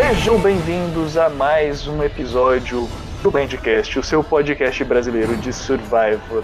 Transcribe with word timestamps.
Sejam 0.00 0.40
bem-vindos 0.40 1.18
a 1.18 1.28
mais 1.28 1.86
um 1.86 2.02
episódio 2.02 2.88
do 3.22 3.30
Bandcast, 3.30 3.98
o 3.98 4.02
seu 4.02 4.24
podcast 4.24 4.82
brasileiro 4.82 5.36
de 5.36 5.52
Survivor. 5.52 6.42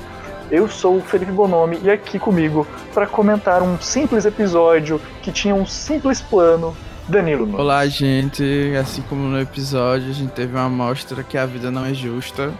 Eu 0.50 0.68
sou 0.68 0.98
o 0.98 1.00
Felipe 1.00 1.32
Bonomi 1.32 1.80
e 1.82 1.90
aqui 1.90 2.18
comigo 2.18 2.66
para 2.92 3.06
comentar 3.06 3.62
um 3.62 3.80
simples 3.80 4.26
episódio 4.26 5.00
que 5.22 5.32
tinha 5.32 5.54
um 5.54 5.64
simples 5.64 6.20
plano. 6.20 6.76
Danilo 7.08 7.46
Nunes. 7.46 7.58
Olá, 7.58 7.86
gente. 7.86 8.44
Assim 8.78 9.00
como 9.00 9.22
no 9.22 9.40
episódio, 9.40 10.10
a 10.10 10.14
gente 10.14 10.32
teve 10.32 10.52
uma 10.52 10.66
amostra 10.66 11.24
que 11.24 11.38
a 11.38 11.46
vida 11.46 11.70
não 11.70 11.86
é 11.86 11.94
justa 11.94 12.52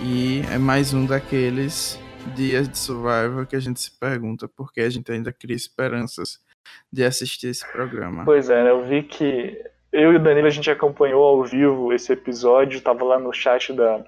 e 0.00 0.42
é 0.50 0.56
mais 0.56 0.94
um 0.94 1.04
daqueles 1.04 2.00
dias 2.34 2.66
de 2.66 2.78
Survivor 2.78 3.46
que 3.46 3.54
a 3.54 3.60
gente 3.60 3.78
se 3.80 3.90
pergunta 3.90 4.48
por 4.48 4.72
que 4.72 4.80
a 4.80 4.88
gente 4.88 5.12
ainda 5.12 5.30
cria 5.30 5.54
esperanças 5.54 6.40
de 6.90 7.04
assistir 7.04 7.48
esse 7.48 7.70
programa. 7.70 8.24
Pois 8.24 8.48
é, 8.48 8.64
né? 8.64 8.70
eu 8.70 8.88
vi 8.88 9.02
que 9.02 9.62
eu 9.98 10.12
e 10.12 10.16
o 10.16 10.22
Danilo 10.22 10.46
a 10.46 10.50
gente 10.50 10.70
acompanhou 10.70 11.24
ao 11.24 11.44
vivo 11.44 11.92
esse 11.92 12.12
episódio, 12.12 12.80
tava 12.80 13.04
lá 13.04 13.18
no 13.18 13.32
chat 13.32 13.72
da 13.72 14.04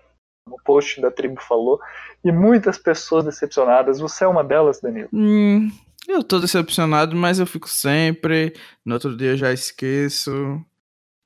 no 0.46 0.56
post 0.64 1.00
da 1.00 1.10
tribo 1.10 1.40
falou, 1.40 1.78
e 2.24 2.32
muitas 2.32 2.76
pessoas 2.76 3.24
decepcionadas. 3.24 4.00
Você 4.00 4.24
é 4.24 4.26
uma 4.26 4.42
delas, 4.42 4.80
Danilo? 4.80 5.08
Hum, 5.12 5.70
eu 6.08 6.24
tô 6.24 6.38
decepcionado, 6.40 7.14
mas 7.14 7.38
eu 7.38 7.46
fico 7.46 7.68
sempre. 7.68 8.54
No 8.84 8.94
outro 8.94 9.16
dia 9.16 9.32
eu 9.32 9.36
já 9.36 9.52
esqueço. 9.52 10.60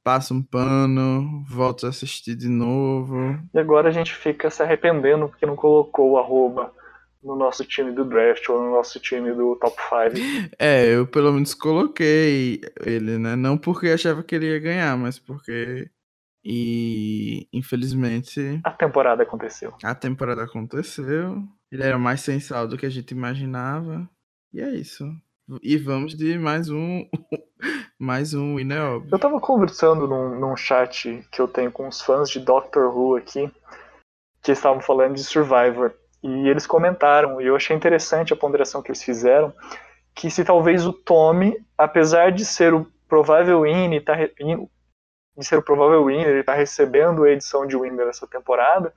Passo 0.03 0.35
um 0.35 0.43
pano, 0.43 1.43
volto 1.49 1.87
a 1.87 1.89
assistir 1.89 2.35
de 2.35 2.49
novo. 2.49 3.39
E 3.55 3.59
agora 3.59 3.89
a 3.89 3.93
gente 3.93 4.15
fica 4.15 4.51
se 4.51 4.63
arrependendo 4.63 5.29
porque 5.29 5.47
não 5.47 5.57
colocou 5.57 6.13
o 6.13 6.19
arroba 6.19 6.71
no 7.25 7.35
nosso 7.35 7.65
time 7.65 7.91
do 7.91 8.05
draft 8.05 8.47
ou 8.49 8.63
no 8.63 8.71
nosso 8.71 9.01
time 9.01 9.33
do 9.33 9.57
top 9.57 9.77
5. 10.13 10.55
É, 10.59 10.87
eu 10.95 11.07
pelo 11.07 11.33
menos 11.33 11.55
coloquei 11.55 12.61
ele, 12.85 13.19
né? 13.19 13.35
Não 13.35 13.57
porque 13.57 13.89
achava 13.89 14.23
que 14.23 14.35
ele 14.35 14.47
ia 14.47 14.61
ganhar, 14.61 14.97
mas 14.97 15.19
porque. 15.19 15.91
E 16.45 17.49
infelizmente. 17.53 18.61
A 18.63 18.71
temporada 18.71 19.23
aconteceu. 19.23 19.73
A 19.83 19.95
temporada 19.95 20.45
aconteceu. 20.45 21.43
Ele 21.73 21.83
era 21.83 21.99
mais 21.99 22.21
sensal 22.21 22.69
do 22.69 22.77
que 22.77 22.85
a 22.85 22.91
gente 22.91 23.13
imaginava. 23.13 24.09
E 24.53 24.61
é 24.61 24.71
isso. 24.75 25.05
E 25.63 25.77
vamos 25.77 26.15
de 26.15 26.39
mais 26.39 26.69
um. 26.69 27.09
mais 27.99 28.35
um 28.35 28.57
óbvio. 28.57 29.09
Eu 29.11 29.19
tava 29.19 29.41
conversando 29.41 30.07
num, 30.07 30.39
num 30.39 30.57
chat 30.57 31.27
que 31.33 31.41
eu 31.41 31.49
tenho 31.49 31.73
com 31.73 31.89
os 31.89 32.03
fãs 32.03 32.29
de 32.29 32.41
Doctor 32.41 32.95
Who 32.95 33.17
aqui, 33.17 33.51
que 34.43 34.53
estavam 34.53 34.83
falando 34.83 35.15
de 35.15 35.25
Survivor. 35.25 35.95
E 36.25 36.49
eles 36.49 36.67
comentaram, 36.67 37.39
e 37.39 37.47
eu 37.47 37.55
achei 37.55 37.77
interessante 37.77 38.33
a 38.33 38.37
ponderação 38.37 38.81
que 38.81 38.91
eles 38.91 39.03
fizeram, 39.03 39.53
que 40.15 40.31
se 40.31 40.43
talvez 40.43 40.87
o 40.87 40.93
Tommy, 40.93 41.55
apesar 41.77 42.33
de 42.33 42.47
ser 42.47 42.73
o 42.73 42.87
provável 43.07 43.61
winner, 43.61 44.03
tá, 44.03 44.15
de 44.17 45.45
ser 45.45 45.59
o 45.59 45.63
provável 45.63 46.07
winner, 46.07 46.29
ele 46.29 46.41
está 46.41 46.55
recebendo 46.55 47.25
a 47.25 47.31
edição 47.31 47.67
de 47.67 47.77
winner 47.77 48.09
essa 48.09 48.27
temporada, 48.27 48.91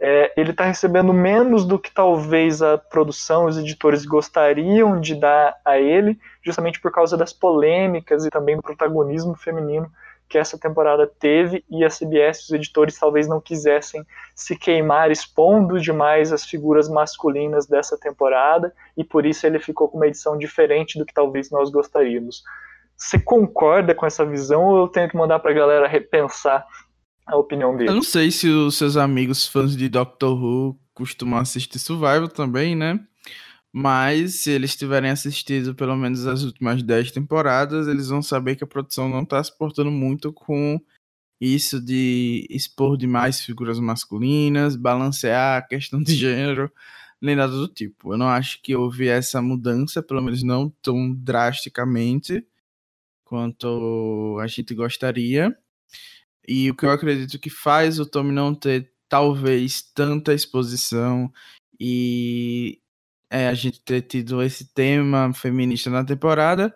é, 0.00 0.32
ele 0.38 0.52
está 0.52 0.64
recebendo 0.64 1.12
menos 1.12 1.66
do 1.66 1.78
que 1.78 1.92
talvez 1.92 2.62
a 2.62 2.78
produção, 2.78 3.44
os 3.44 3.58
editores 3.58 4.06
gostariam 4.06 4.98
de 4.98 5.14
dar 5.14 5.54
a 5.66 5.78
ele, 5.78 6.18
justamente 6.42 6.80
por 6.80 6.90
causa 6.90 7.14
das 7.14 7.32
polêmicas 7.34 8.24
e 8.24 8.30
também 8.30 8.56
do 8.56 8.62
protagonismo 8.62 9.34
feminino 9.34 9.92
que 10.34 10.38
essa 10.38 10.58
temporada 10.58 11.06
teve 11.06 11.64
e 11.70 11.84
a 11.84 11.88
CBS, 11.88 12.42
os 12.42 12.50
editores 12.50 12.98
talvez 12.98 13.28
não 13.28 13.40
quisessem 13.40 14.04
se 14.34 14.56
queimar 14.56 15.12
expondo 15.12 15.80
demais 15.80 16.32
as 16.32 16.44
figuras 16.44 16.88
masculinas 16.88 17.68
dessa 17.68 17.96
temporada 17.96 18.74
e 18.96 19.04
por 19.04 19.24
isso 19.24 19.46
ele 19.46 19.60
ficou 19.60 19.88
com 19.88 19.96
uma 19.96 20.08
edição 20.08 20.36
diferente 20.36 20.98
do 20.98 21.06
que 21.06 21.14
talvez 21.14 21.52
nós 21.52 21.70
gostaríamos. 21.70 22.42
Você 22.96 23.16
concorda 23.16 23.94
com 23.94 24.04
essa 24.04 24.26
visão 24.26 24.64
ou 24.64 24.78
eu 24.78 24.88
tenho 24.88 25.08
que 25.08 25.16
mandar 25.16 25.38
para 25.38 25.52
a 25.52 25.54
galera 25.54 25.86
repensar 25.86 26.66
a 27.24 27.36
opinião 27.36 27.76
dele? 27.76 27.90
Eu 27.90 27.94
não 27.94 28.02
sei 28.02 28.32
se 28.32 28.48
os 28.48 28.76
seus 28.76 28.96
amigos 28.96 29.46
fãs 29.46 29.76
de 29.76 29.88
Doctor 29.88 30.36
Who 30.36 30.76
costumam 30.92 31.38
assistir 31.38 31.78
Survival 31.78 32.26
também, 32.26 32.74
né? 32.74 32.98
Mas 33.76 34.36
se 34.36 34.52
eles 34.52 34.76
tiverem 34.76 35.10
assistido 35.10 35.74
pelo 35.74 35.96
menos 35.96 36.28
as 36.28 36.44
últimas 36.44 36.80
10 36.80 37.10
temporadas, 37.10 37.88
eles 37.88 38.06
vão 38.08 38.22
saber 38.22 38.54
que 38.54 38.62
a 38.62 38.68
produção 38.68 39.08
não 39.08 39.22
está 39.24 39.42
se 39.42 39.56
portando 39.58 39.90
muito 39.90 40.32
com 40.32 40.80
isso 41.40 41.80
de 41.84 42.46
expor 42.48 42.96
demais 42.96 43.40
figuras 43.40 43.80
masculinas, 43.80 44.76
balancear 44.76 45.58
a 45.58 45.62
questão 45.62 46.00
de 46.00 46.14
gênero, 46.14 46.70
nem 47.20 47.34
nada 47.34 47.52
do 47.52 47.66
tipo. 47.66 48.14
Eu 48.14 48.18
não 48.18 48.28
acho 48.28 48.62
que 48.62 48.76
houve 48.76 49.08
essa 49.08 49.42
mudança, 49.42 50.00
pelo 50.00 50.22
menos 50.22 50.44
não 50.44 50.70
tão 50.80 51.12
drasticamente 51.12 52.46
quanto 53.24 54.38
a 54.40 54.46
gente 54.46 54.72
gostaria. 54.72 55.52
E 56.46 56.70
o 56.70 56.76
que 56.76 56.86
eu 56.86 56.90
acredito 56.90 57.40
que 57.40 57.50
faz 57.50 57.98
o 57.98 58.06
Tommy 58.06 58.30
não 58.30 58.54
ter 58.54 58.92
talvez 59.08 59.82
tanta 59.82 60.32
exposição 60.32 61.32
e 61.80 62.80
é, 63.30 63.48
a 63.48 63.54
gente 63.54 63.80
ter 63.80 64.02
tido 64.02 64.42
esse 64.42 64.72
tema 64.72 65.32
feminista 65.34 65.90
na 65.90 66.04
temporada 66.04 66.74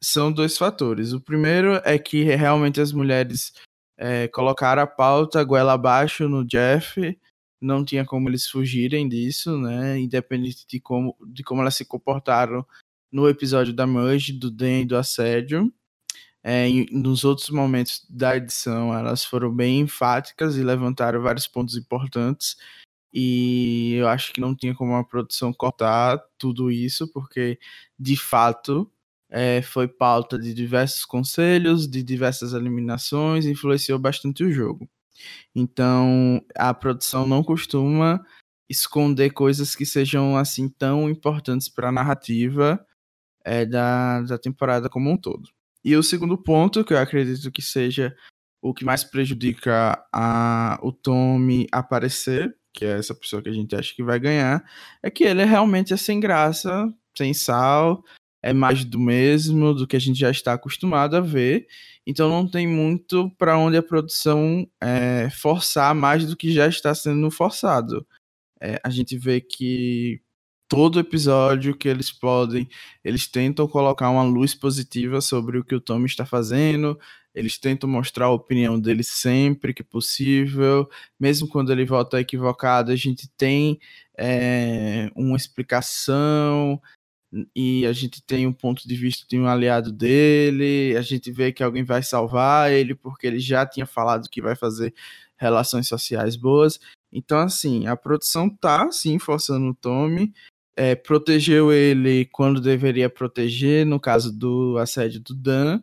são 0.00 0.32
dois 0.32 0.56
fatores. 0.56 1.12
O 1.12 1.20
primeiro 1.20 1.80
é 1.84 1.98
que 1.98 2.24
realmente 2.24 2.80
as 2.80 2.92
mulheres 2.92 3.52
é, 3.96 4.28
colocaram 4.28 4.82
a 4.82 4.86
pauta 4.86 5.44
goela 5.44 5.74
abaixo 5.74 6.28
no 6.28 6.44
Jeff, 6.44 7.18
não 7.60 7.84
tinha 7.84 8.04
como 8.04 8.28
eles 8.28 8.46
fugirem 8.46 9.08
disso, 9.08 9.58
né? 9.58 9.98
Independente 9.98 10.66
de 10.66 10.80
como, 10.80 11.14
de 11.26 11.44
como 11.44 11.60
elas 11.60 11.76
se 11.76 11.84
comportaram 11.84 12.66
no 13.12 13.28
episódio 13.28 13.74
da 13.74 13.86
Mudge, 13.86 14.32
do 14.32 14.50
Den 14.50 14.82
e 14.82 14.86
do 14.86 14.96
assédio. 14.96 15.72
É, 16.42 16.66
em, 16.66 16.86
nos 16.90 17.22
outros 17.22 17.50
momentos 17.50 18.06
da 18.08 18.34
edição, 18.36 18.94
elas 18.94 19.22
foram 19.24 19.54
bem 19.54 19.80
enfáticas 19.80 20.56
e 20.56 20.62
levantaram 20.62 21.20
vários 21.20 21.46
pontos 21.46 21.76
importantes 21.76 22.56
e 23.12 23.94
eu 23.94 24.08
acho 24.08 24.32
que 24.32 24.40
não 24.40 24.54
tinha 24.54 24.74
como 24.74 24.94
a 24.94 25.04
produção 25.04 25.52
cortar 25.52 26.18
tudo 26.38 26.70
isso, 26.70 27.08
porque 27.12 27.58
de 27.98 28.16
fato 28.16 28.90
é, 29.28 29.62
foi 29.62 29.88
pauta 29.88 30.38
de 30.38 30.54
diversos 30.54 31.04
conselhos, 31.04 31.88
de 31.88 32.02
diversas 32.02 32.52
eliminações, 32.52 33.46
influenciou 33.46 33.98
bastante 33.98 34.44
o 34.44 34.52
jogo. 34.52 34.88
Então 35.54 36.42
a 36.56 36.72
produção 36.74 37.26
não 37.26 37.42
costuma 37.42 38.24
esconder 38.68 39.30
coisas 39.30 39.74
que 39.74 39.84
sejam 39.84 40.36
assim 40.36 40.68
tão 40.68 41.10
importantes 41.10 41.68
para 41.68 41.88
a 41.88 41.92
narrativa 41.92 42.84
é, 43.44 43.66
da, 43.66 44.22
da 44.22 44.38
temporada 44.38 44.88
como 44.88 45.10
um 45.10 45.16
todo. 45.16 45.50
E 45.84 45.96
o 45.96 46.02
segundo 46.02 46.36
ponto, 46.38 46.84
que 46.84 46.92
eu 46.92 46.98
acredito 46.98 47.50
que 47.50 47.62
seja 47.62 48.14
o 48.62 48.74
que 48.74 48.84
mais 48.84 49.02
prejudica 49.02 50.04
a, 50.12 50.78
o 50.82 50.92
Tommy 50.92 51.66
aparecer, 51.72 52.54
que 52.72 52.84
é 52.84 52.98
essa 52.98 53.14
pessoa 53.14 53.42
que 53.42 53.48
a 53.48 53.52
gente 53.52 53.74
acha 53.74 53.94
que 53.94 54.02
vai 54.02 54.18
ganhar, 54.18 54.64
é 55.02 55.10
que 55.10 55.24
ele 55.24 55.42
é 55.42 55.44
realmente 55.44 55.92
é 55.92 55.96
sem 55.96 56.20
graça, 56.20 56.92
sem 57.16 57.34
sal, 57.34 58.04
é 58.42 58.52
mais 58.52 58.84
do 58.84 58.98
mesmo, 58.98 59.74
do 59.74 59.86
que 59.86 59.96
a 59.96 60.00
gente 60.00 60.18
já 60.18 60.30
está 60.30 60.54
acostumado 60.54 61.16
a 61.16 61.20
ver. 61.20 61.66
Então 62.06 62.28
não 62.28 62.48
tem 62.48 62.66
muito 62.66 63.30
para 63.36 63.58
onde 63.58 63.76
a 63.76 63.82
produção 63.82 64.66
é, 64.80 65.28
forçar 65.30 65.94
mais 65.94 66.26
do 66.26 66.36
que 66.36 66.52
já 66.52 66.66
está 66.66 66.94
sendo 66.94 67.30
forçado. 67.30 68.06
É, 68.60 68.80
a 68.84 68.90
gente 68.90 69.16
vê 69.16 69.40
que 69.40 70.20
todo 70.68 71.00
episódio 71.00 71.76
que 71.76 71.88
eles 71.88 72.12
podem, 72.12 72.68
eles 73.04 73.26
tentam 73.26 73.66
colocar 73.66 74.08
uma 74.08 74.22
luz 74.22 74.54
positiva 74.54 75.20
sobre 75.20 75.58
o 75.58 75.64
que 75.64 75.74
o 75.74 75.80
Tommy 75.80 76.06
está 76.06 76.24
fazendo, 76.24 76.98
eles 77.34 77.58
tentam 77.58 77.88
mostrar 77.88 78.26
a 78.26 78.32
opinião 78.32 78.78
dele 78.78 79.02
sempre 79.02 79.72
que 79.72 79.82
possível, 79.82 80.88
mesmo 81.18 81.48
quando 81.48 81.72
ele 81.72 81.84
volta 81.84 82.20
equivocado, 82.20 82.90
a 82.90 82.96
gente 82.96 83.28
tem 83.36 83.78
é, 84.16 85.10
uma 85.14 85.36
explicação 85.36 86.80
e 87.54 87.86
a 87.86 87.92
gente 87.92 88.20
tem 88.22 88.46
um 88.46 88.52
ponto 88.52 88.86
de 88.86 88.96
vista 88.96 89.24
de 89.28 89.38
um 89.38 89.46
aliado 89.46 89.92
dele, 89.92 90.96
a 90.96 91.02
gente 91.02 91.30
vê 91.30 91.52
que 91.52 91.62
alguém 91.62 91.84
vai 91.84 92.02
salvar 92.02 92.72
ele 92.72 92.94
porque 92.94 93.26
ele 93.26 93.38
já 93.38 93.64
tinha 93.64 93.86
falado 93.86 94.28
que 94.28 94.42
vai 94.42 94.56
fazer 94.56 94.92
relações 95.36 95.86
sociais 95.86 96.36
boas. 96.36 96.80
Então, 97.12 97.38
assim, 97.38 97.86
a 97.86 97.96
produção 97.96 98.48
tá 98.48 98.90
sim 98.90 99.18
forçando 99.18 99.66
o 99.68 99.74
Tommy, 99.74 100.32
é, 100.76 100.94
protegeu 100.94 101.72
ele 101.72 102.24
quando 102.26 102.60
deveria 102.60 103.08
proteger, 103.08 103.86
no 103.86 104.00
caso 104.00 104.32
do 104.32 104.76
assédio 104.78 105.20
do 105.20 105.34
Dan, 105.34 105.82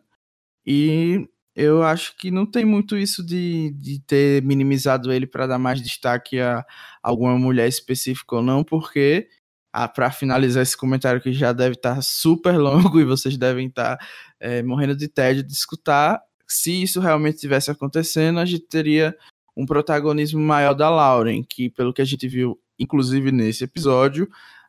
e 0.66 1.28
eu 1.58 1.82
acho 1.82 2.16
que 2.16 2.30
não 2.30 2.46
tem 2.46 2.64
muito 2.64 2.96
isso 2.96 3.20
de, 3.20 3.72
de 3.72 3.98
ter 4.06 4.40
minimizado 4.44 5.12
ele 5.12 5.26
para 5.26 5.44
dar 5.44 5.58
mais 5.58 5.82
destaque 5.82 6.38
a 6.38 6.64
alguma 7.02 7.36
mulher 7.36 7.66
específica 7.66 8.36
ou 8.36 8.42
não, 8.42 8.62
porque 8.62 9.28
ah, 9.72 9.88
para 9.88 10.08
finalizar 10.12 10.62
esse 10.62 10.76
comentário 10.76 11.20
que 11.20 11.32
já 11.32 11.52
deve 11.52 11.74
estar 11.74 11.96
tá 11.96 12.00
super 12.00 12.56
longo 12.56 13.00
e 13.02 13.04
vocês 13.04 13.36
devem 13.36 13.66
estar 13.66 13.96
tá, 13.96 14.06
é, 14.38 14.62
morrendo 14.62 14.94
de 14.96 15.08
tédio 15.08 15.42
de 15.42 15.52
escutar, 15.52 16.22
se 16.46 16.80
isso 16.80 17.00
realmente 17.00 17.38
tivesse 17.38 17.72
acontecendo, 17.72 18.38
a 18.38 18.44
gente 18.44 18.66
teria 18.68 19.16
um 19.56 19.66
protagonismo 19.66 20.40
maior 20.40 20.74
da 20.74 20.88
Lauren, 20.88 21.42
que 21.42 21.68
pelo 21.70 21.92
que 21.92 22.00
a 22.00 22.04
gente 22.04 22.28
viu, 22.28 22.56
inclusive 22.78 23.32
nesse 23.32 23.64
episódio, 23.64 24.28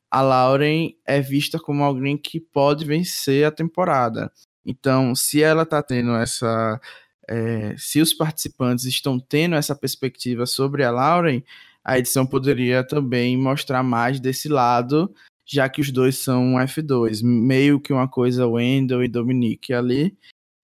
a 0.10 0.22
Lauren 0.24 0.96
é 1.06 1.22
vista 1.22 1.60
como 1.60 1.84
alguém 1.84 2.18
que 2.18 2.40
pode 2.40 2.84
vencer 2.84 3.46
a 3.46 3.52
temporada. 3.52 4.32
Então, 4.70 5.16
se 5.16 5.42
ela 5.42 5.66
tá 5.66 5.82
tendo 5.82 6.12
essa 6.16 6.80
é, 7.28 7.76
se 7.76 8.00
os 8.00 8.14
participantes 8.14 8.86
estão 8.86 9.20
tendo 9.20 9.56
essa 9.56 9.76
perspectiva 9.76 10.46
sobre 10.46 10.84
a 10.84 10.92
Lauren, 10.92 11.44
a 11.84 11.98
edição 11.98 12.26
poderia 12.26 12.84
também 12.84 13.36
mostrar 13.36 13.82
mais 13.82 14.20
desse 14.20 14.48
lado, 14.48 15.12
já 15.44 15.68
que 15.68 15.82
os 15.82 15.92
dois 15.92 16.20
são 16.20 16.54
F2, 16.54 17.24
meio 17.24 17.80
que 17.80 17.92
uma 17.92 18.08
coisa 18.08 18.48
Wendell 18.48 19.04
e 19.04 19.08
Dominique 19.08 19.74
ali, 19.74 20.16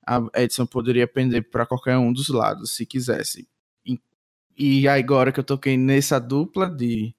a 0.06 0.22
edição 0.36 0.68
poderia 0.68 1.08
pender 1.08 1.50
para 1.50 1.66
qualquer 1.66 1.98
um 1.98 2.14
dos 2.14 2.30
lados, 2.30 2.76
se 2.76 2.86
quisesse. 2.86 3.48
E 4.56 4.88
agora 4.88 5.32
que 5.32 5.40
eu 5.40 5.44
toquei 5.44 5.78
nessa 5.78 6.20
dupla 6.20 6.70
de 6.70 7.15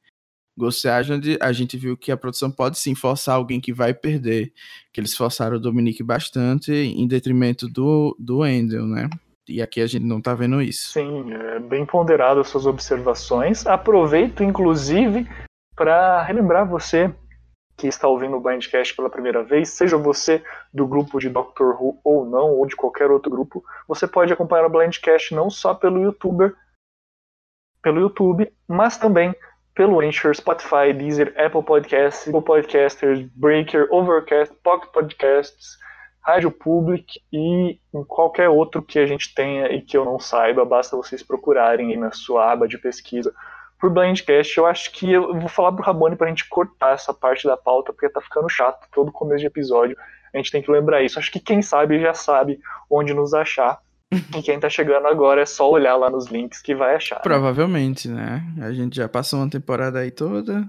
Ghost 0.56 0.88
Agent, 0.88 1.36
a 1.40 1.52
gente 1.52 1.76
viu 1.76 1.96
que 1.96 2.10
a 2.10 2.16
produção 2.16 2.50
pode 2.50 2.78
sim 2.78 2.94
forçar 2.94 3.36
alguém 3.36 3.60
que 3.60 3.72
vai 3.72 3.92
perder, 3.92 4.52
que 4.92 5.00
eles 5.00 5.14
forçaram 5.14 5.56
o 5.56 5.60
Dominique 5.60 6.02
bastante 6.02 6.72
em 6.72 7.06
detrimento 7.06 7.68
do, 7.68 8.16
do 8.18 8.38
Wendell, 8.38 8.86
né? 8.86 9.10
E 9.48 9.62
aqui 9.62 9.80
a 9.80 9.86
gente 9.86 10.04
não 10.04 10.20
tá 10.20 10.34
vendo 10.34 10.60
isso. 10.60 10.92
Sim, 10.92 11.32
é 11.32 11.60
bem 11.60 11.84
ponderado 11.86 12.40
as 12.40 12.48
suas 12.48 12.66
observações. 12.66 13.66
Aproveito, 13.66 14.42
inclusive, 14.42 15.28
para 15.76 16.22
relembrar 16.22 16.68
você 16.68 17.14
que 17.76 17.86
está 17.86 18.08
ouvindo 18.08 18.36
o 18.36 18.40
Blindcast 18.40 18.96
pela 18.96 19.10
primeira 19.10 19.44
vez, 19.44 19.68
seja 19.68 19.98
você 19.98 20.42
do 20.72 20.86
grupo 20.86 21.18
de 21.20 21.28
Doctor 21.28 21.80
Who 21.80 22.00
ou 22.02 22.24
não, 22.24 22.52
ou 22.52 22.66
de 22.66 22.74
qualquer 22.74 23.10
outro 23.10 23.30
grupo, 23.30 23.62
você 23.86 24.08
pode 24.08 24.32
acompanhar 24.32 24.64
o 24.64 24.70
Blindcast 24.70 25.34
não 25.34 25.50
só 25.50 25.74
pelo 25.74 26.02
YouTuber, 26.02 26.56
pelo 27.82 28.00
YouTube, 28.00 28.50
mas 28.66 28.96
também 28.96 29.34
pelo 29.76 30.00
Anchor, 30.00 30.34
Spotify, 30.34 30.92
Deezer, 30.92 31.34
Apple 31.36 31.62
Podcasts, 31.62 32.24
Google 32.24 32.42
Podcasters, 32.42 33.28
Breaker, 33.36 33.86
Overcast, 33.92 34.54
Pocket 34.64 34.90
Podcasts, 34.90 35.76
Rádio 36.22 36.50
Public 36.50 37.20
e 37.30 37.78
em 37.94 38.04
qualquer 38.08 38.48
outro 38.48 38.82
que 38.82 38.98
a 38.98 39.06
gente 39.06 39.32
tenha 39.34 39.66
e 39.68 39.82
que 39.82 39.96
eu 39.96 40.04
não 40.04 40.18
saiba, 40.18 40.64
basta 40.64 40.96
vocês 40.96 41.22
procurarem 41.22 41.90
aí 41.90 41.96
na 41.96 42.10
sua 42.10 42.50
aba 42.50 42.66
de 42.66 42.78
pesquisa 42.78 43.32
por 43.78 43.90
Blindcast. 43.90 44.56
Eu 44.56 44.66
acho 44.66 44.90
que 44.92 45.12
eu 45.12 45.38
vou 45.38 45.48
falar 45.48 45.72
pro 45.72 45.84
Rabone 45.84 46.16
pra 46.16 46.28
gente 46.28 46.48
cortar 46.48 46.94
essa 46.94 47.12
parte 47.12 47.46
da 47.46 47.56
pauta, 47.56 47.92
porque 47.92 48.08
tá 48.08 48.20
ficando 48.22 48.48
chato 48.48 48.88
todo 48.90 49.12
começo 49.12 49.40
de 49.40 49.46
episódio. 49.46 49.96
A 50.32 50.38
gente 50.38 50.50
tem 50.50 50.62
que 50.62 50.70
lembrar 50.70 51.02
isso. 51.02 51.18
Acho 51.18 51.30
que 51.30 51.38
quem 51.38 51.60
sabe 51.60 52.00
já 52.00 52.14
sabe 52.14 52.58
onde 52.90 53.12
nos 53.12 53.34
achar. 53.34 53.78
E 54.38 54.42
quem 54.42 54.60
tá 54.60 54.68
chegando 54.70 55.06
agora 55.08 55.42
é 55.42 55.46
só 55.46 55.68
olhar 55.70 55.96
lá 55.96 56.08
nos 56.08 56.26
links 56.26 56.62
que 56.62 56.74
vai 56.74 56.94
achar. 56.94 57.16
Né? 57.16 57.22
Provavelmente, 57.22 58.08
né? 58.08 58.42
A 58.62 58.72
gente 58.72 58.96
já 58.96 59.08
passou 59.08 59.40
uma 59.40 59.50
temporada 59.50 59.98
aí 59.98 60.10
toda 60.10 60.64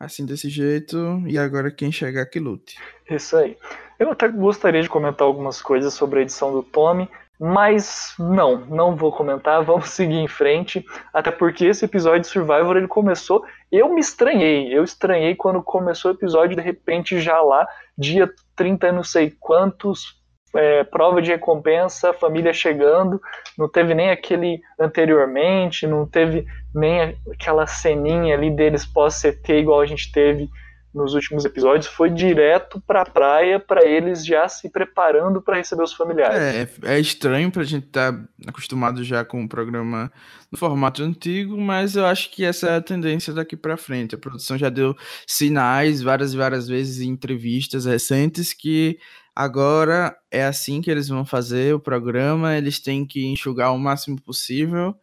assim 0.00 0.24
desse 0.24 0.48
jeito, 0.48 1.22
e 1.26 1.38
agora 1.38 1.70
quem 1.70 1.92
chegar 1.92 2.24
que 2.24 2.40
lute. 2.40 2.78
Isso 3.08 3.36
aí. 3.36 3.58
Eu 3.98 4.10
até 4.10 4.26
gostaria 4.28 4.80
de 4.80 4.88
comentar 4.88 5.26
algumas 5.26 5.60
coisas 5.60 5.92
sobre 5.92 6.20
a 6.20 6.22
edição 6.22 6.50
do 6.50 6.62
Tommy, 6.62 7.06
mas 7.38 8.14
não, 8.18 8.64
não 8.66 8.96
vou 8.96 9.12
comentar, 9.12 9.62
vamos 9.62 9.90
seguir 9.90 10.16
em 10.16 10.26
frente, 10.26 10.82
até 11.12 11.30
porque 11.30 11.66
esse 11.66 11.84
episódio 11.84 12.22
de 12.22 12.28
Survivor 12.28 12.78
ele 12.78 12.88
começou, 12.88 13.44
eu 13.70 13.92
me 13.92 14.00
estranhei, 14.00 14.74
eu 14.74 14.82
estranhei 14.82 15.34
quando 15.34 15.62
começou 15.62 16.10
o 16.10 16.14
episódio, 16.14 16.56
de 16.56 16.62
repente 16.62 17.20
já 17.20 17.38
lá, 17.42 17.68
dia 17.96 18.32
30 18.56 18.90
não 18.92 19.04
sei 19.04 19.30
quantos, 19.38 20.18
é, 20.54 20.84
prova 20.84 21.22
de 21.22 21.30
recompensa, 21.30 22.12
família 22.12 22.52
chegando, 22.52 23.20
não 23.56 23.68
teve 23.68 23.94
nem 23.94 24.10
aquele 24.10 24.60
anteriormente, 24.78 25.86
não 25.86 26.06
teve 26.06 26.46
nem 26.74 27.16
aquela 27.32 27.66
ceninha 27.66 28.34
ali 28.34 28.50
deles 28.50 28.84
pós-CT 28.84 29.60
igual 29.60 29.80
a 29.80 29.86
gente 29.86 30.10
teve 30.10 30.48
nos 30.92 31.14
últimos 31.14 31.44
episódios, 31.44 31.86
foi 31.86 32.10
direto 32.10 32.82
para 32.84 33.02
a 33.02 33.06
praia 33.06 33.60
para 33.60 33.86
eles 33.86 34.26
já 34.26 34.48
se 34.48 34.68
preparando 34.68 35.40
para 35.40 35.56
receber 35.56 35.84
os 35.84 35.92
familiares. 35.92 36.36
É, 36.82 36.94
é 36.94 36.98
estranho 36.98 37.50
para 37.50 37.62
a 37.62 37.64
gente 37.64 37.86
estar 37.86 38.12
tá 38.12 38.18
acostumado 38.48 39.04
já 39.04 39.24
com 39.24 39.44
o 39.44 39.48
programa 39.48 40.10
no 40.50 40.58
formato 40.58 41.02
antigo, 41.02 41.56
mas 41.56 41.94
eu 41.94 42.04
acho 42.04 42.30
que 42.32 42.44
essa 42.44 42.68
é 42.70 42.76
a 42.76 42.82
tendência 42.82 43.32
daqui 43.32 43.56
para 43.56 43.76
frente. 43.76 44.16
A 44.16 44.18
produção 44.18 44.58
já 44.58 44.68
deu 44.68 44.96
sinais 45.26 46.02
várias 46.02 46.34
e 46.34 46.36
várias 46.36 46.66
vezes 46.66 47.00
em 47.00 47.10
entrevistas 47.10 47.84
recentes 47.84 48.52
que 48.52 48.98
Agora 49.40 50.14
é 50.30 50.44
assim 50.44 50.82
que 50.82 50.90
eles 50.90 51.08
vão 51.08 51.24
fazer 51.24 51.74
o 51.74 51.80
programa, 51.80 52.58
eles 52.58 52.78
têm 52.78 53.06
que 53.06 53.24
enxugar 53.24 53.72
o 53.72 53.78
máximo 53.78 54.20
possível. 54.20 54.94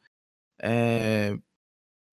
É... 0.61 1.35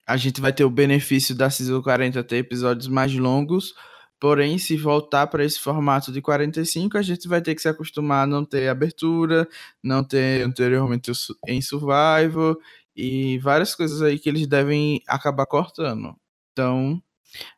A 0.07 0.17
gente 0.17 0.41
vai 0.41 0.51
ter 0.51 0.65
o 0.65 0.71
benefício 0.71 1.35
da 1.35 1.51
Season 1.51 1.83
40 1.83 2.25
ter 2.25 2.39
episódios 2.39 2.89
mais 2.89 3.15
longos, 3.15 3.75
porém, 4.19 4.57
se 4.57 4.75
voltar 4.75 5.27
para 5.27 5.45
esse 5.45 5.61
formato 5.61 6.11
de 6.11 6.23
45, 6.23 6.97
a 6.97 7.03
gente 7.03 7.29
vai 7.29 7.43
ter 7.43 7.55
que 7.55 7.61
se 7.61 7.69
acostumar 7.69 8.25
a 8.25 8.27
não 8.27 8.43
ter 8.43 8.71
abertura, 8.71 9.47
não 9.83 10.03
ter 10.03 10.47
anteriormente 10.47 11.13
em 11.47 11.61
Survival 11.61 12.57
e 12.97 13.39
várias 13.41 13.75
coisas 13.75 14.01
aí 14.01 14.19
que 14.19 14.31
eles 14.31 14.47
devem 14.47 15.03
acabar 15.07 15.45
cortando. 15.45 16.17
Então, 16.53 17.03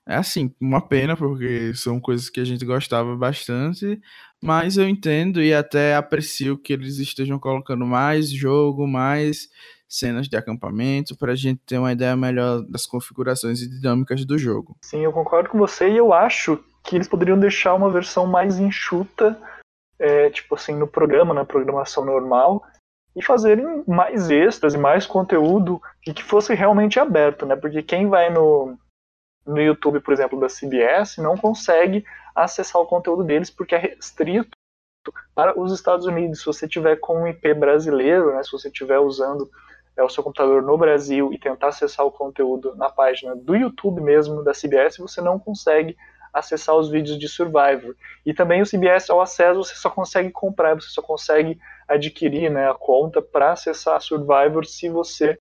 é 0.07 0.17
assim, 0.17 0.55
uma 0.61 0.81
pena, 0.81 1.17
porque 1.17 1.75
são 1.75 2.01
coisas 2.01 2.29
que 2.31 2.41
a 2.41 2.45
gente 2.45 2.65
gostava 2.65 3.17
bastante, 3.17 4.01
mas 4.43 4.77
eu 4.77 4.89
entendo 4.89 5.43
e 5.43 5.53
até 5.53 5.95
aprecio 5.95 6.59
que 6.59 6.73
eles 6.73 6.99
estejam 6.99 7.39
colocando 7.39 7.87
mais 7.87 8.31
jogo, 8.31 8.87
mais 8.87 9.49
cenas 9.89 10.29
de 10.29 10.37
acampamento, 10.37 11.17
para 11.17 11.33
a 11.33 11.37
gente 11.37 11.61
ter 11.65 11.79
uma 11.79 11.93
ideia 11.93 12.17
melhor 12.17 12.63
das 12.63 12.87
configurações 12.87 13.63
e 13.63 13.69
dinâmicas 13.69 14.25
do 14.25 14.37
jogo. 14.37 14.77
Sim, 14.83 15.01
eu 15.01 15.13
concordo 15.13 15.49
com 15.49 15.59
você 15.59 15.89
e 15.89 15.97
eu 15.97 16.13
acho 16.13 16.63
que 16.83 16.97
eles 16.97 17.09
poderiam 17.09 17.39
deixar 17.39 17.75
uma 17.75 17.91
versão 17.91 18.27
mais 18.27 18.59
enxuta, 18.59 19.39
é, 19.99 20.31
tipo 20.31 20.55
assim, 20.55 20.75
no 20.75 20.87
programa, 20.87 21.33
na 21.33 21.45
programação 21.45 22.05
normal, 22.05 22.65
e 23.15 23.23
fazerem 23.23 23.83
mais 23.87 24.29
extras 24.31 24.75
e 24.75 24.79
mais 24.79 25.07
conteúdo 25.07 25.81
e 26.07 26.13
que 26.13 26.23
fosse 26.23 26.55
realmente 26.55 27.01
aberto, 27.01 27.47
né? 27.47 27.57
Porque 27.57 27.83
quem 27.83 28.09
vai 28.09 28.29
no, 28.29 28.77
no 29.47 29.61
YouTube, 29.61 30.01
por 30.01 30.13
exemplo, 30.13 30.39
da 30.39 30.49
CBS, 30.49 31.17
não 31.17 31.37
consegue 31.37 32.05
acessar 32.37 32.81
o 32.81 32.87
conteúdo 32.87 33.25
deles 33.25 33.51
porque 33.51 33.75
é 33.75 33.79
restrito 33.79 34.57
para 35.35 35.59
os 35.59 35.73
Estados 35.73 36.05
Unidos. 36.05 36.41
Se 36.41 36.47
você 36.47 36.69
tiver 36.69 36.97
com 36.97 37.23
um 37.23 37.27
IP 37.27 37.55
brasileiro, 37.55 38.35
né, 38.35 38.43
se 38.43 38.53
você 38.53 38.69
estiver 38.69 38.99
usando 38.99 39.51
é, 39.97 40.03
o 40.03 40.09
seu 40.09 40.23
computador 40.23 40.63
no 40.63 40.77
Brasil 40.77 41.33
e 41.33 41.39
tentar 41.39 41.69
acessar 41.69 42.05
o 42.05 42.13
conteúdo 42.13 42.77
na 42.77 42.91
página 42.91 43.35
do 43.35 43.57
YouTube 43.57 44.03
mesmo 44.03 44.45
da 44.45 44.53
CBS, 44.53 44.99
você 44.99 45.21
não 45.21 45.39
consegue 45.39 45.97
acessar 46.33 46.77
os 46.77 46.91
vídeos 46.91 47.19
de 47.19 47.29
Survivor. 47.29 47.97
E 48.25 48.35
também 48.35 48.61
o 48.61 48.67
CBS 48.67 49.09
ao 49.09 49.23
acesso 49.23 49.65
você 49.65 49.75
só 49.75 49.89
consegue 49.89 50.31
comprar, 50.31 50.75
você 50.75 50.91
só 50.91 51.01
consegue 51.01 51.59
adquirir 51.89 52.51
né, 52.51 52.69
a 52.69 52.75
conta 52.75 53.23
para 53.23 53.53
acessar 53.53 54.01
Survivor 54.03 54.67
se 54.67 54.91
você 54.91 55.39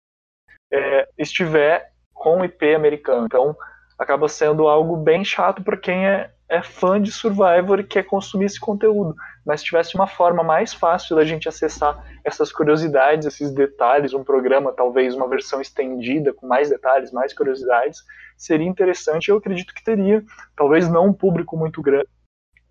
é, 0.71 1.09
estiver 1.17 1.93
com 2.13 2.45
IP 2.45 2.75
americano. 2.75 3.25
Então 3.25 3.57
acaba 4.03 4.29
sendo 4.29 4.67
algo 4.67 4.97
bem 4.97 5.25
chato 5.25 5.63
para 5.63 5.77
quem 5.77 6.07
é, 6.07 6.31
é 6.49 6.63
fã 6.63 7.01
de 7.01 7.13
Survivor 7.13 7.81
e 7.81 7.85
quer 7.85 8.03
consumir 8.03 8.47
esse 8.47 8.59
conteúdo. 8.59 9.15
Mas 9.47 9.61
se 9.61 9.67
tivesse 9.67 9.95
uma 9.95 10.07
forma 10.07 10.43
mais 10.43 10.75
fácil 10.75 11.17
da 11.17 11.25
gente 11.25 11.49
acessar 11.49 12.05
essas 12.25 12.53
curiosidades, 12.53 13.27
esses 13.27 13.53
detalhes, 13.53 14.13
um 14.13 14.25
programa, 14.25 14.73
talvez 14.73 15.15
uma 15.15 15.29
versão 15.29 15.61
estendida 15.61 16.33
com 16.33 16.47
mais 16.47 16.69
detalhes, 16.69 17.13
mais 17.13 17.33
curiosidades, 17.33 18.01
seria 18.37 18.67
interessante. 18.67 19.29
Eu 19.29 19.37
acredito 19.37 19.73
que 19.73 19.85
teria, 19.85 20.23
talvez 20.57 20.89
não 20.89 21.07
um 21.07 21.13
público 21.13 21.57
muito 21.57 21.81
grande, 21.81 22.09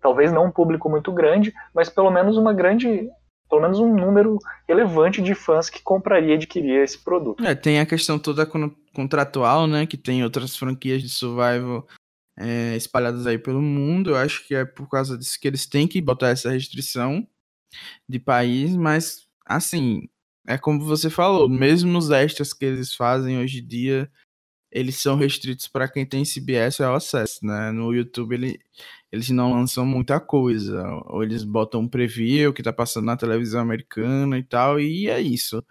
talvez 0.00 0.32
não 0.32 0.46
um 0.46 0.50
público 0.50 0.88
muito 0.88 1.10
grande, 1.12 1.52
mas 1.74 1.88
pelo 1.88 2.10
menos 2.10 2.36
uma 2.36 2.52
grande 2.52 3.08
pelo 3.52 3.60
menos 3.60 3.78
um 3.78 3.94
número 3.94 4.38
relevante 4.66 5.20
de 5.20 5.34
fãs 5.34 5.68
que 5.68 5.82
compraria 5.82 6.30
e 6.30 6.34
adquiriria 6.36 6.82
esse 6.82 6.96
produto. 6.96 7.44
É, 7.44 7.54
tem 7.54 7.80
a 7.80 7.84
questão 7.84 8.18
toda 8.18 8.48
contratual, 8.94 9.66
né, 9.66 9.84
que 9.84 9.98
tem 9.98 10.24
outras 10.24 10.56
franquias 10.56 11.02
de 11.02 11.10
survival 11.10 11.86
é, 12.38 12.74
espalhadas 12.74 13.26
aí 13.26 13.36
pelo 13.36 13.60
mundo. 13.60 14.08
Eu 14.08 14.16
acho 14.16 14.48
que 14.48 14.54
é 14.54 14.64
por 14.64 14.88
causa 14.88 15.18
disso 15.18 15.38
que 15.38 15.46
eles 15.46 15.66
têm 15.66 15.86
que 15.86 16.00
botar 16.00 16.30
essa 16.30 16.50
restrição 16.50 17.28
de 18.08 18.18
país, 18.18 18.74
mas 18.74 19.26
assim, 19.44 20.08
é 20.46 20.56
como 20.56 20.80
você 20.80 21.10
falou, 21.10 21.46
mesmo 21.46 21.92
nos 21.92 22.10
extras 22.10 22.54
que 22.54 22.64
eles 22.64 22.94
fazem 22.94 23.38
hoje 23.38 23.58
em 23.58 23.66
dia, 23.66 24.10
eles 24.70 24.96
são 24.96 25.14
restritos 25.14 25.68
para 25.68 25.86
quem 25.86 26.06
tem 26.06 26.24
CBS 26.24 26.80
ao 26.80 26.94
acesso, 26.94 27.44
né? 27.44 27.70
No 27.70 27.92
YouTube 27.92 28.34
ele, 28.34 28.58
eles 29.12 29.28
não 29.28 29.52
lançam 29.52 29.84
muita 29.84 30.18
coisa, 30.18 30.82
ou 31.04 31.22
eles 31.22 31.44
botam 31.44 31.82
um 31.82 31.88
preview 31.88 32.52
que 32.52 32.62
tá 32.62 32.72
passando 32.72 33.04
na 33.04 33.16
televisão 33.16 33.60
americana 33.60 34.38
e 34.38 34.42
tal, 34.42 34.80
e 34.80 35.06
é 35.06 35.20
isso. 35.20 35.62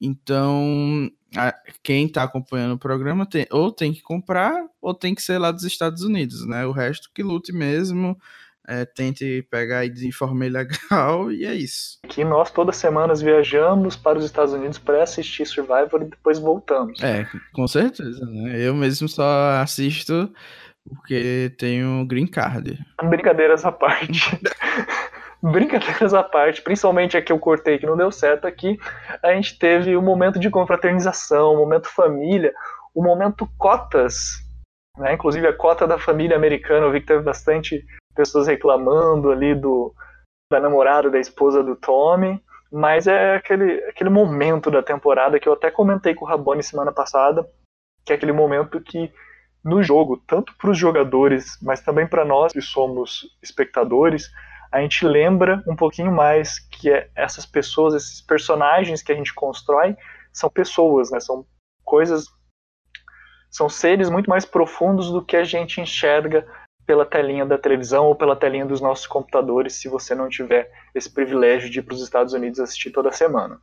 Então, 0.00 1.08
a, 1.36 1.54
quem 1.80 2.08
tá 2.08 2.24
acompanhando 2.24 2.74
o 2.74 2.78
programa 2.78 3.24
tem, 3.24 3.46
ou 3.52 3.70
tem 3.70 3.92
que 3.92 4.02
comprar, 4.02 4.66
ou 4.80 4.92
tem 4.92 5.14
que 5.14 5.22
ser 5.22 5.38
lá 5.38 5.52
dos 5.52 5.62
Estados 5.62 6.02
Unidos, 6.02 6.44
né? 6.44 6.66
O 6.66 6.72
resto 6.72 7.08
que 7.14 7.22
lute 7.22 7.52
mesmo, 7.52 8.18
é, 8.66 8.84
tente 8.84 9.46
pegar 9.48 9.78
aí 9.78 9.88
de 9.88 10.10
forma 10.10 10.44
ilegal 10.44 11.30
e 11.32 11.44
é 11.44 11.54
isso. 11.54 12.00
Que 12.08 12.24
nós 12.24 12.50
todas 12.50 12.76
semanas 12.76 13.20
viajamos 13.20 13.94
para 13.94 14.18
os 14.18 14.24
Estados 14.24 14.52
Unidos 14.52 14.78
para 14.78 15.04
assistir 15.04 15.46
Survivor 15.46 16.02
e 16.02 16.10
depois 16.10 16.40
voltamos. 16.40 17.00
É, 17.00 17.28
com 17.52 17.68
certeza, 17.68 18.26
né? 18.26 18.60
Eu 18.60 18.74
mesmo 18.74 19.08
só 19.08 19.52
assisto 19.60 20.32
porque 20.88 21.54
tenho 21.58 22.04
green 22.06 22.26
card. 22.26 22.78
Brincadeiras 23.02 23.64
à 23.64 23.72
parte. 23.72 24.38
brincadeiras 25.42 26.14
à 26.14 26.22
parte, 26.22 26.62
principalmente 26.62 27.16
a 27.16 27.22
que 27.22 27.32
eu 27.32 27.38
cortei 27.38 27.78
que 27.78 27.86
não 27.86 27.96
deu 27.96 28.12
certo 28.12 28.46
aqui, 28.46 28.78
a 29.22 29.32
gente 29.34 29.58
teve 29.58 29.96
um 29.96 30.02
momento 30.02 30.38
de 30.38 30.48
confraternização, 30.48 31.54
um 31.54 31.58
momento 31.58 31.88
família, 31.88 32.54
o 32.94 33.00
um 33.00 33.04
momento 33.04 33.48
cotas, 33.58 34.34
né? 34.96 35.14
Inclusive 35.14 35.46
a 35.46 35.52
cota 35.52 35.86
da 35.86 35.98
família 35.98 36.36
americana, 36.36 36.86
eu 36.86 36.92
vi 36.92 37.00
que 37.00 37.06
teve 37.06 37.22
bastante 37.22 37.84
pessoas 38.14 38.46
reclamando 38.46 39.30
ali 39.30 39.54
do 39.54 39.92
da 40.50 40.60
namorada, 40.60 41.10
da 41.10 41.18
esposa 41.18 41.62
do 41.62 41.74
Tommy, 41.74 42.38
mas 42.70 43.06
é 43.06 43.36
aquele, 43.36 43.82
aquele 43.84 44.10
momento 44.10 44.70
da 44.70 44.82
temporada 44.82 45.40
que 45.40 45.48
eu 45.48 45.54
até 45.54 45.70
comentei 45.70 46.14
com 46.14 46.26
o 46.26 46.28
Rabone 46.28 46.62
semana 46.62 46.92
passada, 46.92 47.48
que 48.04 48.12
é 48.12 48.16
aquele 48.16 48.32
momento 48.32 48.78
que 48.78 49.10
no 49.64 49.82
jogo, 49.82 50.16
tanto 50.26 50.54
para 50.56 50.70
os 50.70 50.78
jogadores, 50.78 51.58
mas 51.62 51.80
também 51.80 52.06
para 52.06 52.24
nós 52.24 52.52
que 52.52 52.60
somos 52.60 53.36
espectadores, 53.42 54.30
a 54.70 54.80
gente 54.80 55.06
lembra 55.06 55.62
um 55.66 55.76
pouquinho 55.76 56.10
mais 56.10 56.58
que 56.58 56.90
é 56.90 57.10
essas 57.14 57.46
pessoas, 57.46 57.94
esses 57.94 58.20
personagens 58.20 59.02
que 59.02 59.12
a 59.12 59.14
gente 59.14 59.32
constrói, 59.34 59.96
são 60.32 60.48
pessoas, 60.48 61.10
né? 61.10 61.20
São 61.20 61.44
coisas, 61.84 62.24
são 63.50 63.68
seres 63.68 64.08
muito 64.08 64.30
mais 64.30 64.46
profundos 64.46 65.10
do 65.10 65.22
que 65.22 65.36
a 65.36 65.44
gente 65.44 65.80
enxerga 65.80 66.46
pela 66.86 67.04
telinha 67.04 67.46
da 67.46 67.58
televisão 67.58 68.06
ou 68.06 68.16
pela 68.16 68.34
telinha 68.34 68.66
dos 68.66 68.80
nossos 68.80 69.06
computadores, 69.06 69.74
se 69.74 69.88
você 69.88 70.14
não 70.14 70.28
tiver 70.28 70.70
esse 70.94 71.12
privilégio 71.12 71.70
de 71.70 71.78
ir 71.78 71.82
para 71.82 71.94
os 71.94 72.02
Estados 72.02 72.32
Unidos 72.32 72.58
assistir 72.58 72.90
toda 72.90 73.12
semana. 73.12 73.60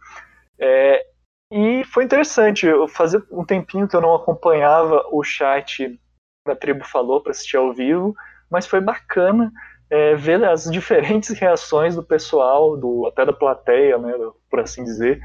É, 0.57 1.05
e 1.51 1.83
foi 1.85 2.03
interessante, 2.03 2.65
eu 2.65 2.87
fazia 2.87 3.21
um 3.31 3.43
tempinho 3.43 3.87
que 3.87 3.95
eu 3.95 4.01
não 4.01 4.13
acompanhava 4.13 5.03
o 5.11 5.23
chat 5.23 5.99
da 6.45 6.55
Tribo 6.55 6.83
Falou 6.85 7.21
para 7.21 7.31
assistir 7.31 7.57
ao 7.57 7.73
vivo, 7.73 8.15
mas 8.49 8.67
foi 8.67 8.79
bacana 8.79 9.51
é, 9.89 10.15
ver 10.15 10.43
as 10.43 10.65
diferentes 10.71 11.31
reações 11.37 11.95
do 11.95 12.03
pessoal, 12.03 12.77
do, 12.77 13.07
até 13.07 13.25
da 13.25 13.33
plateia, 13.33 13.97
né, 13.97 14.13
por 14.49 14.59
assim 14.59 14.83
dizer, 14.83 15.19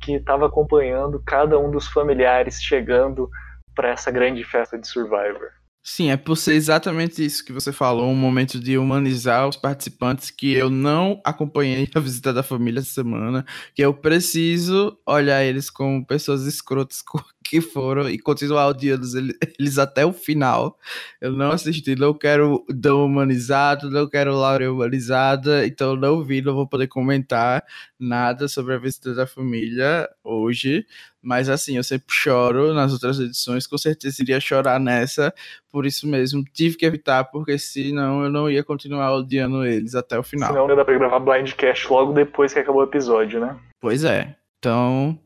que 0.00 0.14
estava 0.14 0.46
acompanhando 0.46 1.22
cada 1.24 1.58
um 1.58 1.70
dos 1.70 1.88
familiares 1.88 2.62
chegando 2.62 3.30
para 3.74 3.90
essa 3.90 4.10
grande 4.10 4.44
festa 4.44 4.78
de 4.78 4.86
Survivor. 4.86 5.59
Sim, 5.82 6.10
é 6.10 6.16
por 6.16 6.36
ser 6.36 6.54
exatamente 6.54 7.24
isso 7.24 7.42
que 7.44 7.52
você 7.52 7.72
falou, 7.72 8.10
um 8.10 8.14
momento 8.14 8.60
de 8.60 8.76
humanizar 8.76 9.48
os 9.48 9.56
participantes 9.56 10.30
que 10.30 10.52
eu 10.52 10.68
não 10.68 11.20
acompanhei 11.24 11.88
a 11.94 12.00
visita 12.00 12.32
da 12.34 12.42
família 12.42 12.80
essa 12.80 12.90
semana, 12.90 13.44
que 13.74 13.82
eu 13.82 13.94
preciso 13.94 14.98
olhar 15.06 15.42
eles 15.42 15.70
como 15.70 16.04
pessoas 16.06 16.44
escrotas 16.46 17.02
que 17.50 17.60
foram 17.60 18.08
e 18.08 18.16
continuar 18.16 18.68
odiando 18.68 19.04
eles 19.58 19.76
até 19.76 20.06
o 20.06 20.12
final. 20.12 20.78
Eu 21.20 21.32
não 21.32 21.50
assisti, 21.50 21.96
não 21.96 22.14
quero 22.14 22.64
Dom 22.68 23.06
humanizado, 23.06 23.90
não 23.90 24.08
quero 24.08 24.36
Laura 24.36 24.72
humanizada, 24.72 25.66
então 25.66 25.96
não 25.96 26.22
vi, 26.22 26.40
não 26.40 26.54
vou 26.54 26.68
poder 26.68 26.86
comentar 26.86 27.64
nada 27.98 28.46
sobre 28.46 28.74
a 28.74 28.78
visita 28.78 29.12
da 29.14 29.26
família 29.26 30.08
hoje. 30.22 30.86
Mas 31.20 31.48
assim, 31.48 31.76
eu 31.76 31.82
sempre 31.82 32.06
choro 32.08 32.72
nas 32.72 32.92
outras 32.92 33.18
edições, 33.18 33.66
com 33.66 33.76
certeza 33.76 34.22
iria 34.22 34.38
chorar 34.38 34.78
nessa, 34.78 35.34
por 35.72 35.84
isso 35.84 36.06
mesmo 36.06 36.44
tive 36.54 36.76
que 36.76 36.86
evitar, 36.86 37.24
porque 37.24 37.58
senão 37.58 38.22
eu 38.22 38.30
não 38.30 38.48
ia 38.48 38.62
continuar 38.62 39.12
odiando 39.12 39.64
eles 39.64 39.96
até 39.96 40.16
o 40.16 40.22
final. 40.22 40.50
Senão 40.50 40.68
não 40.68 40.76
dá 40.76 40.84
pra 40.84 40.96
gravar 40.96 41.18
Blindcast 41.18 41.90
logo 41.90 42.12
depois 42.12 42.52
que 42.52 42.60
acabou 42.60 42.82
o 42.82 42.84
episódio, 42.84 43.40
né? 43.40 43.58
Pois 43.80 44.04
é. 44.04 44.36
Então, 44.60 45.18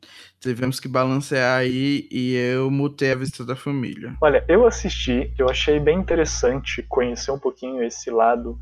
tivemos 0.49 0.79
que 0.79 0.89
balancear 0.89 1.59
aí 1.59 2.09
e 2.11 2.35
eu 2.37 2.71
mutei 2.71 3.13
a 3.13 3.17
vista 3.17 3.45
da 3.45 3.57
família. 3.57 4.15
Olha, 4.21 4.45
eu 4.49 4.67
assisti, 4.67 5.33
eu 5.39 5.49
achei 5.49 5.79
bem 5.81 5.99
interessante 5.99 6.83
conhecer 6.83 7.31
um 7.31 7.39
pouquinho 7.39 7.83
esse 7.83 8.11
lado 8.11 8.59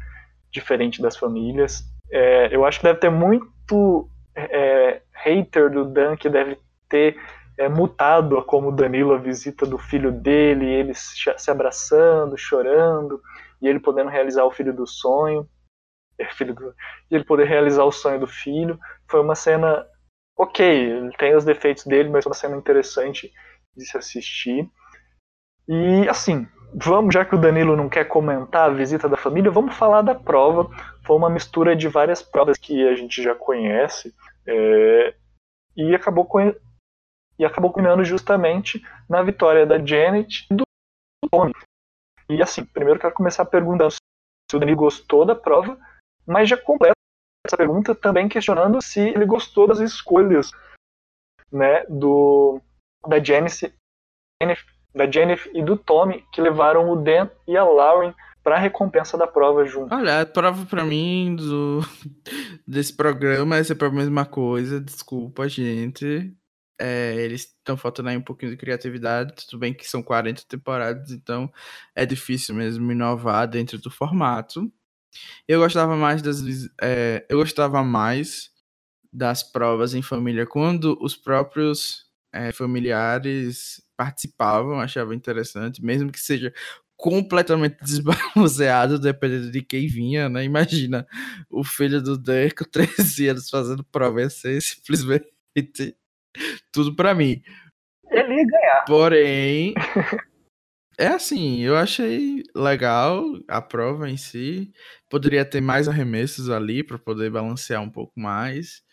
diferente 0.50 1.00
das 1.00 1.16
famílias. 1.16 1.84
É, 2.10 2.54
eu 2.54 2.64
acho 2.64 2.78
que 2.78 2.84
deve 2.84 2.98
ter 2.98 3.10
muito 3.10 4.08
é, 4.34 5.02
hater 5.12 5.70
do 5.70 5.84
Dan 5.84 6.16
que 6.16 6.28
deve 6.28 6.58
ter 6.88 7.16
é, 7.58 7.68
mutado 7.68 8.42
como 8.44 8.72
Danilo 8.72 9.14
a 9.14 9.18
visita 9.18 9.66
do 9.66 9.78
filho 9.78 10.12
dele, 10.12 10.66
eles 10.66 11.14
se 11.36 11.50
abraçando, 11.50 12.36
chorando, 12.36 13.20
e 13.60 13.68
ele 13.68 13.80
podendo 13.80 14.10
realizar 14.10 14.44
o 14.44 14.50
filho 14.50 14.74
do 14.74 14.86
sonho, 14.86 15.48
é, 16.18 16.26
filho 16.32 16.54
do, 16.54 16.74
e 17.10 17.14
ele 17.14 17.24
poder 17.24 17.46
realizar 17.46 17.84
o 17.84 17.92
sonho 17.92 18.20
do 18.20 18.26
filho. 18.26 18.78
Foi 19.08 19.20
uma 19.20 19.34
cena 19.34 19.86
ok, 20.36 20.64
ele 20.64 21.12
tem 21.16 21.34
os 21.34 21.44
defeitos 21.44 21.84
dele, 21.84 22.08
mas 22.08 22.26
uma 22.26 22.34
cena 22.34 22.56
interessante 22.56 23.32
de 23.76 23.84
se 23.86 23.96
assistir. 23.96 24.68
E 25.68 26.08
assim, 26.08 26.46
vamos, 26.74 27.14
já 27.14 27.24
que 27.24 27.34
o 27.34 27.40
Danilo 27.40 27.76
não 27.76 27.88
quer 27.88 28.04
comentar 28.04 28.70
a 28.70 28.74
visita 28.74 29.08
da 29.08 29.16
família, 29.16 29.50
vamos 29.50 29.76
falar 29.76 30.02
da 30.02 30.14
prova. 30.14 30.68
Foi 31.04 31.16
uma 31.16 31.30
mistura 31.30 31.76
de 31.76 31.88
várias 31.88 32.22
provas 32.22 32.58
que 32.58 32.86
a 32.88 32.94
gente 32.94 33.22
já 33.22 33.34
conhece. 33.34 34.14
É, 34.46 35.14
e 35.76 35.94
acabou 35.94 36.28
e 37.38 37.44
acabou 37.44 37.72
culminando 37.72 38.04
justamente 38.04 38.82
na 39.08 39.22
vitória 39.22 39.66
da 39.66 39.78
Janet 39.78 40.46
e 40.50 40.54
do 40.54 40.64
Tony. 41.30 41.52
E 42.28 42.42
assim, 42.42 42.64
primeiro 42.64 43.00
quero 43.00 43.14
começar 43.14 43.44
perguntando 43.44 43.92
se 43.92 44.56
o 44.56 44.58
Danilo 44.58 44.76
gostou 44.76 45.24
da 45.24 45.34
prova, 45.34 45.78
mas 46.26 46.48
já 46.48 46.56
completa 46.56 46.94
essa 47.46 47.56
pergunta 47.56 47.94
também 47.94 48.28
questionando 48.28 48.80
se 48.80 49.00
ele 49.00 49.26
gostou 49.26 49.66
das 49.66 49.80
escolhas 49.80 50.52
né, 51.50 51.84
do, 51.88 52.60
da 53.06 53.22
Janice, 53.22 53.74
da 54.94 55.10
Jennifer 55.10 55.50
e 55.54 55.62
do 55.62 55.76
Tommy 55.76 56.24
que 56.32 56.40
levaram 56.40 56.90
o 56.90 56.96
Dan 56.96 57.28
e 57.46 57.56
a 57.56 57.64
Lauren 57.64 58.14
para 58.42 58.58
recompensa 58.58 59.16
da 59.16 59.26
prova 59.26 59.64
junto. 59.64 59.94
Olha, 59.94 60.22
a 60.22 60.26
prova 60.26 60.66
para 60.66 60.84
mim 60.84 61.36
do, 61.36 61.80
desse 62.66 62.94
programa 62.94 63.56
é 63.56 63.64
sempre 63.64 63.86
a 63.86 63.90
mesma 63.90 64.26
coisa. 64.26 64.80
Desculpa, 64.80 65.48
gente. 65.48 66.34
É, 66.80 67.14
eles 67.14 67.42
estão 67.42 67.76
faltando 67.76 68.08
aí 68.08 68.16
um 68.16 68.22
pouquinho 68.22 68.50
de 68.50 68.56
criatividade. 68.56 69.46
Tudo 69.46 69.60
bem 69.60 69.72
que 69.72 69.88
são 69.88 70.02
40 70.02 70.42
temporadas, 70.48 71.12
então 71.12 71.52
é 71.94 72.04
difícil 72.04 72.54
mesmo 72.54 72.90
inovar 72.90 73.46
dentro 73.46 73.78
do 73.78 73.90
formato. 73.90 74.72
Eu 75.46 75.60
gostava 75.60 75.96
mais 75.96 76.22
das. 76.22 76.42
É, 76.80 77.24
eu 77.28 77.38
gostava 77.38 77.82
mais 77.82 78.50
das 79.12 79.42
provas 79.42 79.94
em 79.94 80.02
família 80.02 80.46
quando 80.46 80.98
os 81.00 81.14
próprios 81.14 82.06
é, 82.32 82.50
familiares 82.50 83.82
participavam, 83.96 84.80
achava 84.80 85.14
interessante, 85.14 85.84
mesmo 85.84 86.10
que 86.10 86.18
seja 86.18 86.52
completamente 86.96 87.76
desbalanceado, 87.82 88.98
dependendo 88.98 89.50
de 89.50 89.60
quem 89.62 89.86
vinha, 89.86 90.28
né? 90.28 90.44
Imagina 90.44 91.06
o 91.50 91.62
filho 91.62 92.00
do 92.00 92.16
Dan 92.16 92.48
com 92.56 92.64
13 92.70 93.28
anos 93.28 93.50
fazendo 93.50 93.84
prova, 93.84 94.22
ia 94.22 94.30
ser 94.30 94.60
simplesmente 94.62 95.26
tudo 96.72 96.94
para 96.94 97.14
mim. 97.14 97.42
Ele 98.10 98.34
ia 98.34 98.46
ganhar. 98.46 98.84
Porém, 98.86 99.74
É 101.02 101.08
assim, 101.08 101.58
eu 101.62 101.76
achei 101.76 102.44
legal 102.54 103.24
a 103.48 103.60
prova 103.60 104.08
em 104.08 104.16
si. 104.16 104.72
Poderia 105.10 105.44
ter 105.44 105.60
mais 105.60 105.88
arremessos 105.88 106.48
ali 106.48 106.84
para 106.84 106.96
poder 106.96 107.28
balancear 107.28 107.82
um 107.82 107.90
pouco 107.90 108.12
mais. 108.20 108.84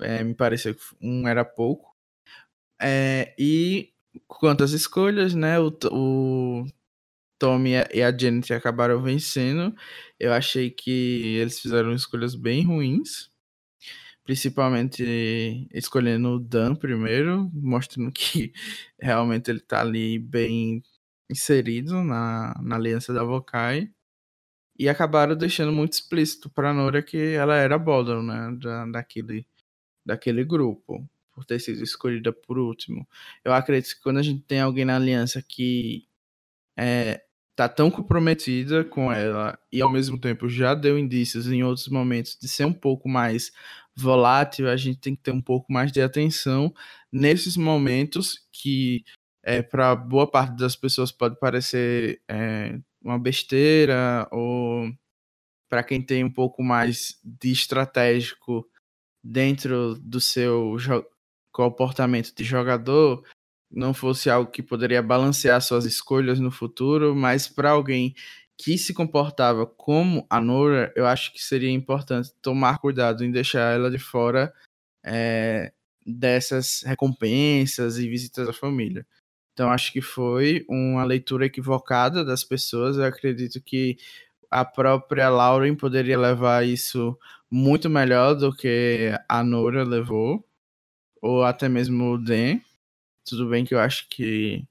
É, 0.00 0.24
me 0.24 0.34
pareceu 0.34 0.74
que 0.74 0.82
um 1.02 1.28
era 1.28 1.44
pouco. 1.44 1.94
É, 2.80 3.34
e 3.38 3.92
quanto 4.28 4.64
às 4.64 4.72
escolhas, 4.72 5.34
né? 5.34 5.58
O, 5.60 5.70
o 5.92 6.66
Tommy 7.38 7.72
e 7.94 8.02
a 8.02 8.16
Janet 8.16 8.52
acabaram 8.54 9.02
vencendo. 9.02 9.74
Eu 10.18 10.32
achei 10.34 10.70
que 10.70 11.36
eles 11.38 11.60
fizeram 11.60 11.94
escolhas 11.94 12.34
bem 12.36 12.64
ruins. 12.66 13.30
Principalmente 14.24 15.66
escolhendo 15.72 16.30
o 16.36 16.40
Dan 16.40 16.74
primeiro, 16.76 17.50
mostrando 17.54 18.12
que 18.12 18.52
realmente 19.00 19.50
ele 19.50 19.60
tá 19.60 19.80
ali 19.80 20.18
bem 20.18 20.82
inserido 21.30 22.02
na, 22.02 22.54
na 22.62 22.76
aliança 22.76 23.12
da 23.12 23.22
Vokai 23.24 23.90
e 24.78 24.88
acabaram 24.88 25.36
deixando 25.36 25.72
muito 25.72 25.92
explícito 25.92 26.50
para 26.50 26.72
Nora 26.72 27.02
que 27.02 27.16
ela 27.16 27.54
era 27.56 27.78
Baldwin, 27.78 28.26
né, 28.26 28.56
da, 28.60 28.86
daquele, 28.86 29.46
daquele 30.04 30.44
grupo, 30.44 31.08
por 31.32 31.44
ter 31.44 31.60
sido 31.60 31.82
escolhida 31.82 32.32
por 32.32 32.58
último. 32.58 33.06
Eu 33.44 33.52
acredito 33.52 33.94
que 33.94 34.02
quando 34.02 34.18
a 34.18 34.22
gente 34.22 34.42
tem 34.42 34.60
alguém 34.60 34.84
na 34.84 34.96
aliança 34.96 35.42
que 35.42 36.08
é, 36.76 37.22
tá 37.54 37.68
tão 37.68 37.90
comprometida 37.90 38.82
com 38.82 39.12
ela 39.12 39.58
e 39.70 39.82
ao 39.82 39.92
mesmo 39.92 40.18
tempo 40.18 40.48
já 40.48 40.74
deu 40.74 40.98
indícios 40.98 41.46
em 41.46 41.62
outros 41.62 41.88
momentos 41.88 42.38
de 42.40 42.48
ser 42.48 42.64
um 42.64 42.72
pouco 42.72 43.08
mais 43.08 43.52
volátil, 43.94 44.68
a 44.68 44.76
gente 44.76 44.98
tem 44.98 45.14
que 45.14 45.22
ter 45.22 45.32
um 45.32 45.42
pouco 45.42 45.70
mais 45.70 45.92
de 45.92 46.00
atenção 46.00 46.74
nesses 47.12 47.56
momentos 47.56 48.48
que 48.50 49.04
é, 49.42 49.62
para 49.62 49.94
boa 49.96 50.30
parte 50.30 50.56
das 50.56 50.76
pessoas 50.76 51.10
pode 51.10 51.38
parecer 51.38 52.20
é, 52.28 52.78
uma 53.02 53.18
besteira, 53.18 54.28
ou 54.30 54.90
para 55.68 55.82
quem 55.82 56.02
tem 56.02 56.24
um 56.24 56.32
pouco 56.32 56.62
mais 56.62 57.18
de 57.24 57.52
estratégico 57.52 58.68
dentro 59.22 59.94
do 59.96 60.20
seu 60.20 60.76
comportamento 61.52 62.34
de 62.34 62.44
jogador, 62.44 63.24
não 63.70 63.94
fosse 63.94 64.28
algo 64.28 64.50
que 64.50 64.62
poderia 64.62 65.02
balancear 65.02 65.60
suas 65.62 65.84
escolhas 65.84 66.40
no 66.40 66.50
futuro, 66.50 67.14
mas 67.14 67.46
para 67.46 67.70
alguém 67.70 68.14
que 68.58 68.76
se 68.76 68.92
comportava 68.92 69.64
como 69.66 70.26
a 70.28 70.40
Nora, 70.40 70.92
eu 70.94 71.06
acho 71.06 71.32
que 71.32 71.42
seria 71.42 71.70
importante 71.70 72.30
tomar 72.42 72.78
cuidado 72.78 73.24
em 73.24 73.30
deixar 73.30 73.74
ela 73.74 73.90
de 73.90 73.98
fora 73.98 74.52
é, 75.04 75.72
dessas 76.04 76.82
recompensas 76.82 77.98
e 77.98 78.08
visitas 78.08 78.48
à 78.48 78.52
família. 78.52 79.06
Então, 79.60 79.70
acho 79.70 79.92
que 79.92 80.00
foi 80.00 80.64
uma 80.66 81.04
leitura 81.04 81.44
equivocada 81.44 82.24
das 82.24 82.42
pessoas. 82.42 82.96
Eu 82.96 83.04
acredito 83.04 83.60
que 83.60 83.98
a 84.50 84.64
própria 84.64 85.28
Lauren 85.28 85.76
poderia 85.76 86.18
levar 86.18 86.66
isso 86.66 87.14
muito 87.50 87.90
melhor 87.90 88.34
do 88.34 88.56
que 88.56 89.12
a 89.28 89.44
Nora 89.44 89.84
levou, 89.84 90.42
ou 91.20 91.44
até 91.44 91.68
mesmo 91.68 92.14
o 92.14 92.18
Dan. 92.18 92.58
Tudo 93.26 93.50
bem 93.50 93.62
que 93.62 93.74
eu 93.74 93.80
acho 93.80 94.08
que 94.08 94.66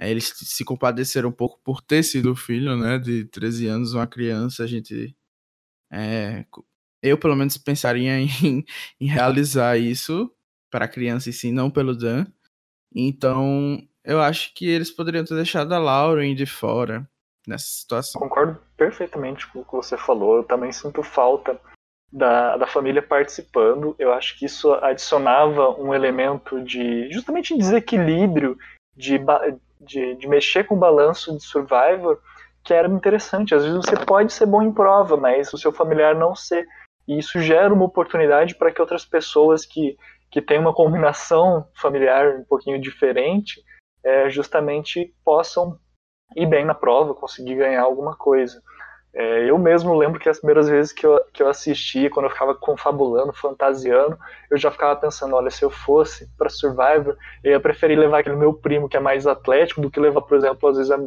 eles 0.00 0.32
se 0.34 0.64
compadeceram 0.64 1.28
um 1.28 1.32
pouco 1.32 1.60
por 1.62 1.82
ter 1.82 2.02
sido 2.02 2.34
filho, 2.34 2.74
né, 2.74 2.98
de 2.98 3.26
13 3.26 3.66
anos, 3.66 3.92
uma 3.92 4.06
criança, 4.06 4.64
a 4.64 4.66
gente 4.66 5.14
é, 5.92 6.46
eu 7.02 7.18
pelo 7.18 7.36
menos 7.36 7.58
pensaria 7.58 8.16
em, 8.18 8.64
em 8.98 9.06
realizar 9.06 9.76
isso 9.76 10.32
para 10.70 10.86
a 10.86 10.88
criança 10.88 11.28
e 11.28 11.34
sim, 11.34 11.52
não 11.52 11.70
pelo 11.70 11.94
Dan. 11.94 12.26
Então, 12.94 13.86
eu 14.04 14.20
acho 14.20 14.52
que 14.54 14.68
eles 14.68 14.90
poderiam 14.90 15.24
ter 15.24 15.34
deixado 15.34 15.72
a 15.72 15.78
Lauren 15.78 16.34
de 16.34 16.46
fora 16.46 17.06
nessa 17.46 17.66
situação. 17.66 18.20
Concordo 18.20 18.58
perfeitamente 18.76 19.46
com 19.48 19.60
o 19.60 19.64
que 19.64 19.72
você 19.72 19.96
falou. 19.96 20.36
Eu 20.36 20.44
também 20.44 20.72
sinto 20.72 21.02
falta 21.02 21.60
da, 22.12 22.56
da 22.56 22.66
família 22.66 23.02
participando. 23.02 23.94
Eu 23.98 24.12
acho 24.12 24.38
que 24.38 24.46
isso 24.46 24.72
adicionava 24.74 25.70
um 25.80 25.94
elemento 25.94 26.60
de 26.62 27.10
justamente 27.10 27.56
desequilíbrio, 27.56 28.58
de, 28.96 29.18
de, 29.80 30.14
de 30.16 30.28
mexer 30.28 30.64
com 30.64 30.74
o 30.74 30.78
balanço 30.78 31.36
de 31.36 31.42
Survivor, 31.42 32.20
que 32.64 32.74
era 32.74 32.88
interessante. 32.88 33.54
Às 33.54 33.64
vezes 33.64 33.78
você 33.78 33.96
pode 34.04 34.32
ser 34.32 34.46
bom 34.46 34.62
em 34.62 34.72
prova, 34.72 35.16
mas 35.16 35.52
o 35.52 35.58
seu 35.58 35.72
familiar 35.72 36.14
não 36.14 36.34
ser. 36.34 36.66
E 37.06 37.18
isso 37.18 37.40
gera 37.40 37.72
uma 37.72 37.84
oportunidade 37.84 38.54
para 38.54 38.70
que 38.70 38.80
outras 38.80 39.04
pessoas 39.04 39.64
que, 39.64 39.96
que 40.30 40.40
têm 40.40 40.58
uma 40.58 40.74
combinação 40.74 41.66
familiar 41.74 42.36
um 42.36 42.44
pouquinho 42.44 42.80
diferente 42.80 43.60
é, 44.04 44.30
justamente 44.30 45.14
possam 45.24 45.78
ir 46.36 46.46
bem 46.46 46.64
na 46.64 46.74
prova, 46.74 47.14
conseguir 47.14 47.56
ganhar 47.56 47.82
alguma 47.82 48.16
coisa. 48.16 48.62
É, 49.14 49.50
eu 49.50 49.58
mesmo 49.58 49.94
lembro 49.94 50.18
que 50.18 50.28
as 50.28 50.38
primeiras 50.38 50.68
vezes 50.68 50.90
que 50.90 51.06
eu, 51.06 51.22
que 51.34 51.42
eu 51.42 51.48
assisti, 51.48 52.08
quando 52.08 52.26
eu 52.26 52.30
ficava 52.30 52.54
confabulando, 52.54 53.32
fantasiando, 53.32 54.18
eu 54.50 54.56
já 54.56 54.70
ficava 54.70 54.98
pensando: 54.98 55.36
olha, 55.36 55.50
se 55.50 55.62
eu 55.62 55.70
fosse 55.70 56.26
para 56.38 56.48
Survivor, 56.48 57.16
eu 57.44 57.52
ia 57.52 57.60
preferir 57.60 57.98
levar 57.98 58.20
aquele 58.20 58.36
meu 58.36 58.54
primo 58.54 58.88
que 58.88 58.96
é 58.96 59.00
mais 59.00 59.26
atlético 59.26 59.82
do 59.82 59.90
que 59.90 60.00
levar, 60.00 60.22
por 60.22 60.36
exemplo, 60.36 60.68
às 60.68 60.78
vezes 60.78 60.90
a, 60.90 60.98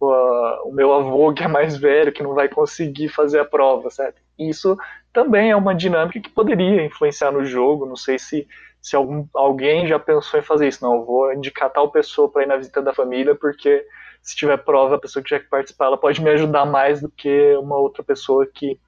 o, 0.00 0.68
o 0.70 0.72
meu 0.72 0.92
avô 0.92 1.32
que 1.32 1.44
é 1.44 1.48
mais 1.48 1.76
velho, 1.76 2.12
que 2.12 2.24
não 2.24 2.34
vai 2.34 2.48
conseguir 2.48 3.08
fazer 3.08 3.38
a 3.38 3.44
prova, 3.44 3.88
certo? 3.88 4.20
Isso 4.36 4.76
também 5.14 5.52
é 5.52 5.56
uma 5.56 5.74
dinâmica 5.74 6.20
que 6.20 6.28
poderia 6.28 6.84
influenciar 6.84 7.30
no 7.30 7.44
jogo. 7.44 7.86
Não 7.86 7.96
sei 7.96 8.18
se, 8.18 8.46
se 8.82 8.96
algum, 8.96 9.26
alguém 9.32 9.86
já 9.86 9.98
pensou 9.98 10.38
em 10.38 10.42
fazer 10.42 10.68
isso. 10.68 10.84
Não, 10.84 11.04
vou 11.04 11.32
indicar 11.32 11.70
tal 11.70 11.90
pessoa 11.90 12.30
para 12.30 12.42
ir 12.42 12.46
na 12.46 12.56
visita 12.56 12.82
da 12.82 12.92
família, 12.92 13.34
porque 13.34 13.86
se 14.20 14.34
tiver 14.34 14.58
prova, 14.58 14.96
a 14.96 14.98
pessoa 14.98 15.22
que 15.22 15.28
tiver 15.28 15.44
que 15.44 15.48
participar, 15.48 15.86
ela 15.86 15.96
pode 15.96 16.20
me 16.20 16.30
ajudar 16.30 16.66
mais 16.66 17.00
do 17.00 17.08
que 17.08 17.54
uma 17.56 17.76
outra 17.76 18.02
pessoa 18.02 18.46
que 18.52 18.78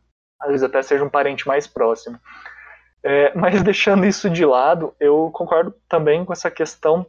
às 0.41 0.49
vezes 0.49 0.65
até 0.65 0.83
seja 0.83 1.05
um 1.05 1.09
parente 1.09 1.47
mais 1.47 1.67
próximo. 1.67 2.19
É, 3.03 3.33
mas 3.35 3.63
deixando 3.63 4.05
isso 4.05 4.29
de 4.29 4.45
lado, 4.45 4.95
eu 4.99 5.31
concordo 5.33 5.73
também 5.89 6.25
com 6.25 6.33
essa 6.33 6.51
questão 6.51 7.07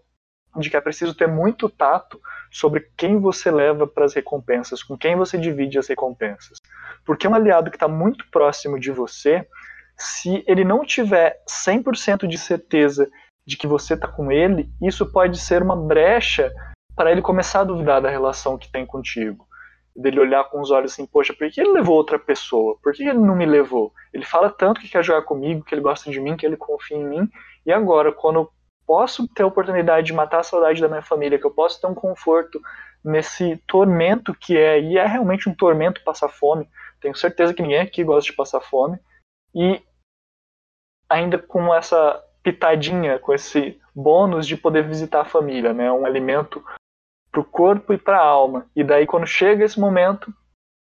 de 0.55 0.69
que 0.69 0.77
é 0.77 0.81
preciso 0.81 1.15
ter 1.15 1.27
muito 1.27 1.69
tato 1.69 2.21
sobre 2.51 2.89
quem 2.95 3.19
você 3.19 3.49
leva 3.49 3.87
para 3.87 4.05
as 4.05 4.13
recompensas, 4.13 4.83
com 4.83 4.97
quem 4.97 5.15
você 5.15 5.37
divide 5.37 5.77
as 5.77 5.87
recompensas. 5.87 6.59
Porque 7.07 7.25
um 7.25 7.33
aliado 7.33 7.71
que 7.71 7.77
está 7.77 7.87
muito 7.87 8.29
próximo 8.29 8.77
de 8.77 8.91
você, 8.91 9.47
se 9.95 10.43
ele 10.45 10.65
não 10.65 10.83
tiver 10.83 11.41
100% 11.49 12.27
de 12.27 12.37
certeza 12.37 13.09
de 13.45 13.55
que 13.55 13.65
você 13.65 13.93
está 13.93 14.09
com 14.09 14.29
ele, 14.29 14.69
isso 14.81 15.09
pode 15.09 15.39
ser 15.39 15.63
uma 15.63 15.75
brecha 15.75 16.51
para 16.97 17.09
ele 17.09 17.21
começar 17.21 17.61
a 17.61 17.63
duvidar 17.63 18.01
da 18.01 18.09
relação 18.09 18.57
que 18.57 18.69
tem 18.69 18.85
contigo. 18.85 19.47
Dele 19.95 20.19
olhar 20.19 20.43
com 20.49 20.59
os 20.59 20.69
olhos 20.69 20.91
assim, 20.91 21.05
poxa, 21.05 21.33
por 21.33 21.49
que 21.49 21.61
ele 21.61 21.71
levou 21.71 21.95
outra 21.95 22.19
pessoa? 22.19 22.77
Por 22.83 22.91
que 22.91 23.03
ele 23.03 23.17
não 23.17 23.37
me 23.37 23.45
levou? 23.45 23.93
Ele 24.13 24.25
fala 24.25 24.49
tanto 24.49 24.81
que 24.81 24.89
quer 24.89 25.03
jogar 25.03 25.21
comigo, 25.21 25.63
que 25.63 25.73
ele 25.73 25.81
gosta 25.81 26.11
de 26.11 26.19
mim, 26.19 26.35
que 26.35 26.45
ele 26.45 26.57
confia 26.57 26.97
em 26.97 27.07
mim, 27.07 27.29
e 27.65 27.71
agora, 27.71 28.11
quando 28.11 28.51
posso 28.85 29.27
ter 29.29 29.43
a 29.43 29.47
oportunidade 29.47 30.07
de 30.07 30.13
matar 30.13 30.39
a 30.39 30.43
saudade 30.43 30.81
da 30.81 30.87
minha 30.87 31.01
família, 31.01 31.39
que 31.39 31.45
eu 31.45 31.51
posso 31.51 31.79
ter 31.79 31.87
um 31.87 31.95
conforto 31.95 32.59
nesse 33.03 33.57
tormento 33.67 34.33
que 34.33 34.57
é, 34.57 34.79
e 34.79 34.97
é 34.97 35.05
realmente 35.05 35.49
um 35.49 35.55
tormento 35.55 36.03
passar 36.03 36.29
fome. 36.29 36.67
Tenho 36.99 37.15
certeza 37.15 37.53
que 37.53 37.61
ninguém 37.61 37.79
aqui 37.79 38.03
gosta 38.03 38.29
de 38.29 38.35
passar 38.35 38.61
fome. 38.61 38.99
E 39.53 39.81
ainda 41.09 41.37
com 41.37 41.73
essa 41.73 42.23
pitadinha, 42.43 43.19
com 43.19 43.33
esse 43.33 43.79
bônus 43.93 44.47
de 44.47 44.55
poder 44.55 44.87
visitar 44.87 45.21
a 45.21 45.25
família, 45.25 45.73
né? 45.73 45.91
Um 45.91 46.05
alimento 46.05 46.63
para 47.31 47.41
o 47.41 47.45
corpo 47.45 47.93
e 47.93 47.97
para 47.97 48.17
a 48.17 48.25
alma. 48.25 48.65
E 48.75 48.83
daí 48.83 49.05
quando 49.05 49.25
chega 49.25 49.65
esse 49.65 49.79
momento, 49.79 50.33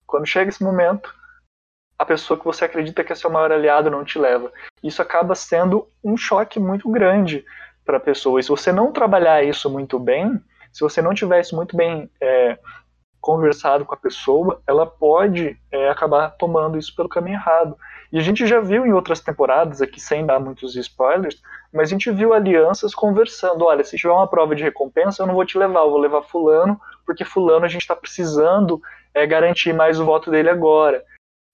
quando 0.06 0.26
chega 0.26 0.48
esse 0.48 0.62
momento, 0.62 1.14
a 1.98 2.04
pessoa 2.04 2.38
que 2.38 2.44
você 2.44 2.64
acredita 2.64 3.04
que 3.04 3.12
é 3.12 3.16
seu 3.16 3.30
maior 3.30 3.52
aliado 3.52 3.90
não 3.90 4.04
te 4.04 4.18
leva. 4.18 4.52
Isso 4.82 5.00
acaba 5.00 5.34
sendo 5.34 5.88
um 6.02 6.16
choque 6.16 6.58
muito 6.58 6.90
grande, 6.90 7.44
para 7.84 7.96
a 7.96 8.00
pessoa. 8.00 8.40
E 8.40 8.42
se 8.42 8.48
você 8.48 8.72
não 8.72 8.92
trabalhar 8.92 9.42
isso 9.42 9.68
muito 9.70 9.98
bem, 9.98 10.40
se 10.72 10.80
você 10.80 11.02
não 11.02 11.14
tiver 11.14 11.40
isso 11.40 11.54
muito 11.54 11.76
bem 11.76 12.10
é, 12.20 12.58
conversado 13.22 13.86
com 13.86 13.94
a 13.94 13.96
pessoa, 13.96 14.60
ela 14.66 14.84
pode 14.84 15.56
é, 15.70 15.88
acabar 15.88 16.30
tomando 16.30 16.76
isso 16.76 16.94
pelo 16.94 17.08
caminho 17.08 17.36
errado. 17.36 17.78
E 18.12 18.18
a 18.18 18.20
gente 18.20 18.44
já 18.46 18.60
viu 18.60 18.84
em 18.84 18.92
outras 18.92 19.20
temporadas, 19.20 19.80
aqui 19.80 20.00
sem 20.00 20.26
dar 20.26 20.40
muitos 20.40 20.74
spoilers, 20.74 21.40
mas 21.72 21.88
a 21.88 21.92
gente 21.92 22.10
viu 22.10 22.34
alianças 22.34 22.94
conversando: 22.94 23.64
olha, 23.64 23.84
se 23.84 23.96
tiver 23.96 24.12
uma 24.12 24.26
prova 24.26 24.56
de 24.56 24.64
recompensa, 24.64 25.22
eu 25.22 25.26
não 25.28 25.34
vou 25.34 25.46
te 25.46 25.56
levar, 25.56 25.80
eu 25.80 25.90
vou 25.90 26.00
levar 26.00 26.22
Fulano, 26.22 26.78
porque 27.06 27.24
Fulano 27.24 27.64
a 27.64 27.68
gente 27.68 27.82
está 27.82 27.94
precisando 27.94 28.82
é, 29.14 29.24
garantir 29.24 29.72
mais 29.72 30.00
o 30.00 30.04
voto 30.04 30.28
dele 30.28 30.50
agora. 30.50 31.04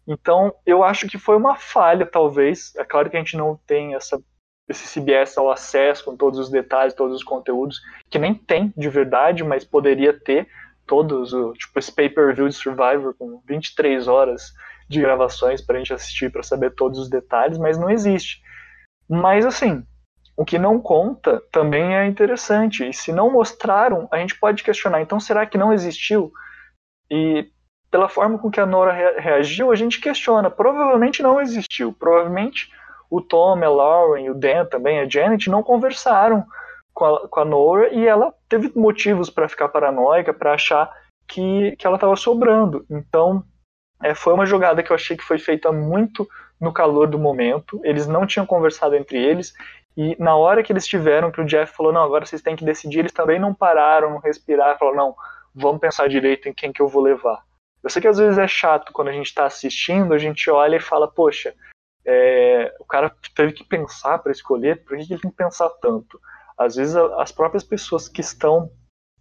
Então, 0.07 0.55
eu 0.65 0.83
acho 0.83 1.07
que 1.07 1.19
foi 1.19 1.37
uma 1.37 1.55
falha, 1.55 2.07
talvez. 2.07 2.75
É 2.77 2.85
claro 2.85 3.11
que 3.11 3.17
a 3.17 3.21
gente 3.21 3.37
não 3.37 3.61
tem 3.67 3.95
essa 3.95 4.19
esse 4.67 5.01
CBS 5.01 5.39
ao 5.39 5.51
acesso 5.51 6.05
com 6.05 6.15
todos 6.15 6.39
os 6.39 6.51
detalhes, 6.51 6.93
todos 6.93 7.17
os 7.17 7.25
conteúdos, 7.25 7.81
que 8.11 8.19
nem 8.19 8.35
tem 8.35 8.73
de 8.77 8.89
verdade, 8.91 9.43
mas 9.43 9.65
poderia 9.65 10.13
ter 10.13 10.47
todos, 10.89 11.31
tipo 11.59 11.79
esse 11.79 11.93
pay-per-view 11.93 12.49
de 12.49 12.55
Survivor 12.55 13.15
com 13.17 13.41
23 13.47 14.09
horas 14.09 14.53
de 14.89 15.01
gravações 15.01 15.61
para 15.61 15.77
a 15.77 15.79
gente 15.79 15.93
assistir 15.93 16.33
para 16.33 16.43
saber 16.43 16.75
todos 16.75 16.99
os 16.99 17.11
detalhes, 17.11 17.59
mas 17.59 17.79
não 17.79 17.91
existe. 17.91 18.41
Mas 19.09 19.45
assim, 19.45 19.85
o 20.39 20.45
que 20.45 20.59
não 20.59 20.81
conta 20.81 21.43
também 21.53 21.97
é 21.97 22.07
interessante. 22.07 22.89
E 22.89 22.93
se 22.93 23.13
não 23.13 23.31
mostraram, 23.31 24.09
a 24.11 24.19
gente 24.19 24.39
pode 24.39 24.63
questionar. 24.63 25.03
Então, 25.03 25.19
será 25.19 25.45
que 25.45 25.59
não 25.59 25.73
existiu? 25.73 26.33
E 27.11 27.51
pela 27.91 28.09
forma 28.09 28.39
com 28.39 28.51
que 28.51 28.61
a 28.61 28.67
Nora 28.67 28.93
reagiu, 29.19 29.73
a 29.73 29.75
gente 29.75 30.01
questiona. 30.01 30.49
Provavelmente 30.49 31.23
não 31.23 31.41
existiu. 31.41 31.93
Provavelmente 31.93 32.71
o 33.11 33.21
Tom, 33.21 33.63
a 33.65 33.69
Lauren, 33.69 34.31
o 34.31 34.35
Dan 34.35 34.65
também, 34.67 35.01
a 35.01 35.09
Janet, 35.09 35.51
não 35.51 35.63
conversaram 35.63 36.47
com 36.99 37.05
a, 37.05 37.29
com 37.29 37.41
a 37.41 37.45
Nora 37.45 37.95
e 37.95 38.05
ela 38.05 38.35
teve 38.49 38.73
motivos 38.75 39.31
para 39.31 39.49
ficar 39.49 39.69
paranoica, 39.69 40.35
para 40.35 40.55
achar 40.55 40.91
que, 41.29 41.77
que 41.77 41.87
ela 41.87 41.95
estava 41.95 42.17
sobrando. 42.17 42.85
Então, 42.91 43.45
é, 44.03 44.17
foi 44.17 44.35
uma 44.35 44.45
jogada 44.45 44.83
que 44.83 44.91
eu 44.91 44.97
achei 44.97 45.17
que 45.17 45.23
foi 45.23 45.39
feita 45.39 45.71
muito 45.71 46.29
no 46.61 46.73
calor 46.73 47.07
do 47.07 47.17
momento. 47.17 47.81
Eles 47.85 48.09
não 48.09 48.27
tinham 48.27 48.45
conversado 48.45 48.97
entre 48.97 49.17
eles. 49.17 49.55
E 49.97 50.17
na 50.19 50.35
hora 50.35 50.61
que 50.61 50.73
eles 50.73 50.89
tiveram, 50.89 51.31
que 51.31 51.41
o 51.41 51.45
Jeff 51.45 51.73
falou, 51.73 51.93
não, 51.93 52.03
agora 52.03 52.27
vocês 52.27 52.43
têm 52.43 52.57
que 52.57 52.65
decidir, 52.65 52.99
eles 52.99 53.13
também 53.13 53.39
não 53.39 53.55
pararam, 53.55 54.11
não 54.11 54.19
respiraram, 54.19 54.77
falaram, 54.77 54.97
não, 54.97 55.15
vamos 55.55 55.81
pensar 55.81 56.09
direito 56.09 56.49
em 56.49 56.53
quem 56.53 56.73
que 56.73 56.83
eu 56.83 56.89
vou 56.89 57.01
levar. 57.01 57.45
Eu 57.81 57.91
sei 57.91 58.03
que 58.03 58.09
às 58.09 58.19
vezes 58.19 58.39
é 58.39 58.49
chato 58.49 58.93
quando 58.93 59.09
a 59.09 59.13
gente 59.13 59.27
está 59.27 59.47
assistindo, 59.47 60.13
a 60.13 60.19
gente 60.19 60.51
olha 60.51 60.77
e 60.77 60.81
fala, 60.81 61.07
poxa, 61.07 61.55
é, 62.05 62.75
o 62.81 62.85
cara 62.85 63.15
teve 63.37 63.53
que 63.53 63.63
pensar 63.63 64.19
para 64.19 64.33
escolher, 64.33 64.83
por 64.83 64.97
que 64.97 65.13
ele 65.13 65.21
tem 65.21 65.31
que 65.31 65.37
pensar 65.37 65.69
tanto? 65.81 66.21
Às 66.59 66.77
vezes 66.77 66.97
as 66.97 67.33
próprias 67.33 67.63
pessoas 67.63 68.09
que 68.09 68.21
estão 68.21 68.71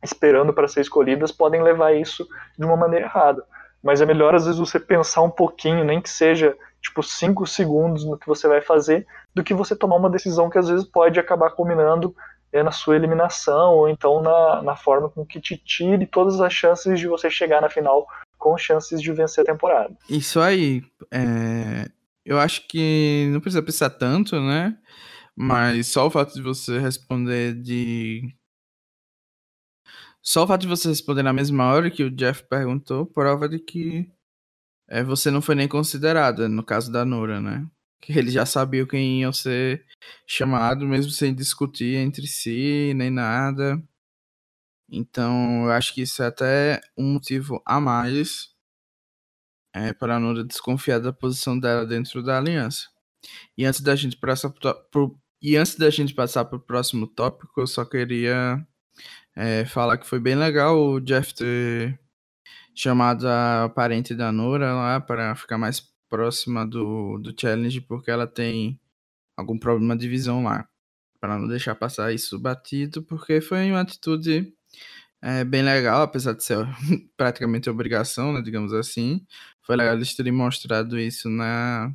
esperando 0.04 0.54
para 0.54 0.67
ser 0.67 0.82
escolhidas 0.82 1.32
podem 1.32 1.62
levar 1.62 1.93
isso 1.93 2.28
de 2.58 2.65
uma 2.65 2.76
maneira 2.76 3.06
errada. 3.06 3.43
Mas 3.84 4.02
é 4.02 4.06
melhor 4.06 4.36
às 4.36 4.45
vezes 4.45 4.60
você 4.60 4.80
pensar 4.80 5.21
um 5.21 5.30
pouquinho, 5.30 5.84
nem 5.84 6.02
que 6.02 6.10
seja 6.10 6.56
tipo 6.82 7.02
cinco 7.04 7.45
segundos 7.45 8.04
no 8.04 8.17
que 8.17 8.28
você 8.28 8.47
vai 8.47 8.62
fazer, 8.62 9.06
do 9.34 9.43
que 9.43 9.54
você 9.54 9.76
tomar 9.76 9.95
uma 9.95 10.10
decisão 10.10 10.50
que 10.50 10.58
às 10.58 10.67
vezes 10.67 10.86
pode 10.86 11.19
acabar 11.19 11.52
culminando 11.52 12.15
é, 12.52 12.63
na 12.63 12.71
sua 12.71 12.95
eliminação 12.95 13.73
ou 13.73 13.89
então 13.89 14.21
na, 14.21 14.62
na 14.62 14.76
forma 14.76 15.10
com 15.10 15.26
que 15.26 15.39
te 15.39 15.58
tire 15.58 16.06
todas 16.08 16.39
as 16.39 16.54
chances 16.54 17.00
de 17.00 17.08
você 17.08 17.30
chegar 17.30 17.62
na 17.62 17.69
final 17.69 18.08
com 18.38 18.58
chances 18.58 19.02
de 19.02 19.12
vencer 19.12 19.43
a 19.43 19.45
temporada. 19.45 19.95
Isso 20.10 20.39
aí. 20.39 20.84
É 21.12 21.86
eu 22.28 22.38
acho 22.38 22.67
que 22.67 23.30
não 23.32 23.39
precisa 23.39 23.63
pensar 23.63 23.89
tanto, 23.89 24.39
né? 24.41 24.76
Mas 25.38 25.88
só 25.88 26.08
o 26.08 26.12
fato 26.12 26.34
de 26.34 26.41
você 26.41 26.80
responder 26.80 27.54
de 27.62 28.36
Só 30.21 30.43
o 30.43 30.47
fato 30.47 30.62
de 30.62 30.67
você 30.67 30.89
responder 30.89 31.23
na 31.23 31.32
mesma 31.32 31.71
hora 31.71 31.89
que 31.91 32.04
o 32.04 32.12
Jeff 32.12 32.43
perguntou 32.50 33.06
prova 33.06 33.47
de 33.47 33.60
que 33.60 34.12
é, 34.89 35.04
você 35.04 35.32
não 35.32 35.41
foi 35.41 35.56
nem 35.56 35.67
considerada, 35.67 36.50
no 36.50 36.63
caso 36.63 36.91
da 36.91 37.06
Nora, 37.06 37.41
né? 37.41 37.67
Que 38.02 38.13
eles 38.19 38.34
já 38.34 38.45
sabiam 38.45 38.88
quem 38.88 39.21
iam 39.21 39.34
ser 39.34 39.86
chamado, 40.28 40.86
mesmo 40.88 41.12
sem 41.12 41.34
discutir 41.36 41.95
entre 41.97 42.28
si, 42.28 42.93
nem 42.95 43.10
nada. 43.12 43.82
Então, 44.89 45.65
eu 45.65 45.71
acho 45.71 45.93
que 45.93 46.02
isso 46.02 46.23
é 46.23 46.28
até 46.28 46.82
um 46.97 47.13
motivo 47.13 47.62
a 47.65 47.80
mais 47.80 48.50
é, 49.73 49.93
para 49.93 50.15
a 50.15 50.19
Nora 50.19 50.43
desconfiar 50.43 51.00
da 51.00 51.13
posição 51.13 51.58
dela 51.60 51.86
dentro 51.86 52.23
da 52.23 52.38
aliança. 52.38 52.88
E 53.58 53.65
antes 53.65 53.82
da 53.82 53.95
gente 53.95 54.17
passar 54.17 54.50
pro, 54.52 55.19
e 55.41 55.56
antes 55.56 55.76
da 55.76 55.89
gente 55.89 56.13
passar 56.13 56.45
para 56.45 56.58
o 56.58 56.62
próximo 56.62 57.08
tópico, 57.08 57.62
eu 57.62 57.67
só 57.67 57.86
queria 57.86 58.65
é, 59.36 59.65
falar 59.65 59.97
que 59.97 60.08
foi 60.08 60.19
bem 60.19 60.36
legal 60.36 60.78
o 60.80 61.00
Jeff 61.00 61.34
ter 61.34 62.00
chamado 62.76 63.28
a 63.28 63.71
parente 63.73 64.15
da 64.15 64.32
Nora 64.32 64.73
lá 64.73 65.00
para 65.00 65.36
ficar 65.36 65.58
mais 65.58 65.82
próxima 66.10 66.65
do, 66.65 67.17
do 67.19 67.34
challenge, 67.39 67.82
porque 67.82 68.12
ela 68.12 68.28
tem 68.28 68.80
algum 69.36 69.58
problema 69.58 69.95
de 69.95 70.08
visão 70.10 70.43
lá. 70.43 70.67
Para 71.19 71.38
não 71.38 71.47
deixar 71.47 71.76
passar 71.76 72.13
isso 72.13 72.39
batido, 72.39 73.04
porque 73.04 73.41
foi 73.41 73.69
uma 73.71 73.82
atitude 73.82 74.54
é, 75.21 75.43
bem 75.43 75.63
legal, 75.63 76.04
apesar 76.04 76.34
de 76.34 76.43
ser 76.43 76.58
praticamente 77.17 77.69
obrigação, 77.69 78.34
né, 78.34 78.41
digamos 78.41 78.73
assim. 78.73 79.26
Foi 79.62 79.76
legal 79.76 79.95
eles 79.95 80.15
terem 80.15 80.32
mostrado 80.32 81.00
isso 81.00 81.30
na, 81.30 81.91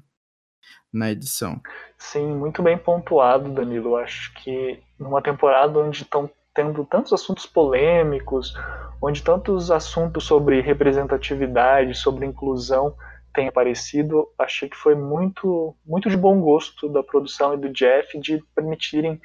na 0.93 1.11
edição. 1.11 1.61
Sim, 1.97 2.35
muito 2.35 2.63
bem 2.63 2.77
pontuado, 2.77 3.51
Danilo. 3.51 3.97
Acho 3.97 4.33
que 4.35 4.79
numa 4.99 5.23
temporada 5.23 5.79
onde 5.79 6.03
estão 6.03 6.29
tendo 6.55 6.85
tantos 6.85 7.13
assuntos 7.13 7.47
polêmicos, 7.47 8.55
onde 9.01 9.23
tantos 9.23 9.71
assuntos 9.71 10.25
sobre 10.25 10.61
representatividade, 10.61 11.95
sobre 11.95 12.27
inclusão 12.27 12.95
têm 13.35 13.49
aparecido, 13.49 14.29
achei 14.39 14.69
que 14.69 14.77
foi 14.77 14.95
muito, 14.95 15.75
muito 15.87 16.11
de 16.11 16.17
bom 16.17 16.39
gosto 16.41 16.89
da 16.89 17.03
produção 17.03 17.55
e 17.55 17.57
do 17.57 17.71
Jeff 17.71 18.19
de 18.21 18.43
permitirem 18.55 19.19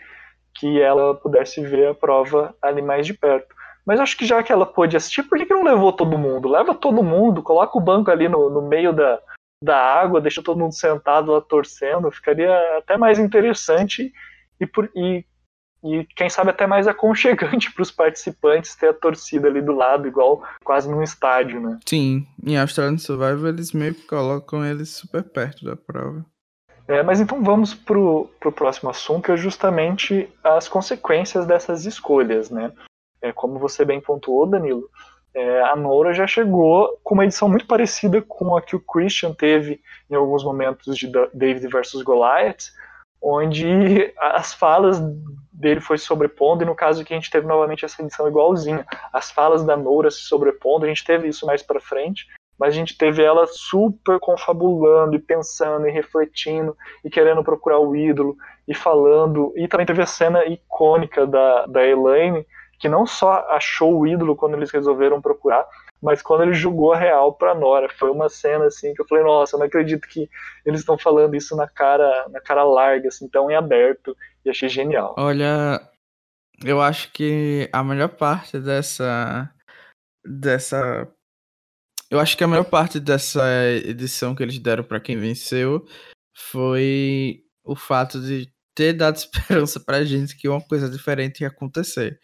que 0.56 0.82
ela 0.82 1.14
pudesse 1.14 1.62
ver 1.62 1.90
a 1.90 1.94
prova 1.94 2.56
ali 2.62 2.82
mais 2.82 3.06
de 3.06 3.14
perto. 3.14 3.54
Mas 3.86 4.00
acho 4.00 4.18
que 4.18 4.26
já 4.26 4.42
que 4.42 4.52
ela 4.52 4.66
pôde 4.66 4.98
assistir, 4.98 5.24
por 5.24 5.38
que, 5.38 5.46
que 5.46 5.54
não 5.54 5.64
levou 5.64 5.94
todo 5.94 6.18
mundo? 6.18 6.50
Leva 6.50 6.74
todo 6.74 7.04
mundo, 7.04 7.44
coloca 7.44 7.78
o 7.78 7.82
banco 7.82 8.10
ali 8.10 8.28
no, 8.28 8.50
no 8.50 8.62
meio 8.62 8.92
da, 8.92 9.20
da 9.64 9.78
água, 9.78 10.22
deixa 10.22 10.44
todo 10.44 10.60
mundo 10.60 10.74
sentado 10.74 11.32
lá 11.32 11.42
torcendo, 11.42 12.12
ficaria 12.12 12.54
até 12.78 12.98
mais 12.98 13.18
interessante 13.18 14.14
e, 14.60 14.66
por, 14.66 14.90
e, 14.96 15.26
e 15.84 16.06
quem 16.16 16.30
sabe 16.30 16.52
até 16.52 16.68
mais 16.68 16.88
aconchegante 16.88 17.72
para 17.74 17.82
os 17.82 17.92
participantes 17.92 18.76
ter 18.76 18.90
a 18.90 18.94
torcida 18.94 19.48
ali 19.48 19.62
do 19.62 19.74
lado, 19.74 20.08
igual 20.08 20.44
quase 20.64 20.90
num 20.90 21.02
estádio, 21.02 21.60
né? 21.60 21.80
Sim, 21.86 22.28
em 22.46 22.58
Australian 22.58 22.98
Survival 22.98 23.48
eles 23.48 23.72
meio 23.72 23.96
que 23.96 24.08
colocam 24.08 24.66
eles 24.66 24.90
super 24.90 25.24
perto 25.24 25.66
da 25.66 25.76
prova. 25.76 26.26
É, 26.88 27.04
mas 27.04 27.20
então 27.20 27.44
vamos 27.44 27.74
para 27.74 28.00
o 28.00 28.52
próximo 28.56 28.90
assunto, 28.90 29.26
que 29.26 29.32
é 29.32 29.38
justamente 29.38 30.30
as 30.42 30.70
consequências 30.70 31.46
dessas 31.46 31.86
escolhas, 31.86 32.50
né? 32.50 32.72
É, 33.22 33.34
como 33.34 33.60
você 33.60 33.84
bem 33.84 34.00
pontuou, 34.00 34.46
Danilo, 34.48 34.90
é, 35.38 35.62
a 35.62 35.76
Nora 35.76 36.16
já 36.16 36.26
chegou 36.26 37.00
com 37.04 37.14
uma 37.14 37.24
edição 37.24 37.48
muito 37.48 37.68
parecida 37.68 38.24
com 38.24 38.58
a 38.58 38.62
que 38.62 38.76
o 38.76 38.80
Christian 38.80 39.36
teve 39.36 39.80
em 40.10 40.16
alguns 40.16 40.44
momentos 40.44 40.98
de 40.98 41.12
David 41.32 41.68
versus 41.68 42.02
Goliath, 42.02 42.72
onde 43.22 44.12
as 44.18 44.56
falas 44.56 45.00
dele 45.54 45.80
foi 45.80 46.00
sobrepondo, 46.00 46.64
e 46.64 46.66
no 46.66 46.74
caso 46.74 47.06
que 47.06 47.14
a 47.14 47.16
gente 47.16 47.30
teve 47.30 47.46
novamente 47.46 47.86
essa 47.86 48.02
edição 48.02 48.28
igualzinha, 48.28 48.84
as 49.14 49.30
falas 49.30 49.64
da 49.64 49.78
Nora 49.78 50.10
se 50.10 50.22
sobrepondo, 50.22 50.86
a 50.86 50.88
gente 50.88 51.06
teve 51.06 51.28
isso 51.28 51.46
mais 51.46 51.62
para 51.62 51.80
frente, 51.80 52.26
mas 52.58 52.74
a 52.74 52.76
gente 52.76 52.98
teve 52.98 53.22
ela 53.22 53.46
super 53.46 54.20
confabulando 54.20 55.16
e 55.16 55.20
pensando 55.20 55.88
e 55.88 55.92
refletindo 55.92 56.76
e 57.06 57.12
querendo 57.12 57.44
procurar 57.44 57.78
o 57.78 57.96
ídolo 57.96 58.36
e 58.68 58.74
falando, 58.74 59.54
e 59.56 59.68
também 59.68 59.86
teve 59.86 60.02
a 60.02 60.08
cena 60.08 60.44
icônica 60.46 61.28
da, 61.28 61.68
da 61.68 61.86
Elaine, 61.86 62.44
que 62.80 62.88
não 62.88 63.06
só 63.06 63.46
achou 63.50 64.00
o 64.00 64.08
ídolo 64.08 64.36
quando 64.36 64.56
eles 64.56 64.72
resolveram 64.72 65.22
procurar, 65.22 65.66
mas 66.02 66.22
quando 66.22 66.44
ele 66.44 66.54
jogou 66.54 66.94
a 66.94 66.98
real 66.98 67.34
pra 67.34 67.56
Nora. 67.56 67.90
Foi 67.90 68.10
uma 68.12 68.30
cena 68.30 68.66
assim 68.66 68.94
que 68.94 69.02
eu 69.02 69.08
falei, 69.08 69.24
nossa, 69.24 69.56
eu 69.56 69.60
não 69.60 69.66
acredito 69.66 70.08
que 70.08 70.30
eles 70.66 70.82
estão 70.82 70.98
falando 70.98 71.36
isso 71.36 71.56
na 71.56 71.68
cara, 71.68 72.28
na 72.30 72.40
cara 72.40 72.64
larga, 72.64 73.08
assim, 73.08 73.28
tão 73.28 73.50
em 73.50 73.56
aberto, 73.56 74.16
e 74.46 74.50
achei 74.50 74.70
genial. 74.70 75.16
Olha, 75.18 75.82
eu 76.64 76.82
acho 76.82 77.12
que 77.12 77.70
a 77.74 77.84
melhor 77.84 78.10
parte 78.10 78.60
dessa 78.60 79.50
dessa 80.26 81.08
eu 82.10 82.20
acho 82.20 82.38
que 82.38 82.44
a 82.44 82.48
melhor 82.48 82.66
parte 82.66 83.00
dessa 83.00 83.44
edição 83.86 84.34
que 84.34 84.42
eles 84.42 84.60
deram 84.60 84.84
para 84.84 85.00
quem 85.00 85.18
venceu 85.18 85.86
foi 86.36 87.44
o 87.66 87.76
fato 87.76 88.22
de 88.22 88.50
ter 88.74 88.94
dado 88.94 89.16
esperança 89.18 89.80
pra 89.80 90.06
gente 90.06 90.38
que 90.38 90.48
uma 90.48 90.62
coisa 90.62 90.90
diferente 90.90 91.42
ia 91.42 91.48
acontecer. 91.48 92.20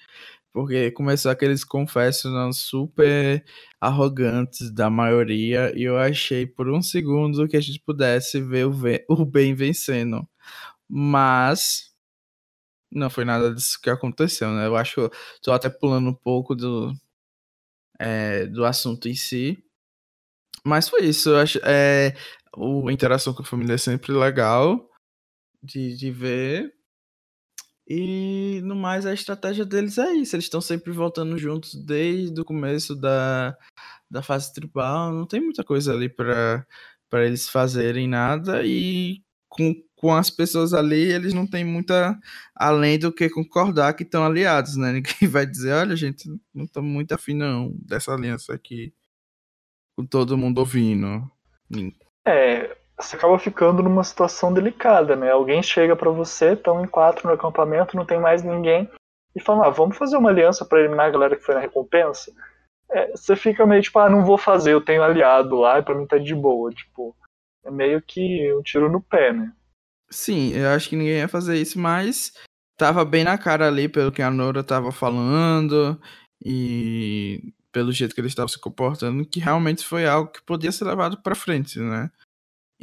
Porque 0.53 0.91
começou 0.91 1.31
aqueles 1.31 1.63
confessos 1.63 2.31
não, 2.31 2.53
super 2.53 3.43
arrogantes 3.81 4.71
da 4.71 4.89
maioria, 4.89 5.73
e 5.75 5.83
eu 5.83 5.97
achei 5.97 6.45
por 6.45 6.69
um 6.69 6.81
segundo 6.81 7.47
que 7.47 7.57
a 7.57 7.61
gente 7.61 7.79
pudesse 7.79 8.41
ver 8.41 8.67
o, 8.67 8.73
o 9.09 9.25
bem 9.25 9.55
vencendo. 9.55 10.27
Mas 10.87 11.93
não 12.91 13.09
foi 13.09 13.25
nada 13.25 13.53
disso 13.53 13.79
que 13.81 13.89
aconteceu, 13.89 14.51
né? 14.51 14.67
Eu 14.67 14.75
acho 14.75 15.09
que 15.09 15.17
tô 15.41 15.51
até 15.51 15.69
pulando 15.69 16.09
um 16.09 16.13
pouco 16.13 16.55
do, 16.55 16.93
é, 17.99 18.45
do 18.47 18.65
assunto 18.65 19.07
em 19.07 19.15
si. 19.15 19.63
Mas 20.65 20.87
foi 20.89 21.05
isso. 21.05 21.29
Eu 21.29 21.37
acho, 21.37 21.59
é, 21.63 22.15
a 22.55 22.91
interação 22.91 23.33
com 23.33 23.41
a 23.41 23.45
família 23.45 23.73
é 23.75 23.77
sempre 23.77 24.11
legal 24.13 24.89
de, 25.61 25.95
de 25.97 26.11
ver. 26.11 26.72
E 27.87 28.61
no 28.63 28.75
mais, 28.75 29.05
a 29.05 29.13
estratégia 29.13 29.65
deles 29.65 29.97
é 29.97 30.13
isso. 30.13 30.35
Eles 30.35 30.45
estão 30.45 30.61
sempre 30.61 30.91
voltando 30.91 31.37
juntos 31.37 31.75
desde 31.75 32.39
o 32.39 32.45
começo 32.45 32.95
da, 32.95 33.57
da 34.09 34.21
fase 34.21 34.53
tribal. 34.53 35.11
Não 35.11 35.27
tem 35.27 35.41
muita 35.41 35.63
coisa 35.63 35.93
ali 35.93 36.09
para 36.09 36.65
eles 37.13 37.49
fazerem 37.49 38.07
nada. 38.07 38.65
E 38.65 39.21
com, 39.49 39.75
com 39.95 40.13
as 40.13 40.29
pessoas 40.29 40.73
ali, 40.73 41.11
eles 41.11 41.33
não 41.33 41.45
têm 41.45 41.63
muita 41.63 42.17
além 42.55 42.97
do 42.97 43.11
que 43.11 43.29
concordar 43.29 43.93
que 43.93 44.03
estão 44.03 44.25
aliados, 44.25 44.77
né? 44.77 44.91
Ninguém 44.93 45.29
vai 45.29 45.45
dizer, 45.45 45.73
olha, 45.73 45.95
gente, 45.95 46.29
não 46.53 46.65
estamos 46.65 46.91
muito 46.91 47.11
afim 47.13 47.33
não 47.33 47.71
dessa 47.85 48.13
aliança 48.13 48.53
aqui. 48.53 48.93
Com 49.95 50.05
todo 50.05 50.37
mundo 50.37 50.57
ouvindo. 50.59 51.29
É, 52.25 52.75
você 52.99 53.15
acaba 53.15 53.37
ficando 53.39 53.81
numa 53.81 54.03
situação 54.03 54.53
delicada, 54.53 55.15
né? 55.15 55.31
Alguém 55.31 55.63
chega 55.63 55.95
para 55.95 56.09
você, 56.09 56.53
estão 56.53 56.83
em 56.83 56.87
quatro 56.87 57.27
no 57.27 57.33
acampamento, 57.33 57.95
não 57.95 58.05
tem 58.05 58.19
mais 58.19 58.43
ninguém, 58.43 58.89
e 59.35 59.41
fala, 59.41 59.67
ah, 59.67 59.69
vamos 59.69 59.97
fazer 59.97 60.17
uma 60.17 60.29
aliança 60.29 60.63
para 60.63 60.79
eliminar 60.79 61.07
a 61.07 61.11
galera 61.11 61.35
que 61.35 61.43
foi 61.43 61.55
na 61.55 61.61
recompensa? 61.61 62.31
É, 62.91 63.11
você 63.11 63.35
fica 63.35 63.65
meio 63.65 63.81
tipo, 63.81 63.97
ah, 63.97 64.09
não 64.09 64.23
vou 64.23 64.37
fazer, 64.37 64.73
eu 64.73 64.81
tenho 64.81 65.01
aliado 65.01 65.55
lá 65.55 65.79
e 65.79 65.83
pra 65.83 65.95
mim 65.95 66.05
tá 66.05 66.17
de 66.17 66.35
boa. 66.35 66.71
Tipo, 66.71 67.15
é 67.65 67.71
meio 67.71 68.01
que 68.01 68.53
um 68.53 68.61
tiro 68.61 68.91
no 68.91 69.01
pé, 69.01 69.33
né? 69.33 69.51
Sim, 70.11 70.53
eu 70.53 70.69
acho 70.69 70.89
que 70.89 70.95
ninguém 70.95 71.17
ia 71.17 71.27
fazer 71.27 71.55
isso, 71.57 71.79
mas 71.79 72.33
tava 72.77 73.03
bem 73.03 73.23
na 73.23 73.37
cara 73.37 73.67
ali 73.67 73.89
pelo 73.89 74.11
que 74.11 74.21
a 74.21 74.29
Nora 74.29 74.63
tava 74.63 74.91
falando 74.91 75.99
e 76.45 77.53
pelo 77.71 77.91
jeito 77.91 78.13
que 78.13 78.21
eles 78.21 78.31
estavam 78.31 78.47
se 78.47 78.59
comportando, 78.59 79.25
que 79.25 79.39
realmente 79.39 79.83
foi 79.83 80.05
algo 80.05 80.31
que 80.31 80.43
podia 80.43 80.71
ser 80.71 80.85
levado 80.85 81.17
para 81.17 81.33
frente, 81.33 81.79
né? 81.79 82.11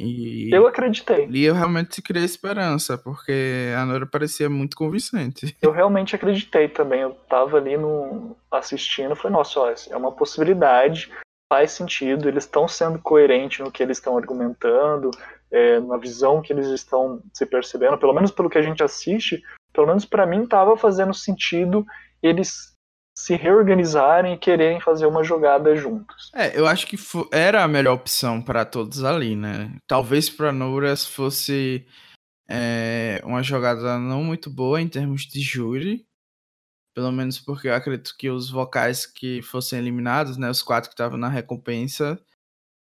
E, 0.01 0.49
eu 0.51 0.67
acreditei. 0.67 1.27
E 1.29 1.43
eu 1.43 1.53
realmente 1.53 2.01
criei 2.01 2.25
esperança, 2.25 2.97
porque 2.97 3.73
a 3.77 3.85
Nora 3.85 4.05
parecia 4.05 4.49
muito 4.49 4.75
convincente. 4.75 5.55
Eu 5.61 5.71
realmente 5.71 6.15
acreditei 6.15 6.67
também. 6.67 7.01
Eu 7.01 7.11
tava 7.29 7.57
ali 7.57 7.77
no, 7.77 8.35
assistindo, 8.51 9.15
falei, 9.15 9.37
nossa, 9.37 9.59
ó, 9.59 9.69
é 9.69 9.95
uma 9.95 10.11
possibilidade, 10.11 11.11
faz 11.51 11.71
sentido, 11.71 12.27
eles 12.27 12.45
estão 12.45 12.67
sendo 12.67 12.99
coerentes 12.99 13.59
no 13.59 13.71
que 13.71 13.83
eles 13.83 13.97
estão 13.97 14.17
argumentando, 14.17 15.11
é, 15.51 15.79
na 15.79 15.97
visão 15.97 16.41
que 16.41 16.53
eles 16.53 16.67
estão 16.67 17.21
se 17.33 17.45
percebendo, 17.45 17.97
pelo 17.97 18.13
menos 18.13 18.31
pelo 18.31 18.49
que 18.49 18.57
a 18.57 18.61
gente 18.61 18.83
assiste, 18.83 19.41
pelo 19.73 19.87
menos 19.87 20.05
para 20.05 20.25
mim 20.25 20.47
tava 20.47 20.77
fazendo 20.77 21.13
sentido 21.13 21.85
eles 22.21 22.70
se 23.21 23.35
reorganizarem 23.35 24.33
e 24.33 24.37
quererem 24.37 24.81
fazer 24.81 25.05
uma 25.05 25.23
jogada 25.23 25.75
juntos. 25.75 26.31
É, 26.33 26.57
eu 26.57 26.65
acho 26.65 26.87
que 26.87 26.97
era 27.31 27.63
a 27.63 27.67
melhor 27.67 27.93
opção 27.93 28.41
para 28.41 28.65
todos 28.65 29.03
ali, 29.03 29.35
né? 29.35 29.77
Talvez 29.87 30.27
para 30.27 30.51
Nouras 30.51 31.05
fosse 31.05 31.85
é, 32.49 33.21
uma 33.23 33.43
jogada 33.43 33.99
não 33.99 34.23
muito 34.23 34.49
boa 34.49 34.81
em 34.81 34.87
termos 34.87 35.21
de 35.21 35.39
júri, 35.39 36.03
pelo 36.95 37.11
menos 37.11 37.39
porque 37.39 37.67
eu 37.67 37.75
acredito 37.75 38.15
que 38.17 38.27
os 38.27 38.49
vocais 38.49 39.05
que 39.05 39.43
fossem 39.43 39.77
eliminados, 39.77 40.35
né, 40.37 40.49
os 40.49 40.63
quatro 40.63 40.89
que 40.89 40.95
estavam 40.95 41.17
na 41.17 41.29
recompensa, 41.29 42.19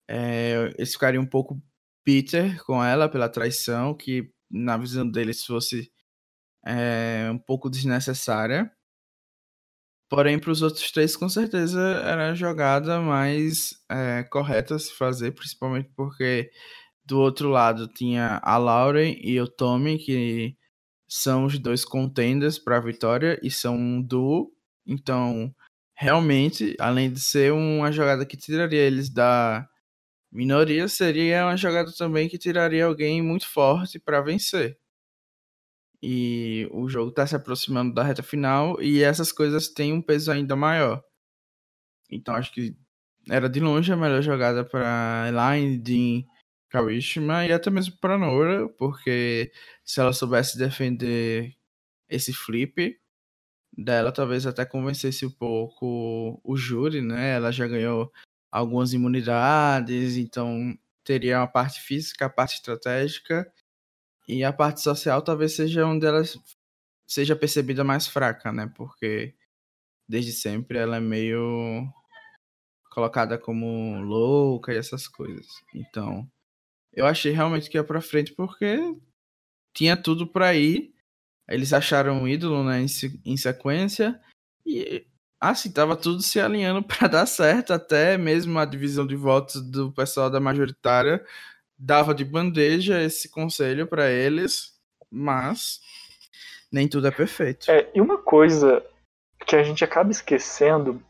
é, 0.09 0.73
eles 0.79 0.93
ficariam 0.93 1.23
um 1.23 1.29
pouco 1.29 1.61
bitter 2.07 2.65
com 2.65 2.83
ela 2.83 3.07
pela 3.07 3.29
traição, 3.29 3.95
que 3.95 4.33
na 4.51 4.79
visão 4.79 5.09
deles 5.09 5.45
fosse 5.45 5.93
é, 6.65 7.31
um 7.31 7.39
pouco 7.39 7.69
desnecessária 7.69 8.73
Porém, 10.13 10.39
para 10.39 10.51
os 10.51 10.61
outros 10.61 10.93
três, 10.93 11.17
com 11.17 11.27
certeza 11.27 11.81
era 11.81 12.33
a 12.33 12.35
jogada 12.35 13.01
mais 13.01 13.71
é, 13.91 14.23
correta 14.25 14.75
a 14.75 14.79
se 14.79 14.93
fazer, 14.95 15.33
principalmente 15.33 15.91
porque 15.97 16.51
do 17.03 17.19
outro 17.19 17.49
lado 17.49 17.89
tinha 17.89 18.39
a 18.43 18.59
Lauren 18.59 19.17
e 19.23 19.41
o 19.41 19.49
Tommy, 19.49 19.97
que 19.97 20.55
são 21.09 21.47
os 21.47 21.59
dois 21.59 21.83
contenders 21.83 22.59
para 22.59 22.77
a 22.77 22.81
vitória 22.83 23.41
e 23.43 23.51
são 23.51 23.75
um 23.75 24.03
duo. 24.03 24.53
Então, 24.87 25.51
realmente, 25.97 26.77
além 26.79 27.11
de 27.11 27.19
ser 27.19 27.51
uma 27.55 27.91
jogada 27.91 28.27
que 28.27 28.37
tiraria 28.37 28.83
eles 28.83 29.09
da 29.09 29.67
minoria, 30.31 30.89
seria 30.89 31.47
uma 31.47 31.57
jogada 31.57 31.91
também 31.97 32.29
que 32.29 32.37
tiraria 32.37 32.85
alguém 32.85 33.23
muito 33.23 33.49
forte 33.49 33.99
para 33.99 34.21
vencer 34.21 34.79
e 36.03 36.69
o 36.73 36.89
jogo 36.89 37.11
está 37.11 37.27
se 37.27 37.37
aproximando 37.37 37.95
da 37.95 38.03
reta 38.03 38.23
final 38.23 38.81
e 38.83 39.03
essas 39.03 39.31
coisas 39.31 39.69
têm 39.69 39.93
um 39.93 40.03
peso 40.03 40.33
ainda 40.33 40.57
maior. 40.57 41.03
Então 42.11 42.35
acho 42.35 42.53
que 42.53 42.77
era 43.31 43.49
de 43.49 43.61
longe 43.61 43.93
a 43.93 43.97
melhor 43.97 44.23
jogada 44.23 44.65
para 44.65 45.27
Elaine, 45.29 45.79
Dean, 45.79 46.25
Kawishima 46.69 47.47
e 47.47 47.53
até 47.53 47.71
mesmo 47.71 47.97
para 48.01 48.19
Nora, 48.19 48.69
porque 48.71 49.53
se 49.85 50.01
ela 50.01 50.13
soubesse 50.13 50.59
defender 50.59 51.55
esse 52.09 52.33
flip 52.33 52.99
dela, 53.77 54.13
talvez 54.13 54.47
até 54.47 54.67
convencesse 54.67 55.25
um 55.27 55.31
pouco 55.31 56.41
o 56.45 56.57
júri, 56.57 57.01
né? 57.01 57.35
Ela 57.37 57.53
já 57.53 57.67
ganhou 57.69 58.13
algumas 58.51 58.93
imunidades, 58.93 60.17
então 60.17 60.77
teria 61.05 61.43
a 61.43 61.47
parte 61.47 61.81
física, 61.81 62.27
a 62.27 62.31
parte 62.31 62.57
estratégica 62.57 63.51
e 64.39 64.45
a 64.45 64.53
parte 64.53 64.81
social 64.81 65.23
talvez 65.23 65.55
seja 65.55 65.87
onde 65.87 66.07
ela 66.07 66.23
seja 67.07 67.37
percebida 67.37 67.85
mais 67.85 68.07
fraca, 68.07 68.53
né? 68.53 68.71
Porque 68.75 69.35
desde 70.09 70.33
sempre 70.33 70.79
ela 70.79 70.97
é 70.97 71.01
meio 71.01 71.87
colocada 72.91 73.39
como 73.39 74.01
louca 74.03 74.73
e 74.73 74.77
essas 74.77 75.09
coisas. 75.09 75.47
Então, 75.75 76.31
eu 76.93 77.07
achei 77.07 77.33
realmente 77.33 77.71
que 77.71 77.79
ia 77.79 77.85
para 77.85 78.01
frente 78.01 78.33
porque 78.33 78.79
tinha 79.75 79.97
tudo 79.97 80.27
para 80.27 80.55
ir. 80.55 80.95
Eles 81.49 81.73
acharam 81.73 82.23
um 82.23 82.29
ídolo, 82.29 82.65
né, 82.65 82.85
em, 83.25 83.37
sequência 83.37 84.21
e 84.65 85.07
assim 85.41 85.73
tava 85.73 85.97
tudo 85.97 86.23
se 86.23 86.41
alinhando 86.41 86.83
para 86.87 87.09
dar 87.09 87.27
certo, 87.27 87.73
até 87.73 88.17
mesmo 88.17 88.59
a 88.59 88.65
divisão 88.65 89.07
de 89.07 89.17
votos 89.17 89.61
do 89.61 89.93
pessoal 89.93 90.31
da 90.31 90.41
majoritária 90.41 91.25
dava 91.83 92.15
de 92.15 92.25
bandeja 92.25 93.03
esse 93.03 93.29
conselho 93.29 93.89
para 93.89 94.09
eles, 94.09 94.79
mas 95.11 95.81
nem 96.71 96.89
tudo 96.89 97.09
é 97.09 97.11
perfeito. 97.11 97.69
É, 97.69 97.91
e 97.93 98.01
uma 98.01 98.19
coisa 98.19 98.85
que 99.45 99.57
a 99.57 99.65
gente 99.65 99.85
acaba 99.85 100.13
esquecendo, 100.13 101.03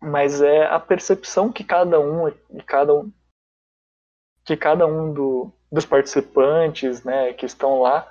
mas 0.00 0.40
é 0.40 0.64
a 0.64 0.80
percepção 0.80 1.52
que 1.52 1.62
cada 1.62 2.00
um, 2.00 2.30
que 2.30 2.64
cada 2.64 2.94
um, 2.94 3.12
que 4.46 4.56
cada 4.56 4.86
um 4.86 5.12
do, 5.12 5.52
dos 5.70 5.84
participantes, 5.84 7.04
né, 7.04 7.34
que 7.34 7.44
estão 7.44 7.82
lá, 7.82 8.10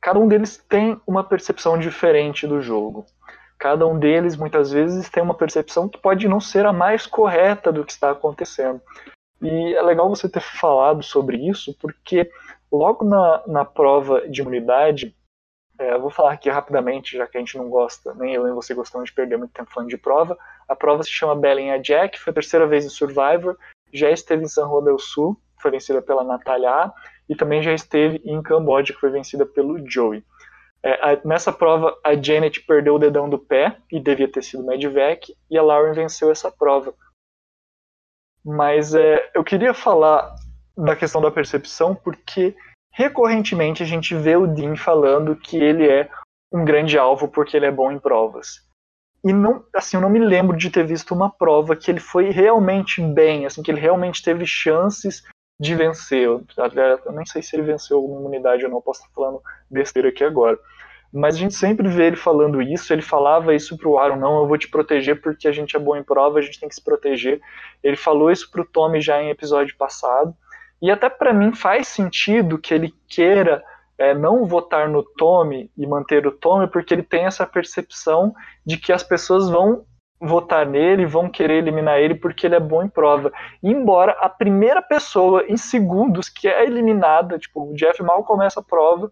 cada 0.00 0.18
um 0.18 0.26
deles 0.26 0.56
tem 0.68 1.00
uma 1.06 1.22
percepção 1.22 1.78
diferente 1.78 2.48
do 2.48 2.60
jogo. 2.60 3.06
Cada 3.58 3.86
um 3.86 3.98
deles, 3.98 4.36
muitas 4.36 4.70
vezes, 4.70 5.08
tem 5.08 5.22
uma 5.22 5.34
percepção 5.34 5.88
que 5.88 5.98
pode 5.98 6.28
não 6.28 6.40
ser 6.40 6.66
a 6.66 6.72
mais 6.72 7.06
correta 7.06 7.72
do 7.72 7.84
que 7.84 7.92
está 7.92 8.10
acontecendo. 8.10 8.82
E 9.42 9.74
é 9.74 9.82
legal 9.82 10.08
você 10.08 10.28
ter 10.28 10.40
falado 10.40 11.02
sobre 11.02 11.36
isso, 11.48 11.76
porque 11.80 12.30
logo 12.72 13.04
na, 13.04 13.42
na 13.46 13.64
prova 13.64 14.28
de 14.28 14.40
imunidade, 14.40 15.14
é, 15.78 15.98
vou 15.98 16.10
falar 16.10 16.32
aqui 16.32 16.48
rapidamente, 16.48 17.16
já 17.16 17.26
que 17.26 17.36
a 17.36 17.40
gente 17.40 17.58
não 17.58 17.68
gosta, 17.68 18.14
nem 18.14 18.34
eu 18.34 18.44
nem 18.44 18.54
você 18.54 18.72
gostamos 18.74 19.10
de 19.10 19.14
perder 19.14 19.36
muito 19.36 19.52
tempo 19.52 19.70
falando 19.70 19.90
de 19.90 19.98
prova. 19.98 20.38
A 20.68 20.74
prova 20.74 21.02
se 21.02 21.10
chama 21.10 21.36
Belém 21.36 21.80
Jack, 21.82 22.18
foi 22.18 22.30
a 22.30 22.34
terceira 22.34 22.66
vez 22.66 22.84
em 22.84 22.88
Survivor, 22.88 23.56
já 23.92 24.10
esteve 24.10 24.44
em 24.44 24.48
San 24.48 24.68
Juan 24.68 24.84
del 24.84 24.98
Sul, 24.98 25.36
foi 25.60 25.70
vencida 25.70 26.00
pela 26.00 26.24
Natália 26.24 26.70
A, 26.70 26.92
e 27.28 27.34
também 27.34 27.62
já 27.62 27.72
esteve 27.72 28.20
em 28.24 28.42
Camboja, 28.42 28.94
que 28.94 29.00
foi 29.00 29.10
vencida 29.10 29.44
pelo 29.44 29.78
Joey. 29.88 30.24
É, 30.82 30.92
a, 30.92 31.20
nessa 31.24 31.52
prova, 31.52 31.96
a 32.04 32.14
Janet 32.14 32.60
perdeu 32.62 32.94
o 32.94 32.98
dedão 32.98 33.28
do 33.28 33.38
pé, 33.38 33.76
e 33.90 34.00
devia 34.00 34.30
ter 34.30 34.42
sido 34.42 34.64
Medvec, 34.64 35.34
e 35.50 35.58
a 35.58 35.62
Lauren 35.62 35.92
venceu 35.92 36.30
essa 36.30 36.50
prova. 36.50 36.94
Mas 38.46 38.94
é, 38.94 39.28
eu 39.34 39.42
queria 39.42 39.74
falar 39.74 40.36
da 40.76 40.94
questão 40.94 41.20
da 41.20 41.32
percepção 41.32 41.96
porque 41.96 42.54
recorrentemente 42.92 43.82
a 43.82 43.86
gente 43.86 44.14
vê 44.14 44.36
o 44.36 44.46
Dean 44.46 44.76
falando 44.76 45.34
que 45.34 45.56
ele 45.56 45.88
é 45.88 46.08
um 46.52 46.64
grande 46.64 46.96
alvo 46.96 47.26
porque 47.26 47.56
ele 47.56 47.66
é 47.66 47.72
bom 47.72 47.90
em 47.90 47.98
provas. 47.98 48.64
E 49.24 49.32
não, 49.32 49.64
assim, 49.74 49.96
eu 49.96 50.00
não 50.00 50.08
me 50.08 50.20
lembro 50.20 50.56
de 50.56 50.70
ter 50.70 50.86
visto 50.86 51.12
uma 51.12 51.28
prova 51.28 51.74
que 51.74 51.90
ele 51.90 51.98
foi 51.98 52.30
realmente 52.30 53.02
bem, 53.02 53.44
assim, 53.44 53.62
que 53.64 53.70
ele 53.72 53.80
realmente 53.80 54.22
teve 54.22 54.46
chances 54.46 55.24
de 55.58 55.74
vencer. 55.74 56.22
Eu, 56.22 56.44
eu 57.04 57.12
nem 57.12 57.26
sei 57.26 57.42
se 57.42 57.56
ele 57.56 57.64
venceu 57.64 57.96
alguma 57.96 58.20
imunidade 58.20 58.64
ou 58.64 58.70
não, 58.70 58.80
posso 58.80 59.00
estar 59.00 59.12
falando 59.12 59.42
besteira 59.68 60.10
aqui 60.10 60.22
agora. 60.22 60.56
Mas 61.12 61.36
a 61.36 61.38
gente 61.38 61.54
sempre 61.54 61.88
vê 61.88 62.08
ele 62.08 62.16
falando 62.16 62.60
isso, 62.60 62.92
ele 62.92 63.02
falava 63.02 63.54
isso 63.54 63.76
pro 63.76 63.98
Aaron, 63.98 64.16
não, 64.16 64.40
eu 64.40 64.46
vou 64.46 64.58
te 64.58 64.68
proteger 64.68 65.20
porque 65.20 65.48
a 65.48 65.52
gente 65.52 65.76
é 65.76 65.78
bom 65.78 65.96
em 65.96 66.02
prova, 66.02 66.38
a 66.38 66.42
gente 66.42 66.60
tem 66.60 66.68
que 66.68 66.74
se 66.74 66.84
proteger. 66.84 67.40
Ele 67.82 67.96
falou 67.96 68.30
isso 68.30 68.50
pro 68.50 68.64
Tommy 68.64 69.00
já 69.00 69.22
em 69.22 69.30
episódio 69.30 69.76
passado. 69.76 70.34
E 70.80 70.90
até 70.90 71.08
para 71.08 71.32
mim 71.32 71.54
faz 71.54 71.88
sentido 71.88 72.58
que 72.58 72.74
ele 72.74 72.92
queira 73.08 73.62
é, 73.98 74.14
não 74.14 74.44
votar 74.44 74.88
no 74.88 75.02
Tommy 75.02 75.70
e 75.76 75.86
manter 75.86 76.26
o 76.26 76.32
Tommy, 76.32 76.66
porque 76.66 76.92
ele 76.92 77.02
tem 77.02 77.24
essa 77.24 77.46
percepção 77.46 78.34
de 78.64 78.76
que 78.76 78.92
as 78.92 79.02
pessoas 79.02 79.48
vão 79.48 79.84
votar 80.20 80.66
nele, 80.66 81.06
vão 81.06 81.28
querer 81.28 81.58
eliminar 81.58 81.98
ele 81.98 82.14
porque 82.14 82.46
ele 82.46 82.54
é 82.54 82.60
bom 82.60 82.82
em 82.82 82.88
prova. 82.88 83.32
embora 83.62 84.12
a 84.12 84.28
primeira 84.28 84.80
pessoa 84.80 85.44
em 85.46 85.56
segundos 85.56 86.28
que 86.28 86.48
é 86.48 86.64
eliminada, 86.64 87.38
tipo, 87.38 87.70
o 87.70 87.74
Jeff 87.74 88.02
mal 88.02 88.24
começa 88.24 88.60
a 88.60 88.62
prova, 88.62 89.10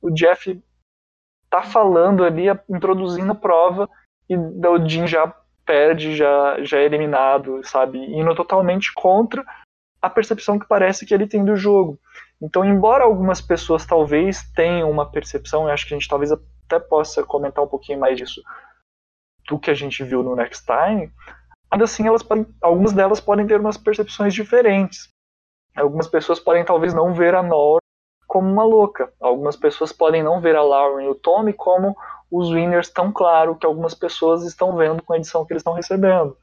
o 0.00 0.10
Jeff 0.10 0.60
tá 1.62 1.62
falando 1.62 2.24
ali, 2.24 2.44
introduzindo 2.68 3.32
a 3.32 3.34
prova, 3.34 3.88
e 4.28 4.36
o 4.36 4.88
Jin 4.88 5.06
já 5.06 5.32
perde, 5.64 6.14
já, 6.14 6.62
já 6.62 6.78
é 6.78 6.84
eliminado, 6.84 7.60
sabe? 7.64 7.98
Indo 7.98 8.34
totalmente 8.34 8.92
contra 8.94 9.44
a 10.00 10.08
percepção 10.08 10.58
que 10.58 10.68
parece 10.68 11.04
que 11.04 11.12
ele 11.12 11.26
tem 11.26 11.44
do 11.44 11.56
jogo. 11.56 11.98
Então, 12.40 12.64
embora 12.64 13.04
algumas 13.04 13.40
pessoas 13.40 13.86
talvez 13.86 14.42
tenham 14.54 14.90
uma 14.90 15.10
percepção, 15.10 15.64
eu 15.64 15.70
acho 15.70 15.86
que 15.86 15.94
a 15.94 15.96
gente 15.96 16.08
talvez 16.08 16.30
até 16.30 16.78
possa 16.78 17.24
comentar 17.24 17.64
um 17.64 17.68
pouquinho 17.68 17.98
mais 17.98 18.16
disso 18.16 18.42
do 19.48 19.58
que 19.58 19.70
a 19.70 19.74
gente 19.74 20.02
viu 20.04 20.22
no 20.22 20.34
Next 20.34 20.66
Time, 20.66 21.10
ainda 21.70 21.84
assim, 21.84 22.06
elas 22.06 22.22
podem, 22.22 22.46
algumas 22.60 22.92
delas 22.92 23.20
podem 23.20 23.46
ter 23.46 23.60
umas 23.60 23.76
percepções 23.76 24.34
diferentes. 24.34 25.08
Algumas 25.74 26.08
pessoas 26.08 26.40
podem 26.40 26.64
talvez 26.64 26.92
não 26.92 27.14
ver 27.14 27.34
a 27.34 27.42
Nora 27.42 27.85
como 28.36 28.52
uma 28.52 28.64
louca. 28.64 29.10
Algumas 29.18 29.56
pessoas 29.56 29.94
podem 29.94 30.22
não 30.22 30.42
ver 30.42 30.56
a 30.56 30.62
Lauren 30.62 31.06
e 31.06 31.08
o 31.08 31.14
Tommy 31.14 31.54
como 31.54 31.96
os 32.30 32.50
winners 32.50 32.90
tão 32.90 33.10
claro 33.10 33.56
que 33.56 33.64
algumas 33.64 33.94
pessoas 33.94 34.44
estão 34.44 34.76
vendo 34.76 35.02
com 35.02 35.14
a 35.14 35.16
edição 35.16 35.42
que 35.46 35.54
eles 35.54 35.62
estão 35.62 35.72
recebendo. 35.72 36.36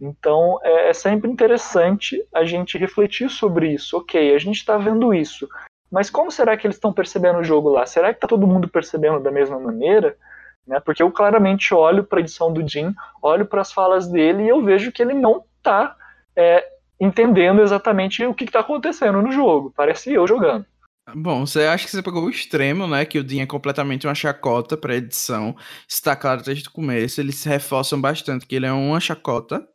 Então 0.00 0.58
é, 0.64 0.88
é 0.88 0.92
sempre 0.92 1.30
interessante 1.30 2.20
a 2.34 2.44
gente 2.44 2.76
refletir 2.76 3.30
sobre 3.30 3.72
isso. 3.72 3.96
Ok, 3.98 4.34
a 4.34 4.38
gente 4.38 4.56
está 4.56 4.76
vendo 4.76 5.14
isso, 5.14 5.48
mas 5.88 6.10
como 6.10 6.32
será 6.32 6.56
que 6.56 6.66
eles 6.66 6.76
estão 6.76 6.92
percebendo 6.92 7.38
o 7.38 7.44
jogo 7.44 7.68
lá? 7.68 7.86
Será 7.86 8.08
que 8.12 8.16
está 8.16 8.26
todo 8.26 8.44
mundo 8.44 8.68
percebendo 8.68 9.20
da 9.20 9.30
mesma 9.30 9.60
maneira? 9.60 10.16
Né? 10.66 10.80
Porque 10.80 11.04
eu 11.04 11.12
claramente 11.12 11.72
olho 11.72 12.02
para 12.02 12.18
a 12.18 12.22
edição 12.22 12.52
do 12.52 12.66
Jim, 12.66 12.92
olho 13.22 13.46
para 13.46 13.60
as 13.60 13.72
falas 13.72 14.08
dele 14.08 14.42
e 14.42 14.48
eu 14.48 14.60
vejo 14.60 14.90
que 14.90 15.00
ele 15.00 15.14
não 15.14 15.44
está 15.58 15.94
é, 16.34 16.66
entendendo 16.98 17.62
exatamente 17.62 18.26
o 18.26 18.34
que 18.34 18.42
está 18.42 18.58
acontecendo 18.58 19.22
no 19.22 19.30
jogo. 19.30 19.72
Parece 19.76 20.12
eu 20.12 20.26
jogando. 20.26 20.66
Bom, 21.14 21.46
você 21.46 21.62
acha 21.62 21.84
que 21.86 21.90
você 21.90 22.02
pegou 22.02 22.24
o 22.24 22.30
extremo, 22.30 22.86
né? 22.86 23.04
Que 23.04 23.18
o 23.18 23.24
Dean 23.24 23.42
é 23.42 23.46
completamente 23.46 24.06
uma 24.06 24.14
chacota 24.14 24.76
para 24.76 24.96
edição. 24.96 25.56
Está 25.88 26.14
claro 26.14 26.42
desde 26.42 26.68
o 26.68 26.72
começo. 26.72 27.20
Eles 27.20 27.42
reforçam 27.44 28.00
bastante 28.00 28.46
que 28.46 28.54
ele 28.56 28.66
é 28.66 28.72
uma 28.72 29.00
chacota. 29.00 29.66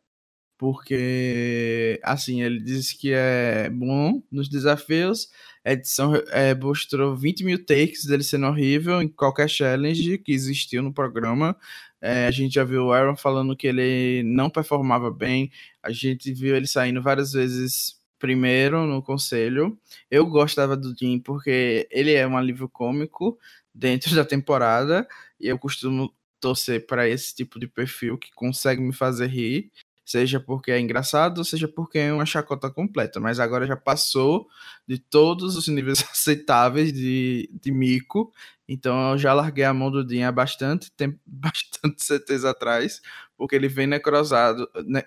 Porque, 0.58 2.00
assim, 2.04 2.42
ele 2.42 2.60
diz 2.62 2.92
que 2.92 3.12
é 3.12 3.68
bom 3.70 4.22
nos 4.30 4.48
desafios. 4.48 5.28
A 5.64 5.72
edição 5.72 6.14
é, 6.30 6.54
mostrou 6.54 7.16
20 7.16 7.44
mil 7.44 7.64
takes 7.64 8.06
dele 8.06 8.22
sendo 8.22 8.46
horrível 8.46 9.02
em 9.02 9.08
qualquer 9.08 9.48
challenge 9.48 10.18
que 10.18 10.32
existiu 10.32 10.82
no 10.82 10.94
programa. 10.94 11.56
É, 12.00 12.26
a 12.26 12.30
gente 12.30 12.54
já 12.54 12.64
viu 12.64 12.86
o 12.86 12.92
Aaron 12.92 13.16
falando 13.16 13.56
que 13.56 13.66
ele 13.66 14.22
não 14.24 14.50
performava 14.50 15.10
bem. 15.10 15.50
A 15.82 15.90
gente 15.90 16.32
viu 16.32 16.56
ele 16.56 16.66
saindo 16.66 17.02
várias 17.02 17.32
vezes 17.32 17.93
primeiro 18.18 18.86
no 18.86 19.02
conselho. 19.02 19.78
Eu 20.10 20.26
gostava 20.26 20.76
do 20.76 20.94
Jim 20.96 21.18
porque 21.18 21.86
ele 21.90 22.12
é 22.12 22.26
um 22.26 22.36
alívio 22.36 22.68
cômico 22.68 23.38
dentro 23.74 24.14
da 24.14 24.24
temporada 24.24 25.06
e 25.38 25.48
eu 25.48 25.58
costumo 25.58 26.14
torcer 26.40 26.86
para 26.86 27.08
esse 27.08 27.34
tipo 27.34 27.58
de 27.58 27.66
perfil 27.66 28.18
que 28.18 28.30
consegue 28.34 28.80
me 28.80 28.92
fazer 28.92 29.26
rir. 29.28 29.70
seja 30.04 30.38
porque 30.38 30.70
é 30.70 30.78
engraçado, 30.78 31.42
seja 31.44 31.66
porque 31.66 31.98
é 31.98 32.12
uma 32.12 32.26
chacota 32.26 32.70
completa. 32.70 33.18
Mas 33.20 33.40
agora 33.40 33.66
já 33.66 33.76
passou 33.76 34.46
de 34.86 34.98
todos 34.98 35.56
os 35.56 35.68
níveis 35.68 36.02
aceitáveis 36.12 36.92
de, 36.92 37.50
de 37.52 37.72
mico. 37.72 38.32
Então 38.68 39.12
eu 39.12 39.18
já 39.18 39.32
larguei 39.34 39.64
a 39.64 39.74
mão 39.74 39.90
do 39.90 40.04
Dean 40.04 40.28
há 40.28 40.32
bastante 40.32 40.90
tempo, 40.92 41.18
bastante 41.26 42.04
certeza 42.04 42.50
atrás, 42.50 43.00
porque 43.36 43.56
ele 43.56 43.68
vem 43.68 43.86
necrosado. 43.86 44.68
Né? 44.86 45.04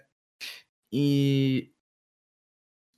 E. 0.92 1.72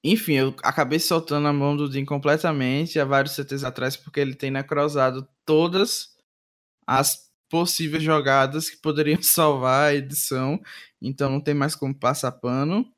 Enfim, 0.04 0.34
eu 0.34 0.56
acabei 0.64 1.00
soltando 1.00 1.48
a 1.48 1.54
mão 1.54 1.76
do 1.76 1.90
Dean 1.90 2.06
completamente 2.06 3.00
há 3.00 3.06
vários 3.06 3.34
CTs 3.36 3.64
atrás, 3.66 3.98
porque 3.98 4.20
ele 4.20 4.34
tem 4.34 4.50
necrosado 4.50 5.28
todas 5.46 6.16
as 6.88 7.30
possíveis 7.50 8.04
jogadas 8.04 8.70
que 8.70 8.78
poderiam 8.78 9.22
salvar 9.24 9.90
a 9.90 9.96
edição, 9.96 10.62
então 11.02 11.30
não 11.30 11.42
tem 11.42 11.54
mais 11.54 11.76
como 11.76 11.94
passar 11.94 12.32
pano. 12.34 12.90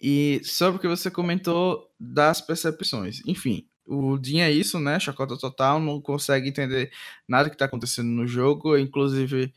E 0.00 0.40
sobre 0.44 0.76
o 0.78 0.80
que 0.80 0.88
você 0.88 1.10
comentou 1.10 1.90
das 1.98 2.40
percepções. 2.40 3.22
Enfim, 3.26 3.66
o 3.86 4.18
Dean 4.18 4.44
é 4.44 4.50
isso, 4.50 4.78
né? 4.78 5.00
Chacota 5.00 5.38
total, 5.38 5.80
não 5.80 6.00
consegue 6.00 6.48
entender 6.48 6.92
nada 7.26 7.48
que 7.48 7.54
está 7.54 7.64
acontecendo 7.64 8.08
no 8.08 8.26
jogo. 8.26 8.76
inclusive, 8.76 9.54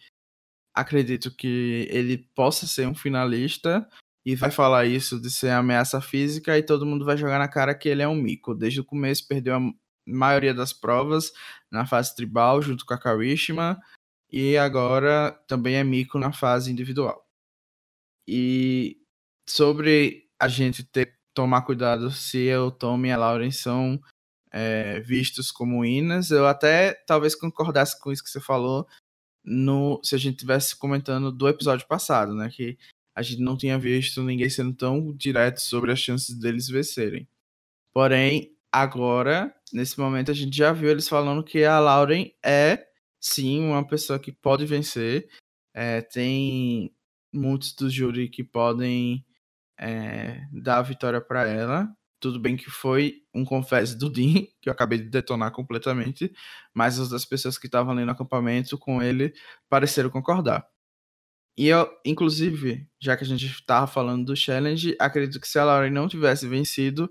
acredito 0.73 1.35
que 1.35 1.87
ele 1.91 2.17
possa 2.35 2.65
ser 2.67 2.87
um 2.87 2.95
finalista 2.95 3.87
e 4.27 4.35
vai 4.35 4.51
falar 4.51 4.85
isso 4.85 5.21
de 5.21 5.31
ser 5.31 5.51
ameaça 5.51 6.01
física 6.01 6.57
e 6.57 6.61
todo 6.61 6.85
mundo 6.85 7.05
vai 7.05 7.15
jogar 7.15 7.39
na 7.39 7.47
cara 7.47 7.73
que 7.73 7.87
ele 7.87 8.01
é 8.01 8.07
um 8.09 8.13
mico. 8.13 8.53
Desde 8.53 8.81
o 8.81 8.83
começo 8.83 9.25
perdeu 9.25 9.55
a 9.55 9.61
maioria 10.05 10.53
das 10.53 10.73
provas 10.73 11.31
na 11.71 11.85
fase 11.85 12.13
tribal 12.13 12.61
junto 12.61 12.85
com 12.85 12.93
a 12.93 12.99
Karishma 12.99 13.79
e 14.29 14.57
agora 14.57 15.31
também 15.47 15.75
é 15.75 15.83
mico 15.83 16.19
na 16.19 16.33
fase 16.33 16.69
individual. 16.69 17.25
E 18.27 18.97
sobre 19.49 20.27
a 20.37 20.49
gente 20.49 20.83
ter 20.83 21.17
tomar 21.33 21.61
cuidado 21.61 22.11
se 22.11 22.37
eu 22.39 22.69
Tom 22.69 23.05
e 23.05 23.11
a 23.13 23.17
Lauren 23.17 23.51
são 23.51 23.97
é, 24.51 24.99
vistos 24.99 25.53
como 25.53 25.85
Inas, 25.85 26.31
eu 26.31 26.45
até 26.45 26.95
talvez 27.07 27.33
concordasse 27.33 27.97
com 27.97 28.11
isso 28.11 28.25
que 28.25 28.29
você 28.29 28.41
falou 28.41 28.85
no 29.45 30.01
se 30.03 30.15
a 30.15 30.17
gente 30.17 30.39
tivesse 30.39 30.75
comentando 30.75 31.31
do 31.31 31.47
episódio 31.47 31.87
passado, 31.87 32.35
né, 32.35 32.49
que 32.49 32.77
a 33.17 33.23
gente 33.23 33.41
não 33.41 33.57
tinha 33.57 33.79
visto 33.79 34.21
ninguém 34.21 34.47
sendo 34.47 34.75
tão 34.75 35.11
direto 35.11 35.59
sobre 35.59 35.91
as 35.91 35.97
chances 35.97 36.37
deles 36.37 36.67
vencerem. 36.67 37.27
Porém, 37.91 38.55
agora, 38.71 39.51
nesse 39.73 39.99
momento, 39.99 40.29
a 40.29 40.35
gente 40.35 40.55
já 40.55 40.71
viu 40.71 40.91
eles 40.91 41.09
falando 41.09 41.43
que 41.43 41.63
a 41.63 41.79
Lauren 41.79 42.31
é 42.45 42.85
sim 43.19 43.59
uma 43.59 43.85
pessoa 43.85 44.19
que 44.19 44.31
pode 44.31 44.67
vencer. 44.67 45.27
É, 45.73 46.01
tem 46.01 46.93
muitos 47.33 47.73
do 47.73 47.89
júri 47.89 48.29
que 48.29 48.43
podem 48.43 49.25
é, 49.79 50.41
dar 50.51 50.77
a 50.77 50.83
vitória 50.83 51.19
para 51.19 51.47
ela. 51.47 51.89
Tudo 52.19 52.39
bem 52.39 52.55
que 52.55 52.69
foi 52.69 53.23
um 53.33 53.43
confesso 53.43 53.97
do 53.97 54.11
Dean, 54.11 54.45
que 54.61 54.69
eu 54.69 54.73
acabei 54.73 54.99
de 54.99 55.09
detonar 55.09 55.51
completamente, 55.51 56.31
mas 56.71 56.99
as 56.99 57.09
das 57.09 57.25
pessoas 57.25 57.57
que 57.57 57.65
estavam 57.65 57.93
ali 57.93 58.05
no 58.05 58.11
acampamento 58.11 58.77
com 58.77 59.01
ele 59.01 59.33
pareceram 59.67 60.11
concordar. 60.11 60.67
E 61.57 61.67
eu, 61.67 61.89
inclusive, 62.05 62.87
já 63.01 63.17
que 63.17 63.23
a 63.23 63.27
gente 63.27 63.45
estava 63.47 63.87
falando 63.87 64.25
do 64.25 64.35
challenge, 64.35 64.95
acredito 64.99 65.39
que 65.39 65.47
se 65.47 65.57
a 65.57 65.65
Lauren 65.65 65.89
não 65.89 66.07
tivesse 66.07 66.47
vencido, 66.47 67.09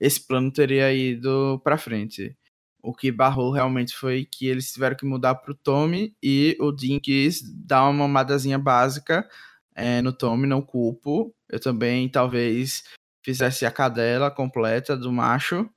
esse 0.00 0.24
plano 0.24 0.52
teria 0.52 0.92
ido 0.94 1.60
para 1.64 1.76
frente. 1.76 2.36
O 2.80 2.94
que 2.94 3.10
barrou 3.10 3.50
realmente 3.50 3.96
foi 3.96 4.24
que 4.24 4.46
eles 4.46 4.72
tiveram 4.72 4.96
que 4.96 5.04
mudar 5.04 5.34
para 5.34 5.50
o 5.50 5.54
Tommy 5.54 6.14
e 6.22 6.56
o 6.60 6.70
Dean 6.70 7.00
quis 7.00 7.42
dar 7.42 7.82
uma 7.84 7.92
mamadazinha 7.92 8.58
básica 8.58 9.28
é, 9.74 10.00
no 10.00 10.12
Tommy, 10.12 10.46
não 10.46 10.62
culpo. 10.62 11.34
Eu 11.48 11.58
também 11.58 12.08
talvez 12.08 12.84
fizesse 13.24 13.66
a 13.66 13.70
cadela 13.70 14.30
completa 14.30 14.96
do 14.96 15.12
macho, 15.12 15.68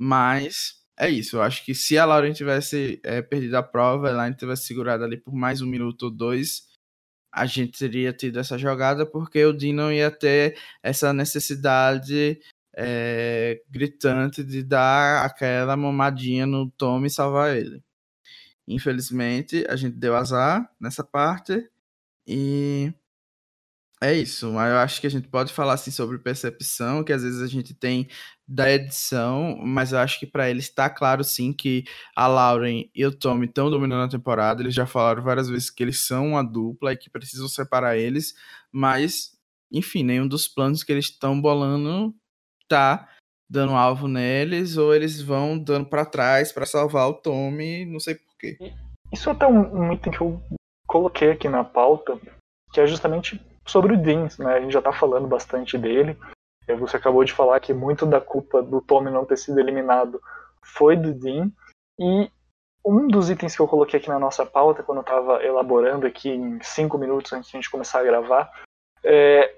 mas 0.00 0.74
é 0.96 1.10
isso. 1.10 1.36
Eu 1.36 1.42
acho 1.42 1.64
que 1.64 1.74
se 1.74 1.98
a 1.98 2.04
Lauren 2.04 2.32
tivesse 2.32 3.00
é, 3.04 3.20
perdido 3.20 3.56
a 3.56 3.62
prova, 3.62 4.08
a 4.08 4.12
Elaine 4.12 4.36
tivesse 4.36 4.66
segurado 4.66 5.02
ali 5.02 5.16
por 5.16 5.34
mais 5.34 5.60
um 5.60 5.66
minuto 5.66 6.04
ou 6.04 6.10
dois, 6.10 6.67
a 7.32 7.46
gente 7.46 7.78
teria 7.78 8.12
tido 8.12 8.38
essa 8.38 8.58
jogada, 8.58 9.06
porque 9.06 9.44
o 9.44 9.52
não 9.72 9.92
ia 9.92 10.10
ter 10.10 10.58
essa 10.82 11.12
necessidade 11.12 12.40
é, 12.76 13.62
gritante 13.68 14.44
de 14.44 14.62
dar 14.62 15.24
aquela 15.24 15.76
mamadinha 15.76 16.46
no 16.46 16.70
Tom 16.70 17.04
e 17.04 17.10
salvar 17.10 17.56
ele. 17.56 17.82
Infelizmente, 18.66 19.64
a 19.68 19.76
gente 19.76 19.96
deu 19.96 20.14
azar 20.14 20.70
nessa 20.80 21.02
parte 21.02 21.68
e 22.26 22.92
é 24.00 24.14
isso, 24.14 24.52
mas 24.52 24.70
eu 24.70 24.78
acho 24.78 25.00
que 25.00 25.06
a 25.08 25.10
gente 25.10 25.26
pode 25.28 25.52
falar 25.52 25.74
assim 25.74 25.90
sobre 25.90 26.18
percepção, 26.18 27.02
que 27.02 27.12
às 27.12 27.22
vezes 27.22 27.42
a 27.42 27.48
gente 27.48 27.74
tem 27.74 28.08
da 28.48 28.70
edição, 28.70 29.58
mas 29.62 29.92
eu 29.92 29.98
acho 29.98 30.18
que 30.18 30.26
para 30.26 30.48
eles 30.48 30.64
está 30.64 30.88
claro 30.88 31.22
sim 31.22 31.52
que 31.52 31.84
a 32.16 32.26
Lauren 32.26 32.88
e 32.94 33.04
o 33.04 33.14
Tommy 33.14 33.44
estão 33.44 33.70
dominando 33.70 34.06
a 34.06 34.10
temporada. 34.10 34.62
Eles 34.62 34.74
já 34.74 34.86
falaram 34.86 35.22
várias 35.22 35.50
vezes 35.50 35.68
que 35.68 35.82
eles 35.82 36.06
são 36.06 36.28
uma 36.28 36.42
dupla 36.42 36.92
e 36.92 36.96
que 36.96 37.10
precisam 37.10 37.46
separar 37.46 37.98
eles, 37.98 38.34
mas 38.72 39.36
enfim, 39.70 40.02
nenhum 40.02 40.26
dos 40.26 40.48
planos 40.48 40.82
que 40.82 40.90
eles 40.90 41.06
estão 41.06 41.38
bolando 41.38 42.14
tá 42.66 43.08
dando 43.50 43.74
alvo 43.74 44.08
neles 44.08 44.78
ou 44.78 44.94
eles 44.94 45.20
vão 45.20 45.58
dando 45.58 45.86
para 45.86 46.06
trás 46.06 46.50
para 46.50 46.64
salvar 46.64 47.08
o 47.08 47.14
Tommy, 47.14 47.84
não 47.84 48.00
sei 48.00 48.14
porquê. 48.14 48.56
Isso 49.12 49.28
é 49.28 49.32
até 49.32 49.46
um, 49.46 49.92
item 49.92 50.12
que 50.12 50.20
eu 50.20 50.40
coloquei 50.86 51.32
aqui 51.32 51.48
na 51.48 51.64
pauta, 51.64 52.18
que 52.72 52.80
é 52.80 52.86
justamente 52.86 53.40
sobre 53.66 53.94
o 53.94 54.02
Dean, 54.02 54.28
né? 54.38 54.54
A 54.54 54.60
gente 54.60 54.72
já 54.72 54.82
tá 54.82 54.92
falando 54.92 55.26
bastante 55.26 55.76
dele. 55.78 56.16
Você 56.76 56.96
acabou 56.96 57.24
de 57.24 57.32
falar 57.32 57.58
que 57.60 57.72
muito 57.72 58.04
da 58.04 58.20
culpa 58.20 58.62
do 58.62 58.80
Tommy 58.80 59.10
não 59.10 59.24
ter 59.24 59.36
sido 59.36 59.58
eliminado 59.58 60.20
foi 60.62 60.96
do 60.96 61.12
Dean. 61.12 61.50
E 61.98 62.30
um 62.84 63.08
dos 63.08 63.30
itens 63.30 63.56
que 63.56 63.62
eu 63.62 63.68
coloquei 63.68 63.98
aqui 63.98 64.08
na 64.08 64.18
nossa 64.18 64.46
pauta, 64.46 64.82
quando 64.82 64.98
eu 64.98 65.02
estava 65.02 65.42
elaborando 65.44 66.06
aqui 66.06 66.30
em 66.30 66.60
cinco 66.62 66.98
minutos 66.98 67.32
antes 67.32 67.50
de 67.50 67.56
a 67.56 67.60
gente 67.60 67.70
começar 67.70 68.00
a 68.00 68.04
gravar, 68.04 68.50
é, 69.04 69.52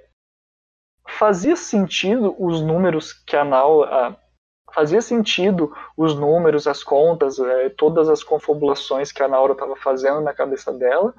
fazia 1.07 1.57
sentido 1.57 2.35
os 2.39 2.61
números 2.61 3.13
que 3.13 3.37
a 3.37 3.45
Nau. 3.45 3.85
fazia 4.73 5.03
sentido 5.03 5.75
os 5.97 6.15
números, 6.15 6.67
as 6.67 6.83
contas, 6.83 7.39
é, 7.39 7.69
todas 7.71 8.09
as 8.09 8.23
confabulações 8.23 9.11
que 9.11 9.23
a 9.23 9.29
Naura 9.29 9.53
estava 9.53 9.77
fazendo 9.77 10.21
na 10.21 10.33
cabeça 10.33 10.73
dela, 10.73 11.13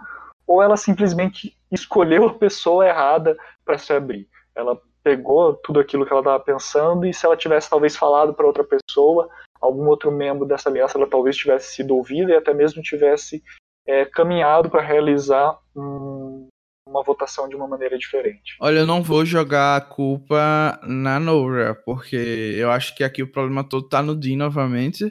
ou 0.48 0.62
ela 0.62 0.78
simplesmente 0.78 1.58
escolheu 1.72 2.28
a 2.28 2.34
pessoa 2.34 2.88
errada 2.88 3.38
para 3.66 3.78
se 3.78 3.94
abrir. 3.94 4.28
Ela 4.56 4.80
pegou 5.04 5.54
tudo 5.56 5.80
aquilo 5.80 6.06
que 6.06 6.12
ela 6.12 6.22
estava 6.22 6.44
pensando 6.44 7.06
e 7.06 7.14
se 7.14 7.26
ela 7.26 7.36
tivesse 7.36 7.70
talvez 7.70 7.96
falado 7.96 8.34
para 8.34 8.46
outra 8.46 8.64
pessoa, 8.64 9.30
algum 9.60 9.88
outro 9.88 10.12
membro 10.12 10.46
dessa 10.46 10.70
aliança, 10.70 10.98
ela 10.98 11.10
talvez 11.10 11.36
tivesse 11.36 11.76
sido 11.76 11.96
ouvida 11.96 12.32
e 12.32 12.36
até 12.36 12.54
mesmo 12.54 12.82
tivesse 12.82 13.44
é, 13.86 14.06
caminhado 14.06 14.70
para 14.70 14.82
realizar 14.82 15.58
um, 15.76 16.48
uma 16.88 17.04
votação 17.04 17.48
de 17.48 17.56
uma 17.56 17.68
maneira 17.68 17.98
diferente. 17.98 18.56
Olha, 18.60 18.80
eu 18.80 18.86
não 18.86 19.02
vou 19.02 19.26
jogar 19.26 19.78
a 19.78 19.82
culpa 19.82 20.80
na 20.84 21.20
Nora, 21.20 21.76
porque 21.86 22.56
eu 22.58 22.70
acho 22.72 22.96
que 22.96 23.04
aqui 23.04 23.24
o 23.24 23.32
problema 23.32 23.64
todo 23.68 23.88
tá 23.88 24.02
no 24.02 24.16
Dean 24.16 24.38
novamente. 24.38 25.06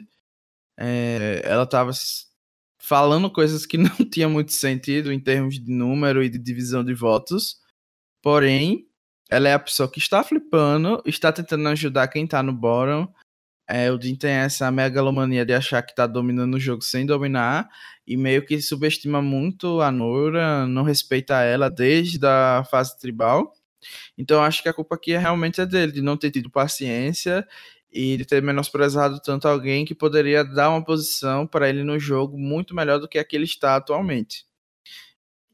É, 0.79 1.41
ela 1.43 1.65
tava 1.65 1.91
falando 2.79 3.31
coisas 3.31 3.65
que 3.65 3.77
não 3.77 3.95
tinha 4.09 4.29
muito 4.29 4.51
sentido 4.51 5.11
em 5.11 5.19
termos 5.19 5.55
de 5.55 5.71
número 5.71 6.23
e 6.23 6.29
de 6.29 6.39
divisão 6.39 6.83
de 6.83 6.93
votos. 6.93 7.59
Porém, 8.21 8.85
ela 9.31 9.47
é 9.49 9.53
a 9.53 9.59
pessoa 9.59 9.89
que 9.89 9.99
está 9.99 10.23
flipando, 10.23 11.01
está 11.05 11.31
tentando 11.31 11.67
ajudar 11.69 12.07
quem 12.09 12.27
tá 12.27 12.43
no 12.43 12.53
bottom 12.53 13.11
é, 13.73 13.89
o 13.89 13.97
Dean 13.97 14.15
tem 14.15 14.31
essa 14.31 14.69
megalomania 14.69 15.45
de 15.45 15.53
achar 15.53 15.81
que 15.81 15.95
tá 15.95 16.05
dominando 16.05 16.55
o 16.55 16.59
jogo 16.59 16.81
sem 16.81 17.05
dominar 17.05 17.69
e 18.05 18.17
meio 18.17 18.45
que 18.45 18.61
subestima 18.61 19.21
muito 19.21 19.79
a 19.79 19.89
Nora, 19.89 20.67
não 20.67 20.83
respeita 20.83 21.41
ela 21.41 21.69
desde 21.69 22.25
a 22.25 22.65
fase 22.69 22.99
tribal. 22.99 23.53
Então 24.17 24.43
acho 24.43 24.61
que 24.61 24.67
a 24.67 24.73
culpa 24.73 24.95
aqui 24.95 25.13
é 25.13 25.17
realmente 25.17 25.61
é 25.61 25.65
dele, 25.65 25.93
de 25.93 26.01
não 26.01 26.17
ter 26.17 26.31
tido 26.31 26.49
paciência 26.49 27.47
e 27.91 28.17
de 28.17 28.25
ter 28.25 28.41
menosprezado 28.43 29.21
tanto 29.21 29.47
alguém 29.47 29.85
que 29.85 29.95
poderia 29.95 30.43
dar 30.43 30.69
uma 30.69 30.83
posição 30.83 31.47
para 31.47 31.69
ele 31.69 31.83
no 31.83 31.97
jogo 31.97 32.37
muito 32.37 32.75
melhor 32.75 32.99
do 32.99 33.07
que 33.07 33.19
a 33.19 33.23
que 33.23 33.37
ele 33.37 33.45
está 33.45 33.77
atualmente. 33.77 34.45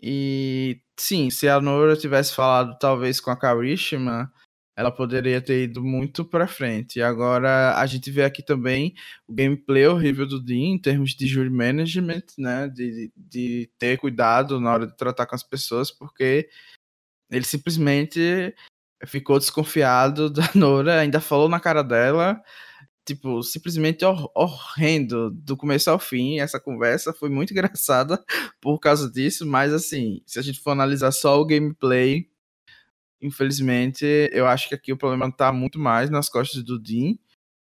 E 0.01 0.82
sim, 0.99 1.30
se 1.30 1.47
a 1.47 1.59
Nora 1.59 1.95
tivesse 1.95 2.34
falado 2.36 2.78
talvez 2.80 3.19
com 3.19 3.32
a 3.32 3.38
Karishma, 3.38 4.32
ela 4.78 4.91
poderia 4.91 5.41
ter 5.41 5.63
ido 5.63 5.84
muito 5.84 6.24
para 6.24 6.47
frente. 6.47 6.99
E 6.99 7.01
agora 7.01 7.76
a 7.78 7.86
gente 7.88 8.11
vê 8.11 8.24
aqui 8.24 8.43
também 8.43 8.93
o 9.28 9.34
gameplay 9.34 9.88
horrível 9.88 10.28
do 10.28 10.39
Dean 10.39 10.76
em 10.76 10.80
termos 10.80 11.15
de 11.15 11.26
jury 11.28 11.49
management, 11.49 12.24
né? 12.38 12.67
De, 12.69 13.11
de 13.15 13.72
ter 13.80 13.97
cuidado 13.97 14.59
na 14.59 14.72
hora 14.72 14.88
de 14.88 14.95
tratar 14.95 15.26
com 15.26 15.36
as 15.36 15.43
pessoas, 15.43 15.89
porque 15.91 16.47
ele 17.32 17.45
simplesmente 17.45 18.53
ficou 19.05 19.39
desconfiado 19.39 20.30
da 20.32 20.49
Nora, 20.55 20.99
ainda 20.99 21.19
falou 21.19 21.49
na 21.49 21.59
cara 21.59 21.84
dela. 21.84 22.41
Tipo, 23.08 23.41
simplesmente 23.41 24.03
hor 24.05 24.30
horrendo 24.36 25.32
do 25.32 25.55
começo 25.55 25.89
ao 25.89 25.97
fim. 25.97 26.39
Essa 26.39 26.60
conversa 26.60 27.14
foi 27.14 27.30
muito 27.30 27.51
engraçada 27.53 28.24
por 28.62 28.80
causa 28.80 29.10
disso, 29.10 29.45
mas 29.47 29.74
assim, 29.74 30.22
se 30.26 30.38
a 30.39 30.41
gente 30.41 30.60
for 30.60 30.72
analisar 30.72 31.12
só 31.12 31.39
o 31.39 31.45
gameplay, 31.45 32.30
Infelizmente, 33.22 34.05
eu 34.32 34.45
acho 34.47 34.70
que 34.70 34.76
aqui 34.76 34.93
o 34.93 34.97
problema 34.97 35.32
tá 35.32 35.51
muito 35.51 35.80
mais 35.80 36.10
nas 36.10 36.30
costas 36.30 36.64
do 36.64 36.78
Dean. 36.80 37.16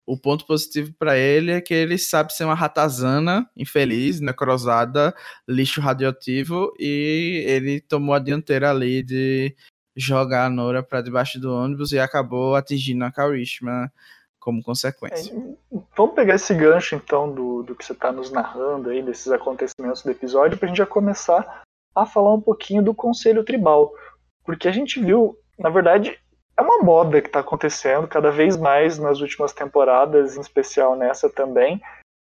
O 0.05 0.17
ponto 0.17 0.45
positivo 0.45 0.93
para 0.97 1.17
ele 1.17 1.51
é 1.51 1.59
que 1.59 1.73
ele 1.73 1.97
sabe 1.97 2.33
ser 2.33 2.45
uma 2.45 2.53
ratazana 2.55 3.49
infeliz, 3.57 4.21
necrosada, 4.21 5.13
lixo 5.47 5.81
radioativo, 5.81 6.71
e 6.79 7.43
ele 7.47 7.81
tomou 7.81 8.15
a 8.15 8.19
dianteira 8.19 8.69
ali 8.71 9.03
de 9.03 9.55
jogar 9.95 10.45
a 10.45 10.49
Nora 10.49 10.83
para 10.83 11.01
debaixo 11.01 11.39
do 11.39 11.51
ônibus 11.53 11.91
e 11.91 11.99
acabou 11.99 12.55
atingindo 12.55 13.03
a 13.03 13.11
Karishma 13.11 13.91
como 14.47 14.63
consequência. 14.63 15.35
É, 15.35 15.77
vamos 15.97 16.15
pegar 16.15 16.35
esse 16.35 16.53
gancho 16.53 16.95
então 16.95 17.29
do, 17.29 17.63
do 17.63 17.75
que 17.75 17.83
você 17.83 17.91
está 17.91 18.13
nos 18.13 18.31
narrando 18.31 18.89
aí, 18.89 19.03
desses 19.03 19.29
acontecimentos 19.29 20.01
do 20.01 20.09
episódio, 20.09 20.57
para 20.57 20.67
a 20.67 20.69
gente 20.69 20.77
já 20.77 20.85
começar 20.85 21.63
a 21.93 22.05
falar 22.05 22.33
um 22.33 22.39
pouquinho 22.39 22.81
do 22.81 22.95
Conselho 22.95 23.43
Tribal. 23.43 23.91
Porque 24.45 24.69
a 24.69 24.71
gente 24.71 25.03
viu, 25.03 25.37
na 25.59 25.69
verdade, 25.69 26.17
é 26.57 26.61
uma 26.61 26.81
moda 26.81 27.21
que 27.21 27.27
está 27.27 27.41
acontecendo 27.41 28.07
cada 28.07 28.31
vez 28.31 28.55
mais 28.55 28.97
nas 28.97 29.19
últimas 29.19 29.51
temporadas, 29.51 30.37
em 30.37 30.39
especial 30.39 30.95
nessa 30.95 31.29
também. 31.29 31.81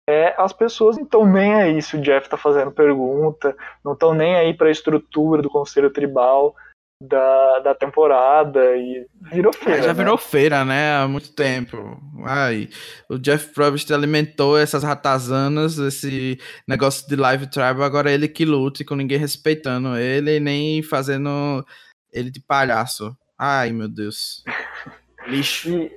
É, 0.10 0.34
as 0.36 0.52
pessoas 0.52 0.98
não 0.98 1.04
estão 1.04 1.28
nem 1.28 1.54
aí 1.54 1.80
se 1.80 1.96
o 1.96 2.02
Jeff 2.02 2.26
está 2.26 2.38
fazendo 2.38 2.72
pergunta, 2.72 3.56
não 3.84 3.94
estão 3.94 4.16
nem 4.16 4.36
aí 4.36 4.52
para 4.52 4.70
a 4.70 4.72
estrutura 4.72 5.44
do 5.44 5.50
Conselho 5.50 5.94
Tribal 5.94 6.56
da, 7.02 7.60
da 7.60 7.76
temporada 7.76 8.60
e 8.78 9.06
virou 9.32 9.52
ah, 9.56 9.64
feira. 9.64 9.82
já 9.82 9.88
né? 9.88 9.94
virou 9.94 10.18
feira, 10.18 10.66
né? 10.66 10.96
Há 10.96 11.08
muito 11.08 11.34
tempo. 11.34 11.78
Ai, 12.26 12.70
o 13.10 13.18
Jeff 13.18 13.54
Probst 13.54 13.92
alimentou 13.92 14.58
essas 14.58 14.84
ratazanas, 14.84 15.78
esse 15.78 16.40
negócio 16.68 17.08
de 17.08 17.16
live 17.16 17.48
tribal, 17.48 17.84
agora 17.84 18.12
ele 18.12 18.28
que 18.28 18.46
lute 18.46 18.86
com 18.86 18.96
ninguém 18.96 19.18
respeitando 19.18 19.98
ele 19.98 20.40
nem 20.40 20.82
fazendo 20.82 21.66
ele 22.12 22.32
de 22.32 22.40
palhaço. 22.40 23.16
Ai, 23.38 23.72
meu 23.72 23.90
Deus. 23.90 24.44
Lixo. 25.28 25.70
E, 25.70 25.92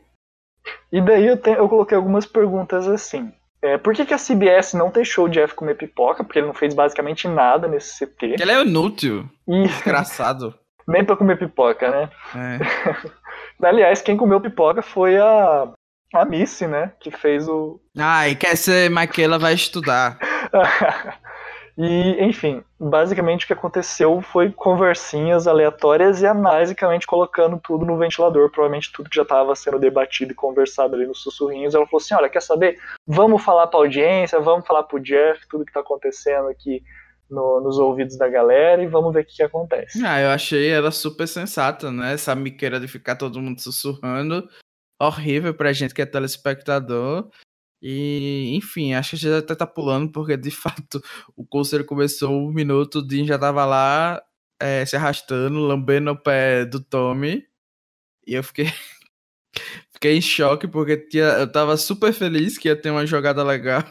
e 0.92 1.00
daí 1.00 1.26
eu, 1.26 1.36
te, 1.36 1.50
eu 1.50 1.68
coloquei 1.68 1.96
algumas 1.96 2.26
perguntas 2.26 2.88
assim. 2.88 3.32
É, 3.60 3.76
por 3.76 3.92
que, 3.92 4.06
que 4.06 4.14
a 4.14 4.18
CBS 4.18 4.74
não 4.74 4.90
deixou 4.90 5.26
o 5.26 5.28
Jeff 5.28 5.54
comer 5.54 5.76
pipoca? 5.76 6.22
Porque 6.22 6.38
ele 6.38 6.46
não 6.46 6.54
fez 6.54 6.74
basicamente 6.74 7.26
nada 7.26 7.66
nesse 7.66 8.06
CT. 8.06 8.36
Ele 8.40 8.52
é 8.52 8.62
inútil. 8.62 9.28
E... 9.46 9.66
Desgraçado. 9.66 10.54
Nem 10.88 11.04
pra 11.04 11.16
comer 11.16 11.38
pipoca, 11.38 11.90
né? 11.90 12.10
É. 12.34 13.08
Aliás, 13.62 14.00
quem 14.00 14.16
comeu 14.16 14.40
pipoca 14.40 14.80
foi 14.80 15.18
a, 15.18 15.68
a 16.14 16.24
Missy, 16.24 16.66
né? 16.66 16.92
Que 16.98 17.10
fez 17.10 17.46
o. 17.46 17.78
Ah, 17.98 18.26
e 18.26 18.34
quer 18.34 18.56
ser 18.56 18.90
Michaela 18.90 19.38
vai 19.38 19.52
estudar. 19.52 20.18
e, 21.76 22.24
enfim, 22.24 22.64
basicamente 22.80 23.44
o 23.44 23.46
que 23.48 23.52
aconteceu 23.52 24.22
foi 24.22 24.50
conversinhas 24.50 25.46
aleatórias 25.46 26.22
e 26.22 26.26
a 26.26 26.32
basicamente 26.32 27.06
colocando 27.06 27.60
tudo 27.62 27.84
no 27.84 27.98
ventilador, 27.98 28.50
provavelmente 28.50 28.90
tudo 28.90 29.10
que 29.10 29.16
já 29.16 29.22
estava 29.22 29.54
sendo 29.54 29.78
debatido 29.78 30.32
e 30.32 30.34
conversado 30.34 30.94
ali 30.94 31.06
nos 31.06 31.22
sussurrinhos. 31.22 31.74
Ela 31.74 31.84
falou 31.86 32.02
assim: 32.02 32.14
olha, 32.14 32.30
quer 32.30 32.40
saber? 32.40 32.78
Vamos 33.06 33.44
falar 33.44 33.66
pra 33.66 33.80
audiência, 33.80 34.40
vamos 34.40 34.66
falar 34.66 34.84
pro 34.84 34.98
Jeff, 34.98 35.46
tudo 35.50 35.66
que 35.66 35.72
tá 35.72 35.80
acontecendo 35.80 36.48
aqui 36.48 36.82
no, 37.30 37.60
nos 37.60 37.78
ouvidos 37.78 38.16
da 38.16 38.28
galera 38.28 38.82
e 38.82 38.86
vamos 38.86 39.12
ver 39.12 39.22
o 39.22 39.24
que, 39.24 39.36
que, 39.36 39.42
acontece. 39.42 40.04
Ah, 40.04 40.20
eu 40.20 40.30
achei 40.30 40.68
ela 40.68 40.90
super 40.90 41.26
sensata, 41.26 41.90
né? 41.90 42.14
Essa 42.14 42.34
miqueira 42.34 42.80
de 42.80 42.88
ficar 42.88 43.16
todo 43.16 43.40
mundo 43.40 43.60
sussurrando. 43.60 44.48
Horrível 45.00 45.54
pra 45.54 45.72
gente 45.72 45.94
que 45.94 46.02
é 46.02 46.06
telespectador. 46.06 47.30
E, 47.80 48.54
enfim, 48.56 48.94
acho 48.94 49.10
que 49.10 49.16
a 49.16 49.18
gente 49.18 49.44
até 49.44 49.54
tá 49.54 49.66
pulando, 49.66 50.10
porque 50.10 50.36
de 50.36 50.50
fato 50.52 51.02
o 51.36 51.46
conselho 51.46 51.84
começou 51.84 52.30
um 52.30 52.52
minuto, 52.52 52.96
o 52.96 53.02
Dean 53.02 53.24
já 53.24 53.38
tava 53.38 53.64
lá 53.64 54.22
é, 54.60 54.84
se 54.84 54.96
arrastando, 54.96 55.60
lambendo 55.60 56.10
o 56.10 56.16
pé 56.16 56.64
do 56.64 56.80
Tommy. 56.82 57.46
E 58.26 58.34
eu 58.34 58.42
fiquei. 58.42 58.66
fiquei 59.92 60.16
em 60.16 60.20
choque, 60.20 60.68
porque 60.68 60.96
tinha, 60.96 61.24
eu 61.24 61.50
tava 61.50 61.76
super 61.76 62.12
feliz 62.12 62.58
que 62.58 62.68
ia 62.68 62.76
ter 62.80 62.90
uma 62.90 63.06
jogada 63.06 63.42
legal 63.42 63.84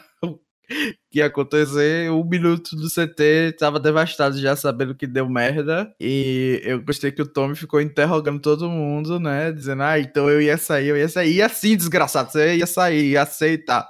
que 1.10 1.18
ia 1.18 1.26
acontecer. 1.26 2.10
Um 2.10 2.24
minuto 2.24 2.76
do 2.76 2.88
CT, 2.88 3.56
tava 3.58 3.80
devastado 3.80 4.38
já 4.38 4.54
sabendo 4.54 4.94
que 4.94 5.06
deu 5.06 5.28
merda. 5.28 5.92
E 6.00 6.60
eu 6.64 6.82
gostei 6.82 7.10
que 7.10 7.22
o 7.22 7.26
Tommy 7.26 7.54
ficou 7.56 7.80
interrogando 7.80 8.40
todo 8.40 8.68
mundo, 8.68 9.18
né? 9.18 9.52
Dizendo, 9.52 9.82
ah, 9.82 9.98
então 9.98 10.28
eu 10.28 10.40
ia 10.40 10.56
sair, 10.56 10.88
eu 10.88 10.96
ia 10.96 11.08
sair. 11.08 11.36
E 11.36 11.42
assim, 11.42 11.76
desgraçado, 11.76 12.30
você 12.30 12.56
ia 12.56 12.66
sair, 12.66 13.10
ia 13.10 13.22
aceitar. 13.22 13.88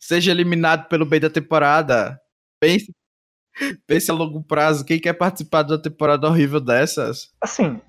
Seja 0.00 0.30
eliminado 0.30 0.88
pelo 0.88 1.06
bem 1.06 1.20
da 1.20 1.30
temporada. 1.30 2.18
Pense, 2.60 2.92
pense 3.86 4.10
a 4.10 4.14
longo 4.14 4.42
prazo. 4.42 4.84
Quem 4.84 5.00
quer 5.00 5.14
participar 5.14 5.62
de 5.62 5.72
uma 5.72 5.82
temporada 5.82 6.26
horrível 6.26 6.60
dessas? 6.60 7.30
Assim, 7.40 7.80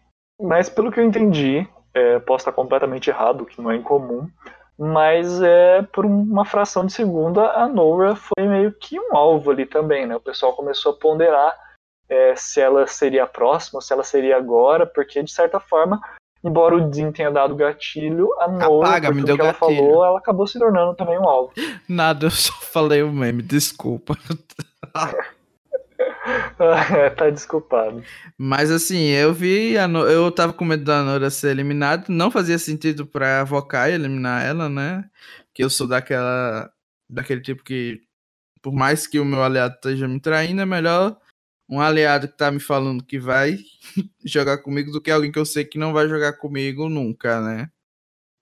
mas 0.41 0.69
pelo 0.69 0.91
que 0.91 0.99
eu 0.99 1.05
entendi, 1.05 1.67
é, 1.93 2.19
posso 2.19 2.41
estar 2.41 2.51
completamente 2.51 3.09
errado, 3.09 3.45
que 3.45 3.61
não 3.61 3.71
é 3.71 3.75
incomum 3.75 4.29
mas 4.77 5.41
é 5.41 5.81
por 5.81 6.05
uma 6.05 6.45
fração 6.45 6.85
de 6.85 6.93
segunda 6.93 7.51
a 7.51 7.67
Nora 7.67 8.15
foi 8.15 8.45
meio 8.45 8.71
que 8.73 8.99
um 8.99 9.15
alvo 9.15 9.51
ali 9.51 9.65
também, 9.65 10.05
né? 10.05 10.15
O 10.15 10.21
pessoal 10.21 10.53
começou 10.53 10.91
a 10.91 10.95
ponderar 10.95 11.55
é, 12.09 12.35
se 12.35 12.59
ela 12.59 12.85
seria 12.85 13.23
a 13.23 13.27
próxima, 13.27 13.81
se 13.81 13.93
ela 13.93 14.03
seria 14.03 14.37
agora, 14.37 14.85
porque 14.85 15.23
de 15.23 15.31
certa 15.31 15.59
forma, 15.59 15.99
embora 16.43 16.75
o 16.75 16.89
Dean 16.89 17.11
tenha 17.11 17.31
dado 17.31 17.55
gatilho, 17.55 18.29
a 18.39 18.47
Nora, 18.47 18.89
Apaga, 18.89 19.11
me 19.11 19.23
deu 19.23 19.37
que 19.37 19.43
gatilho. 19.43 19.65
ela 19.71 19.77
falou, 19.77 20.05
ela 20.05 20.19
acabou 20.19 20.45
se 20.45 20.59
tornando 20.59 20.93
também 20.95 21.17
um 21.17 21.27
alvo. 21.27 21.53
Nada, 21.87 22.27
eu 22.27 22.31
só 22.31 22.53
falei 22.53 23.01
o 23.01 23.11
meme, 23.11 23.41
desculpa. 23.41 24.15
tá 27.17 27.29
desculpado. 27.29 28.03
Mas 28.37 28.71
assim, 28.71 29.07
eu 29.09 29.33
vi. 29.33 29.75
No... 29.87 29.99
Eu 30.07 30.31
tava 30.31 30.53
com 30.53 30.65
medo 30.65 30.83
da 30.83 31.03
Nora 31.03 31.29
ser 31.29 31.51
eliminada. 31.51 32.05
Não 32.09 32.31
fazia 32.31 32.57
sentido 32.57 33.05
pra 33.05 33.43
Vokai 33.43 33.93
eliminar 33.93 34.45
ela, 34.45 34.69
né? 34.69 35.09
Que 35.53 35.63
eu 35.63 35.69
sou 35.69 35.87
daquela. 35.87 36.71
Daquele 37.09 37.41
tipo 37.41 37.63
que. 37.63 38.01
Por 38.61 38.73
mais 38.73 39.05
que 39.05 39.19
o 39.19 39.25
meu 39.25 39.43
aliado 39.43 39.75
esteja 39.75 40.07
me 40.07 40.19
traindo, 40.19 40.61
é 40.61 40.65
melhor 40.65 41.19
um 41.69 41.79
aliado 41.81 42.27
que 42.27 42.37
tá 42.37 42.51
me 42.51 42.59
falando 42.59 43.03
que 43.03 43.19
vai 43.19 43.57
jogar 44.25 44.59
comigo 44.59 44.91
do 44.91 45.01
que 45.01 45.11
alguém 45.11 45.31
que 45.31 45.39
eu 45.39 45.45
sei 45.45 45.65
que 45.65 45.77
não 45.77 45.93
vai 45.93 46.07
jogar 46.07 46.33
comigo 46.33 46.89
nunca, 46.89 47.41
né? 47.41 47.69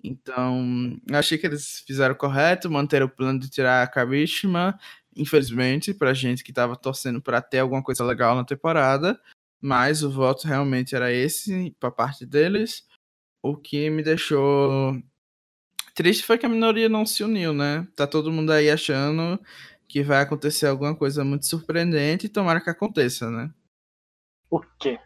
Então, 0.03 0.97
achei 1.13 1.37
que 1.37 1.47
eles 1.47 1.79
fizeram 1.87 2.13
correto, 2.15 2.69
manter 2.69 3.01
o 3.01 3.09
plano 3.09 3.39
de 3.39 3.49
tirar 3.49 3.83
a 3.83 3.87
Karishma 3.87 4.77
infelizmente, 5.15 5.93
pra 5.93 6.13
gente 6.13 6.43
que 6.43 6.53
tava 6.53 6.75
torcendo 6.75 7.21
para 7.21 7.41
ter 7.41 7.59
alguma 7.59 7.83
coisa 7.83 8.03
legal 8.03 8.35
na 8.35 8.43
temporada, 8.43 9.19
mas 9.61 10.03
o 10.03 10.11
voto 10.11 10.47
realmente 10.47 10.95
era 10.95 11.11
esse, 11.11 11.75
pra 11.79 11.91
parte 11.91 12.25
deles. 12.25 12.85
O 13.41 13.55
que 13.57 13.89
me 13.89 14.03
deixou 14.03 15.01
triste 15.93 16.23
foi 16.25 16.37
que 16.37 16.45
a 16.45 16.49
minoria 16.49 16.89
não 16.89 17.05
se 17.05 17.23
uniu, 17.23 17.53
né? 17.53 17.87
Tá 17.95 18.07
todo 18.07 18.31
mundo 18.31 18.51
aí 18.51 18.69
achando 18.69 19.39
que 19.87 20.03
vai 20.03 20.21
acontecer 20.21 20.67
alguma 20.67 20.95
coisa 20.95 21.23
muito 21.23 21.47
surpreendente 21.47 22.25
e 22.25 22.29
tomara 22.29 22.59
que 22.59 22.69
aconteça, 22.69 23.29
né? 23.29 23.51
O 24.49 24.59
quê? 24.79 24.99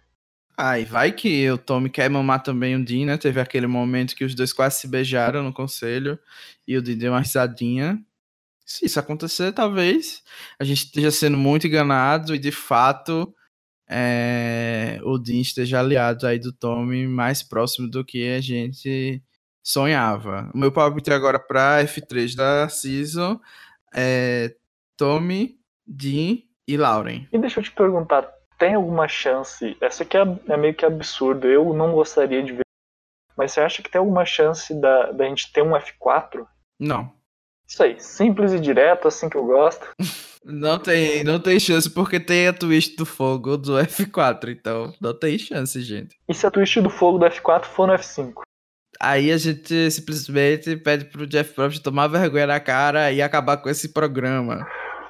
Ai, 0.58 0.86
vai 0.86 1.12
que 1.12 1.49
o 1.51 1.58
Tommy 1.58 1.89
quer 1.89 2.10
mamar 2.10 2.41
também 2.41 2.76
o 2.76 2.84
Dean, 2.84 3.05
né? 3.05 3.18
Teve 3.18 3.39
aquele 3.39 3.68
momento 3.68 4.16
que 4.16 4.26
os 4.26 4.34
dois 4.34 4.51
quase 4.51 4.80
se 4.80 4.88
beijaram 4.88 5.43
no 5.43 5.53
conselho 5.53 6.18
e 6.68 6.76
o 6.76 6.82
Dean 6.82 6.97
deu 6.97 7.12
uma 7.12 7.20
risadinha. 7.20 8.03
Se 8.68 8.86
isso 8.86 8.99
acontecer, 8.99 9.53
talvez 9.53 10.22
a 10.59 10.65
gente 10.65 10.84
esteja 10.84 11.09
sendo 11.09 11.38
muito 11.38 11.65
enganado 11.65 12.36
e 12.36 12.39
de 12.39 12.51
fato 12.51 13.34
é, 13.89 14.99
o 15.03 15.18
Dean 15.18 15.39
esteja 15.39 15.80
aliado 15.80 16.28
aí 16.28 16.38
do 16.38 16.51
Tommy 16.51 17.07
mais 17.07 17.41
próximo 17.41 17.89
do 17.89 18.03
que 18.03 18.30
a 18.36 18.41
gente 18.41 19.24
sonhava. 19.63 20.51
O 20.53 20.57
meu 20.57 20.70
palpite 20.70 21.11
agora 21.11 21.39
para 21.39 21.82
F3 21.86 22.36
da 22.36 22.68
season 22.68 23.39
é 23.95 24.53
Tommy, 24.97 25.57
Dean 25.86 26.39
e 26.68 26.76
Lauren. 26.76 27.26
E 27.32 27.38
deixa 27.38 27.61
eu 27.61 27.63
te 27.63 27.72
perguntar, 27.72 28.30
tem 28.59 28.76
alguma 28.76 29.07
chance? 29.07 29.78
Essa 29.80 30.03
aqui 30.03 30.18
é, 30.18 30.24
é 30.49 30.57
meio 30.57 30.74
que 30.74 30.86
absurdo, 30.86 31.47
eu 31.47 31.74
não 31.74 31.93
gostaria 31.93 32.43
de 32.43 32.51
ver. 32.51 32.65
Mas 33.38 33.53
você 33.53 33.61
acha 33.61 33.82
que 33.82 33.89
tem 33.89 33.99
alguma 33.99 34.26
chance 34.26 34.74
da, 34.74 35.11
da 35.11 35.26
gente 35.26 35.53
ter 35.53 35.61
um 35.61 35.72
F4? 35.72 36.45
Não. 36.78 37.16
Isso 37.68 37.84
aí, 37.84 37.99
simples 37.99 38.53
e 38.53 38.59
direto, 38.59 39.07
assim 39.07 39.30
que 39.30 39.36
eu 39.36 39.45
gosto. 39.45 39.88
Não 40.49 40.80
tem, 40.80 41.26
não 41.26 41.41
tem 41.41 41.59
chance 41.59 41.89
porque 41.89 42.22
tem 42.22 42.47
a 42.47 42.53
twist 42.53 42.95
do 42.95 43.05
fogo 43.05 43.57
do 43.57 43.74
F4, 43.74 44.47
então 44.47 44.93
não 45.01 45.13
tem 45.13 45.38
chance, 45.38 45.82
gente. 45.82 46.15
E 46.26 46.34
se 46.34 46.47
a 46.47 46.51
twist 46.51 46.80
do 46.80 46.89
fogo 46.89 47.18
do 47.18 47.26
F4 47.26 47.65
for 47.65 47.86
no 47.86 47.93
F5? 47.93 48.32
Aí 48.97 49.30
a 49.30 49.38
gente 49.38 49.91
simplesmente 49.91 50.78
pede 50.78 51.03
pro 51.03 51.28
Jeff 51.28 51.53
Probst 51.53 51.84
tomar 51.84 52.07
vergonha 52.07 52.47
na 52.47 52.61
cara 52.61 53.11
e 53.11 53.22
acabar 53.22 53.57
com 53.57 53.68
esse 53.68 53.91
programa. 53.91 54.65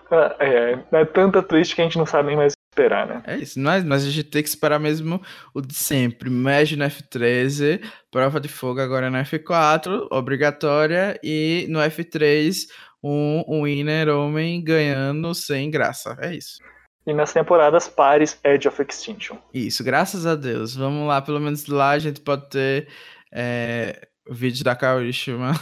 Ah, 0.10 0.36
é, 0.40 0.80
é 0.92 1.06
tanta 1.06 1.44
twist 1.44 1.76
que 1.76 1.82
a 1.82 1.84
gente 1.84 2.00
não 2.00 2.06
sabe 2.08 2.30
nem 2.30 2.38
mais 2.38 2.57
esperar, 2.78 3.08
né? 3.08 3.24
É 3.26 3.36
isso, 3.38 3.60
mas, 3.60 3.84
mas 3.84 4.06
a 4.06 4.10
gente 4.10 4.30
tem 4.30 4.44
que 4.44 4.50
esperar 4.50 4.80
mesmo 4.80 5.20
o 5.54 5.62
de 5.62 5.74
sempre. 5.74 6.30
Mexe 6.30 6.76
no 6.76 6.86
F13, 6.86 7.82
prova 8.12 8.40
de 8.40 8.48
fogo 8.48 8.80
agora 8.80 9.10
no 9.10 9.18
F4, 9.18 10.08
obrigatória, 10.12 11.20
e 11.24 11.66
no 11.70 11.80
F3, 11.80 12.68
um, 13.04 13.44
um 13.48 13.64
winner 13.64 14.10
homem 14.10 14.64
ganhando 14.64 15.34
sem 15.34 15.72
graça. 15.72 16.16
É 16.22 16.36
isso. 16.36 16.60
E 17.06 17.14
nas 17.14 17.34
temporadas 17.34 17.88
pares, 17.88 18.40
Edge 18.44 18.68
of 18.68 18.82
Extinction. 18.82 19.38
Isso, 19.54 19.84
graças 19.84 20.26
a 20.26 20.36
Deus. 20.36 20.76
Vamos 20.76 21.08
lá, 21.08 21.22
pelo 21.22 21.40
menos 21.40 21.66
lá 21.66 21.92
a 21.92 22.00
gente 22.00 22.22
pode 22.22 22.50
ter 22.50 22.88
é, 23.34 24.08
o 24.30 24.34
vídeo 24.34 24.64
da 24.64 24.76
Kawishima 24.76 25.54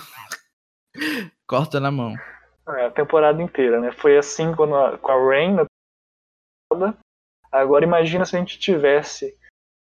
corta 1.48 1.80
na 1.80 1.92
mão. 1.92 2.14
É, 2.68 2.88
a 2.88 2.92
temporada 2.92 3.42
inteira, 3.42 3.80
né? 3.80 3.92
Foi 3.92 4.18
assim 4.18 4.56
quando 4.56 4.76
a, 4.76 4.98
com 4.98 5.12
a 5.12 5.30
Rain 5.30 5.54
na 5.54 5.66
temporada. 6.72 7.05
Agora 7.56 7.86
imagina 7.86 8.26
se 8.26 8.36
a 8.36 8.40
gente 8.40 8.60
tivesse 8.60 9.34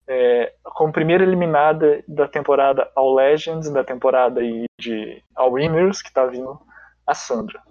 é, 0.08 0.54
como 0.64 0.92
primeira 0.92 1.24
eliminada 1.24 2.04
da 2.08 2.28
temporada 2.28 2.90
ao 2.96 3.14
Legends, 3.14 3.72
da 3.72 3.84
temporada 3.84 4.42
aí 4.42 4.66
de 4.80 5.24
ao 5.34 5.54
Winners, 5.54 6.02
que 6.02 6.12
tá 6.12 6.26
vindo 6.26 6.60
a 7.08 7.14
Sandra. 7.14 7.62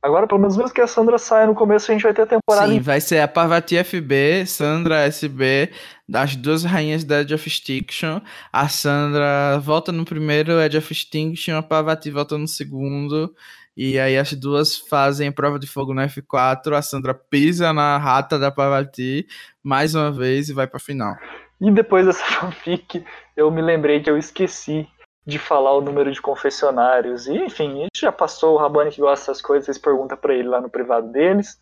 Agora, 0.00 0.28
pelo 0.28 0.40
menos 0.40 0.56
mesmo 0.56 0.72
que 0.72 0.80
a 0.80 0.86
Sandra 0.86 1.18
saia 1.18 1.46
no 1.46 1.56
começo, 1.56 1.90
a 1.90 1.94
gente 1.94 2.04
vai 2.04 2.14
ter 2.14 2.22
a 2.22 2.26
temporada. 2.26 2.68
Sim, 2.68 2.78
vai 2.78 3.00
ser 3.00 3.18
a 3.18 3.26
Parvati 3.26 3.76
FB, 3.82 4.46
Sandra 4.46 5.00
SB, 5.06 5.72
das 6.08 6.36
duas 6.36 6.62
rainhas 6.62 7.02
da 7.02 7.22
Edge 7.22 7.34
of 7.34 7.48
Extinction. 7.48 8.20
A 8.52 8.68
Sandra 8.68 9.58
volta 9.58 9.90
no 9.90 10.04
primeiro 10.04 10.60
Edge 10.60 10.78
of 10.78 10.92
Extinction, 10.92 11.56
a 11.56 11.62
Parvati 11.62 12.10
volta 12.10 12.38
no 12.38 12.46
segundo. 12.46 13.34
E 13.80 13.96
aí 13.96 14.18
as 14.18 14.32
duas 14.32 14.76
fazem 14.76 15.30
prova 15.30 15.56
de 15.56 15.68
fogo 15.68 15.94
no 15.94 16.02
F4. 16.02 16.74
A 16.74 16.82
Sandra 16.82 17.14
pisa 17.14 17.72
na 17.72 17.96
rata 17.96 18.36
da 18.36 18.50
Parvati 18.50 19.24
mais 19.62 19.94
uma 19.94 20.10
vez 20.10 20.48
e 20.48 20.52
vai 20.52 20.66
pra 20.66 20.80
final. 20.80 21.14
E 21.60 21.70
depois 21.70 22.04
dessa 22.04 22.24
fanfic, 22.26 23.04
eu 23.36 23.48
me 23.52 23.62
lembrei 23.62 24.02
que 24.02 24.10
eu 24.10 24.18
esqueci 24.18 24.84
de 25.24 25.38
falar 25.38 25.76
o 25.76 25.80
número 25.80 26.10
de 26.10 26.20
confessionários. 26.20 27.28
E, 27.28 27.36
enfim, 27.36 27.70
a 27.70 27.82
gente 27.84 28.00
já 28.00 28.10
passou, 28.10 28.54
o 28.54 28.58
Rabani 28.58 28.90
que 28.90 29.00
gosta 29.00 29.30
dessas 29.30 29.40
coisas, 29.40 29.66
vocês 29.66 29.78
perguntam 29.78 30.18
para 30.18 30.34
ele 30.34 30.48
lá 30.48 30.60
no 30.60 30.68
privado 30.68 31.12
deles. 31.12 31.56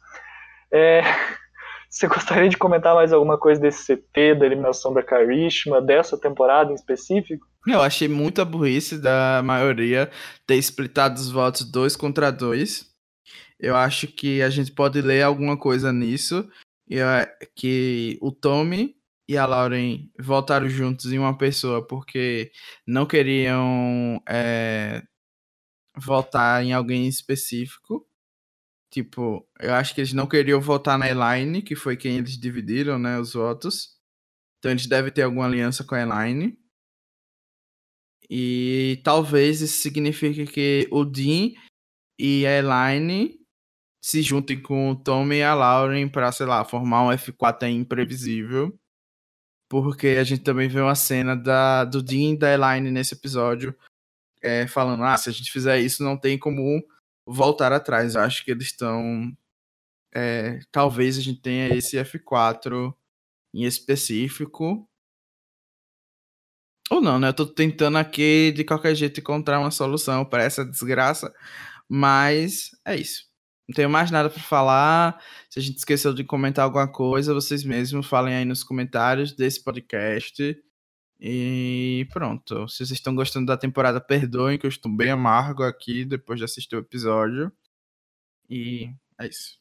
É, 0.72 1.02
você 1.90 2.06
gostaria 2.06 2.48
de 2.48 2.56
comentar 2.56 2.94
mais 2.94 3.12
alguma 3.12 3.36
coisa 3.36 3.60
desse 3.60 3.94
CT, 3.94 4.36
da 4.36 4.46
eliminação 4.46 4.94
da 4.94 5.02
Karishma, 5.02 5.82
dessa 5.82 6.18
temporada 6.18 6.72
em 6.72 6.76
específico? 6.76 7.46
Eu 7.66 7.82
achei 7.82 8.06
muita 8.06 8.44
burrice 8.44 8.98
da 8.98 9.42
maioria 9.44 10.10
ter 10.46 10.56
splitado 10.56 11.20
os 11.20 11.30
votos 11.30 11.64
dois 11.64 11.96
contra 11.96 12.30
dois. 12.30 12.94
Eu 13.58 13.74
acho 13.74 14.06
que 14.06 14.40
a 14.42 14.50
gente 14.50 14.70
pode 14.72 15.00
ler 15.00 15.22
alguma 15.22 15.56
coisa 15.58 15.92
nisso. 15.92 16.48
Que 17.56 18.18
o 18.20 18.30
Tommy 18.30 18.94
e 19.28 19.36
a 19.36 19.44
Lauren 19.44 20.08
voltaram 20.18 20.68
juntos 20.68 21.12
em 21.12 21.18
uma 21.18 21.36
pessoa 21.36 21.84
porque 21.84 22.52
não 22.86 23.04
queriam 23.04 24.22
é, 24.28 25.02
votar 25.96 26.62
em 26.62 26.72
alguém 26.72 27.08
específico. 27.08 28.06
Tipo, 28.92 29.46
eu 29.60 29.74
acho 29.74 29.94
que 29.94 30.00
eles 30.00 30.12
não 30.12 30.28
queriam 30.28 30.60
votar 30.60 30.96
na 30.96 31.08
Elaine, 31.10 31.62
que 31.62 31.74
foi 31.74 31.96
quem 31.96 32.18
eles 32.18 32.38
dividiram, 32.38 32.98
né, 32.98 33.18
os 33.18 33.32
votos. 33.32 33.96
Então 34.58 34.70
eles 34.70 34.86
devem 34.86 35.12
ter 35.12 35.22
alguma 35.22 35.46
aliança 35.46 35.82
com 35.82 35.96
a 35.96 36.00
Elaine. 36.00 36.56
E 38.28 39.00
talvez 39.04 39.60
isso 39.60 39.80
signifique 39.80 40.46
que 40.46 40.88
o 40.90 41.04
Dean 41.04 41.52
e 42.18 42.46
a 42.46 42.58
Elaine 42.58 43.38
se 44.02 44.22
juntem 44.22 44.60
com 44.60 44.90
o 44.90 44.96
Tommy 44.96 45.36
e 45.36 45.42
a 45.42 45.54
Lauren 45.54 46.08
para, 46.08 46.32
sei 46.32 46.46
lá, 46.46 46.64
formar 46.64 47.04
um 47.04 47.10
F4 47.10 47.68
imprevisível 47.70 48.76
porque 49.68 50.08
a 50.08 50.24
gente 50.24 50.42
também 50.42 50.68
vê 50.68 50.80
uma 50.80 50.94
cena 50.94 51.34
da, 51.36 51.84
do 51.84 52.02
Dean 52.02 52.34
e 52.34 52.38
da 52.38 52.52
Elaine 52.52 52.90
nesse 52.90 53.14
episódio 53.14 53.76
é, 54.42 54.66
falando, 54.66 55.02
ah, 55.02 55.16
se 55.16 55.28
a 55.28 55.32
gente 55.32 55.50
fizer 55.50 55.80
isso 55.80 56.02
não 56.02 56.16
tem 56.16 56.38
como 56.38 56.84
voltar 57.26 57.72
atrás. 57.72 58.14
Eu 58.14 58.22
acho 58.22 58.44
que 58.44 58.50
eles 58.50 58.66
estão. 58.66 59.36
É, 60.14 60.60
talvez 60.70 61.18
a 61.18 61.20
gente 61.20 61.40
tenha 61.40 61.74
esse 61.74 61.96
F4 61.96 62.94
em 63.54 63.64
específico. 63.64 64.88
Ou 66.90 67.00
não, 67.00 67.18
né? 67.18 67.28
Eu 67.28 67.34
tô 67.34 67.46
tentando 67.46 67.98
aqui 67.98 68.52
de 68.52 68.64
qualquer 68.64 68.94
jeito 68.94 69.20
encontrar 69.20 69.58
uma 69.58 69.70
solução 69.70 70.24
para 70.24 70.44
essa 70.44 70.64
desgraça. 70.64 71.32
Mas 71.88 72.70
é 72.84 72.96
isso. 72.96 73.24
Não 73.68 73.74
tenho 73.74 73.90
mais 73.90 74.10
nada 74.10 74.30
para 74.30 74.40
falar. 74.40 75.20
Se 75.50 75.58
a 75.58 75.62
gente 75.62 75.78
esqueceu 75.78 76.14
de 76.14 76.22
comentar 76.22 76.64
alguma 76.64 76.86
coisa, 76.90 77.34
vocês 77.34 77.64
mesmos 77.64 78.06
falem 78.06 78.34
aí 78.34 78.44
nos 78.44 78.62
comentários 78.62 79.32
desse 79.32 79.62
podcast. 79.62 80.56
E 81.18 82.06
pronto. 82.12 82.68
Se 82.68 82.78
vocês 82.78 82.90
estão 82.92 83.14
gostando 83.14 83.46
da 83.46 83.56
temporada, 83.56 84.00
perdoem 84.00 84.58
que 84.58 84.66
eu 84.66 84.68
estou 84.68 84.92
bem 84.94 85.10
amargo 85.10 85.64
aqui 85.64 86.04
depois 86.04 86.38
de 86.38 86.44
assistir 86.44 86.76
o 86.76 86.80
episódio. 86.80 87.50
E 88.48 88.90
é 89.18 89.26
isso. 89.26 89.58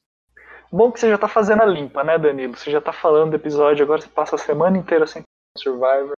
Bom 0.72 0.92
que 0.92 1.00
você 1.00 1.10
já 1.10 1.18
tá 1.18 1.28
fazendo 1.28 1.64
a 1.64 1.66
limpa, 1.66 2.04
né, 2.04 2.20
Danilo? 2.20 2.56
Você 2.56 2.70
já 2.70 2.82
tá 2.82 2.92
falando 2.92 3.32
do 3.32 3.36
episódio, 3.38 3.84
agora 3.84 4.02
você 4.02 4.10
passa 4.10 4.36
a 4.36 4.40
semana 4.40 4.78
inteira 4.78 5.08
sem 5.08 5.24
Survivor. 5.58 6.15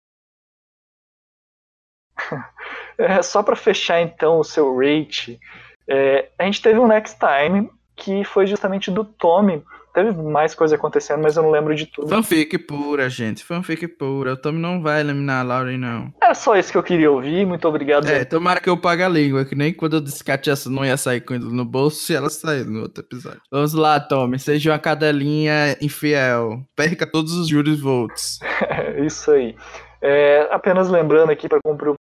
É, 2.98 3.22
só 3.22 3.44
para 3.44 3.56
fechar 3.56 4.02
então 4.02 4.40
o 4.40 4.44
seu 4.44 4.76
rate, 4.78 5.40
é, 5.88 6.30
a 6.38 6.44
gente 6.44 6.62
teve 6.62 6.80
um 6.80 6.88
Next 6.88 7.18
Time 7.18 7.70
que 7.96 8.24
foi 8.24 8.46
justamente 8.46 8.92
do 8.92 9.04
Tommy. 9.04 9.64
Teve 9.94 10.14
mais 10.22 10.54
coisa 10.54 10.76
acontecendo, 10.76 11.24
mas 11.24 11.36
eu 11.36 11.42
não 11.42 11.50
lembro 11.50 11.74
de 11.74 11.88
tudo. 11.88 12.08
Fanfic 12.08 12.56
pura, 12.60 13.10
gente. 13.10 13.44
Fanfic 13.44 13.88
pura. 13.88 14.34
O 14.34 14.38
Tommy 14.38 14.60
não 14.60 14.80
vai 14.80 15.00
eliminar 15.00 15.40
a 15.40 15.44
Lauren, 15.44 15.80
não. 15.80 16.14
Era 16.22 16.36
só 16.36 16.56
isso 16.56 16.72
que 16.72 16.78
eu 16.78 16.84
queria 16.84 17.10
ouvir. 17.10 17.48
Muito 17.48 17.68
obrigado. 17.68 18.08
É, 18.08 18.24
tomara 18.24 18.60
que 18.60 18.70
eu 18.70 18.78
pague 18.78 19.02
a 19.02 19.10
língua. 19.10 19.44
Que 19.44 19.56
nem 19.56 19.74
quando 19.74 19.96
eu 19.96 20.02
disse 20.02 20.24
que 20.24 20.32
a 20.32 20.38
Tessa 20.38 20.70
não 20.70 20.86
ia 20.86 20.96
sair 20.98 21.22
com 21.22 21.34
ele 21.34 21.46
no 21.46 21.66
bolso, 21.66 22.00
se 22.00 22.14
ela 22.14 22.30
sair 22.30 22.64
no 22.64 22.84
outro 22.84 23.04
episódio. 23.04 23.42
Vamos 23.52 23.74
lá, 23.74 24.00
Tommy. 24.00 24.38
Seja 24.38 24.72
uma 24.72 24.78
cadelinha 24.78 25.76
infiel. 25.82 26.62
Perca 26.76 27.08
todos 27.08 27.34
os 27.34 27.48
juros 27.48 27.80
votes. 27.80 28.38
isso 29.04 29.32
aí. 29.32 29.56
É, 30.00 30.48
apenas 30.52 30.90
lembrando 30.90 31.32
aqui 31.32 31.50
para 31.50 31.60
cumprir 31.66 31.90
o 31.90 31.96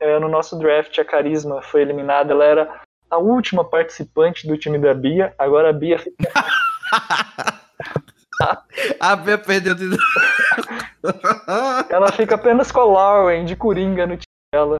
é, 0.00 0.18
no 0.18 0.28
nosso 0.28 0.58
draft 0.58 0.98
a 0.98 1.04
Carisma 1.04 1.62
foi 1.62 1.82
eliminada. 1.82 2.32
Ela 2.32 2.44
era 2.44 2.80
a 3.10 3.18
última 3.18 3.64
participante 3.64 4.46
do 4.46 4.56
time 4.56 4.78
da 4.78 4.94
Bia. 4.94 5.34
Agora 5.38 5.70
a 5.70 5.72
Bia 5.72 5.98
fica. 5.98 6.16
a 9.00 9.16
Bia 9.16 9.38
perdeu 9.38 9.74
de 9.74 9.88
Ela 11.90 12.12
fica 12.12 12.34
apenas 12.34 12.70
com 12.70 12.80
a 12.80 12.84
Lauren 12.84 13.44
de 13.44 13.56
Coringa 13.56 14.06
no 14.06 14.16
time 14.16 14.26
dela. 14.52 14.76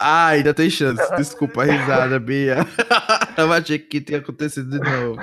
Ah, 0.00 0.28
ainda 0.28 0.52
tem 0.52 0.68
chance. 0.68 1.14
Desculpa 1.16 1.62
a 1.62 1.64
risada, 1.64 2.18
Bia. 2.18 2.58
Eu 3.38 3.52
achei 3.52 3.78
que 3.78 4.00
tinha 4.00 4.18
acontecido 4.18 4.70
de 4.70 4.78
novo. 4.78 5.20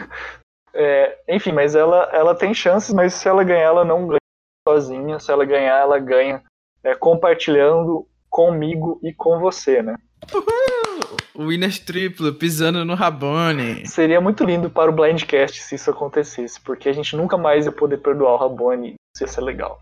É, 0.73 1.17
enfim, 1.27 1.51
mas 1.51 1.75
ela, 1.75 2.09
ela 2.13 2.33
tem 2.33 2.53
chances, 2.53 2.93
mas 2.93 3.13
se 3.13 3.27
ela 3.27 3.43
ganhar, 3.43 3.65
ela 3.65 3.85
não 3.85 4.07
ganha 4.07 4.19
sozinha. 4.67 5.19
Se 5.19 5.31
ela 5.31 5.45
ganhar, 5.45 5.77
ela 5.77 5.99
ganha 5.99 6.41
é, 6.83 6.95
compartilhando 6.95 8.07
comigo 8.31 8.97
e 9.03 9.13
com 9.13 9.37
você, 9.39 9.83
né? 9.83 9.97
Uhul! 10.33 11.47
Winners 11.47 11.79
triplo, 11.79 12.33
pisando 12.33 12.85
no 12.85 12.95
Rabone. 12.95 13.85
Seria 13.85 14.21
muito 14.21 14.43
lindo 14.45 14.69
para 14.69 14.89
o 14.89 14.93
Blindcast 14.93 15.61
se 15.61 15.75
isso 15.75 15.91
acontecesse, 15.91 16.59
porque 16.61 16.87
a 16.87 16.93
gente 16.93 17.15
nunca 17.15 17.37
mais 17.37 17.65
ia 17.65 17.71
poder 17.71 17.97
perdoar 17.97 18.33
o 18.33 18.37
Rabone. 18.37 18.95
Isso 19.13 19.23
ia 19.23 19.27
ser 19.27 19.41
legal. 19.41 19.79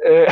É... 0.00 0.26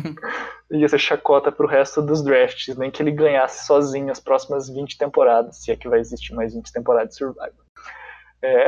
ia 0.72 0.88
ser 0.88 0.98
chacota 0.98 1.52
pro 1.52 1.68
resto 1.68 2.00
dos 2.00 2.24
drafts, 2.24 2.76
nem 2.76 2.90
que 2.90 3.02
ele 3.02 3.10
ganhasse 3.10 3.66
sozinho 3.66 4.10
as 4.10 4.18
próximas 4.18 4.68
20 4.68 4.96
temporadas, 4.96 5.58
se 5.58 5.70
é 5.70 5.76
que 5.76 5.88
vai 5.88 6.00
existir 6.00 6.34
mais 6.34 6.54
20 6.54 6.72
temporadas 6.72 7.10
de 7.10 7.16
Survivor. 7.16 7.64
É... 8.42 8.66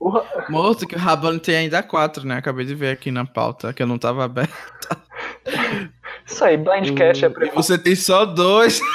O... 0.00 0.12
Moço, 0.48 0.86
que 0.86 0.96
o 0.96 0.98
Rabone 0.98 1.38
tem 1.38 1.56
ainda 1.56 1.82
quatro, 1.82 2.26
né? 2.26 2.38
Acabei 2.38 2.64
de 2.64 2.74
ver 2.74 2.90
aqui 2.90 3.10
na 3.10 3.26
pauta, 3.26 3.72
que 3.72 3.82
eu 3.82 3.86
não 3.86 3.98
tava 3.98 4.24
aberta. 4.24 4.56
Isso 6.30 6.44
aí, 6.44 6.56
Blindcast 6.56 7.24
é 7.24 7.28
pra... 7.28 7.50
Você 7.52 7.76
tem 7.76 7.96
só 7.96 8.24
dois. 8.24 8.80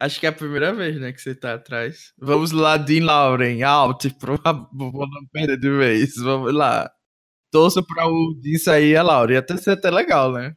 Acho 0.00 0.20
que 0.20 0.26
é 0.26 0.28
a 0.30 0.32
primeira 0.32 0.72
vez, 0.74 0.98
né, 0.98 1.12
que 1.12 1.20
você 1.20 1.34
tá 1.34 1.54
atrás. 1.54 2.12
Vamos 2.18 2.52
lá, 2.52 2.76
Dean 2.76 3.04
Lauren, 3.04 3.62
out, 3.62 4.08
pro 4.18 4.38
vou 4.72 5.06
não 5.06 5.26
perder 5.32 5.58
de 5.58 5.70
vez. 5.70 6.16
Vamos 6.16 6.52
lá. 6.54 6.90
Torça 7.52 7.82
pra 7.82 8.06
o 8.06 8.34
Dean 8.40 8.58
sair 8.58 8.96
a 8.96 9.02
Lauren. 9.02 9.34
Ia 9.34 9.40
até 9.40 9.56
ser 9.56 9.72
até 9.72 9.90
legal, 9.90 10.32
né? 10.32 10.54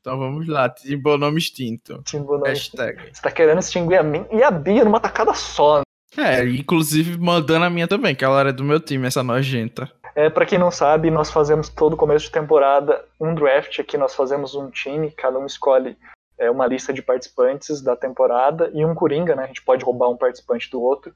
Então 0.00 0.18
vamos 0.18 0.48
lá, 0.48 0.68
Timbo 0.68 1.16
nome 1.16 1.38
extinto. 1.38 2.02
Timbo 2.04 2.36
nome 2.36 2.48
Hashtag. 2.48 3.00
Você 3.12 3.22
tá 3.22 3.30
querendo 3.30 3.60
extinguir 3.60 3.98
a 3.98 4.02
mim 4.02 4.26
e 4.32 4.42
a 4.42 4.50
Bia 4.50 4.84
numa 4.84 4.98
tacada 4.98 5.32
só. 5.32 5.82
Né? 6.16 6.40
É, 6.40 6.48
inclusive 6.48 7.16
mandando 7.16 7.64
a 7.64 7.70
minha 7.70 7.86
também, 7.86 8.14
que 8.14 8.24
ela 8.24 8.40
era 8.40 8.52
do 8.52 8.64
meu 8.64 8.80
time, 8.80 9.06
essa 9.06 9.22
nojenta. 9.22 9.90
É, 10.14 10.28
para 10.28 10.46
quem 10.46 10.58
não 10.58 10.70
sabe, 10.70 11.10
nós 11.10 11.30
fazemos 11.30 11.68
todo 11.68 11.96
começo 11.96 12.26
de 12.26 12.32
temporada 12.32 13.04
um 13.20 13.34
draft 13.34 13.78
aqui, 13.78 13.96
nós 13.96 14.14
fazemos 14.14 14.54
um 14.54 14.70
time, 14.70 15.10
cada 15.10 15.38
um 15.38 15.46
escolhe 15.46 15.96
é, 16.38 16.50
uma 16.50 16.66
lista 16.66 16.92
de 16.92 17.02
participantes 17.02 17.80
da 17.80 17.96
temporada 17.96 18.70
e 18.74 18.84
um 18.84 18.94
coringa, 18.94 19.34
né? 19.34 19.44
A 19.44 19.46
gente 19.46 19.62
pode 19.62 19.84
roubar 19.84 20.10
um 20.10 20.16
participante 20.16 20.70
do 20.70 20.82
outro. 20.82 21.14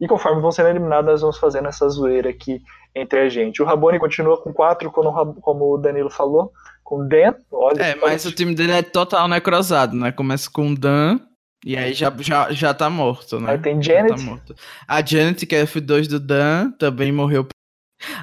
E 0.00 0.08
conforme 0.08 0.42
vão 0.42 0.50
sendo 0.50 0.68
eliminados, 0.68 1.10
nós 1.10 1.20
vamos 1.20 1.38
fazendo 1.38 1.68
essa 1.68 1.88
zoeira 1.88 2.28
aqui 2.28 2.60
entre 2.94 3.20
a 3.20 3.28
gente. 3.28 3.62
O 3.62 3.64
Rabone 3.64 3.98
continua 3.98 4.36
com 4.36 4.52
quatro, 4.52 4.90
como, 4.90 5.72
o 5.72 5.78
Danilo 5.78 6.10
falou, 6.10 6.52
com 6.82 7.06
Dan. 7.06 7.34
Olha, 7.50 7.82
é, 7.82 7.94
mas 7.94 8.24
o 8.24 8.32
time 8.32 8.54
dele 8.54 8.72
é 8.72 8.82
total 8.82 9.28
necrosado, 9.28 9.96
né? 9.96 10.10
Começa 10.10 10.50
com 10.50 10.74
Dan, 10.74 11.20
E 11.64 11.76
aí 11.76 11.94
já, 11.94 12.12
já, 12.18 12.52
já 12.52 12.74
tá 12.74 12.90
morto, 12.90 13.40
né? 13.40 13.52
Aí 13.52 13.58
tem 13.58 13.80
Janet. 13.80 14.26
Tá 14.26 14.54
a 14.88 15.00
Janet, 15.00 15.46
que 15.46 15.54
é 15.54 15.64
F2 15.64 16.08
do 16.08 16.20
Dan, 16.20 16.72
também 16.72 17.12
morreu. 17.12 17.46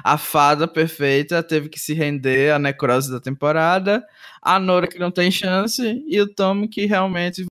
A 0.02 0.18
fada 0.18 0.66
perfeita 0.66 1.42
teve 1.42 1.68
que 1.68 1.78
se 1.78 1.94
render 1.94 2.52
à 2.52 2.58
necrose 2.58 3.10
da 3.10 3.20
temporada. 3.20 4.04
A 4.40 4.58
Nora, 4.58 4.86
que 4.86 4.98
não 4.98 5.10
tem 5.10 5.30
chance. 5.30 6.02
E 6.06 6.20
o 6.20 6.32
Tom, 6.32 6.68
que 6.68 6.86
realmente. 6.86 7.46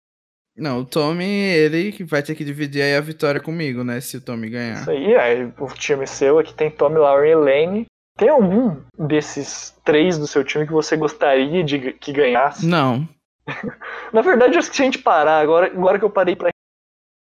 Não, 0.56 0.80
o 0.80 0.84
Tommy, 0.84 1.24
ele 1.24 1.92
que 1.92 2.04
vai 2.04 2.22
ter 2.22 2.34
que 2.34 2.44
dividir 2.44 2.82
aí 2.82 2.94
a 2.94 3.00
vitória 3.00 3.40
comigo, 3.40 3.82
né? 3.82 4.00
Se 4.00 4.16
o 4.16 4.20
Tommy 4.20 4.50
ganhar. 4.50 4.80
Isso 4.80 4.90
aí, 4.90 5.16
aí 5.16 5.52
o 5.58 5.66
time 5.68 6.06
seu 6.06 6.38
aqui 6.38 6.52
tem 6.52 6.70
Tommy, 6.70 6.98
Lauren 6.98 7.28
e 7.28 7.32
Elaine. 7.32 7.86
Tem 8.18 8.28
algum 8.28 8.76
desses 8.98 9.74
três 9.84 10.18
do 10.18 10.26
seu 10.26 10.44
time 10.44 10.66
que 10.66 10.72
você 10.72 10.96
gostaria 10.96 11.64
de 11.64 11.92
que 11.94 12.12
ganhasse? 12.12 12.66
Não. 12.66 13.08
na 14.12 14.20
verdade, 14.20 14.58
acho 14.58 14.68
que 14.68 14.76
se 14.76 14.82
a 14.82 14.84
gente 14.84 14.98
parar, 14.98 15.40
agora, 15.40 15.66
agora 15.66 15.98
que 15.98 16.04
eu 16.04 16.10
parei 16.10 16.36
pra. 16.36 16.50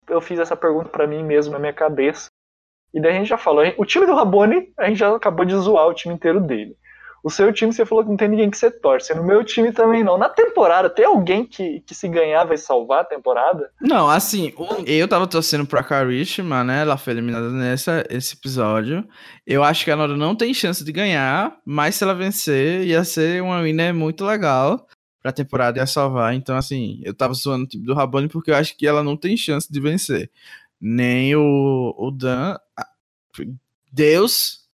Eu 0.08 0.20
fiz 0.20 0.38
essa 0.38 0.56
pergunta 0.56 0.88
para 0.88 1.06
mim 1.06 1.22
mesmo 1.22 1.52
na 1.52 1.58
minha 1.58 1.72
cabeça. 1.72 2.28
E 2.96 3.00
daí 3.00 3.12
a 3.12 3.18
gente 3.18 3.28
já 3.28 3.36
falou. 3.36 3.62
O 3.76 3.84
time 3.84 4.06
do 4.06 4.14
Rabone, 4.14 4.72
a 4.78 4.88
gente 4.88 4.96
já 4.96 5.14
acabou 5.14 5.44
de 5.44 5.54
zoar 5.54 5.86
o 5.86 5.92
time 5.92 6.14
inteiro 6.14 6.40
dele. 6.40 6.74
O 7.22 7.28
seu 7.28 7.52
time, 7.52 7.70
você 7.70 7.84
falou 7.84 8.02
que 8.02 8.08
não 8.08 8.16
tem 8.16 8.28
ninguém 8.28 8.48
que 8.48 8.56
você 8.56 8.70
torce. 8.70 9.12
No 9.12 9.22
meu 9.22 9.44
time 9.44 9.70
também 9.70 10.02
não. 10.02 10.16
Na 10.16 10.30
temporada, 10.30 10.88
tem 10.88 11.04
alguém 11.04 11.44
que, 11.44 11.80
que 11.80 11.94
se 11.94 12.08
ganhar 12.08 12.44
vai 12.44 12.56
salvar 12.56 13.00
a 13.00 13.04
temporada? 13.04 13.70
Não, 13.82 14.08
assim, 14.08 14.54
eu 14.86 15.06
tava 15.06 15.26
torcendo 15.26 15.66
pra 15.66 15.82
Karishma, 15.82 16.64
né? 16.64 16.82
Ela 16.82 16.96
foi 16.96 17.12
eliminada 17.12 17.50
nessa, 17.50 18.02
esse 18.08 18.34
episódio. 18.34 19.06
Eu 19.46 19.62
acho 19.62 19.84
que 19.84 19.90
a 19.90 19.96
Nora 19.96 20.16
não 20.16 20.34
tem 20.34 20.54
chance 20.54 20.82
de 20.82 20.92
ganhar, 20.92 21.54
mas 21.66 21.96
se 21.96 22.04
ela 22.04 22.14
vencer, 22.14 22.86
ia 22.86 23.04
ser 23.04 23.42
uma 23.42 23.60
winner 23.60 23.92
muito 23.92 24.24
legal 24.24 24.86
pra 25.20 25.32
temporada 25.32 25.80
ia 25.80 25.86
salvar. 25.86 26.32
Então, 26.34 26.56
assim, 26.56 27.00
eu 27.04 27.12
tava 27.12 27.34
zoando 27.34 27.64
o 27.64 27.68
time 27.68 27.84
do 27.84 27.92
Rabone 27.92 28.28
porque 28.28 28.52
eu 28.52 28.54
acho 28.54 28.76
que 28.76 28.86
ela 28.86 29.02
não 29.02 29.16
tem 29.16 29.36
chance 29.36 29.70
de 29.70 29.80
vencer. 29.80 30.30
Nem 30.80 31.34
o, 31.34 31.94
o 31.96 32.10
Dan. 32.10 32.56
Deus, 33.92 34.68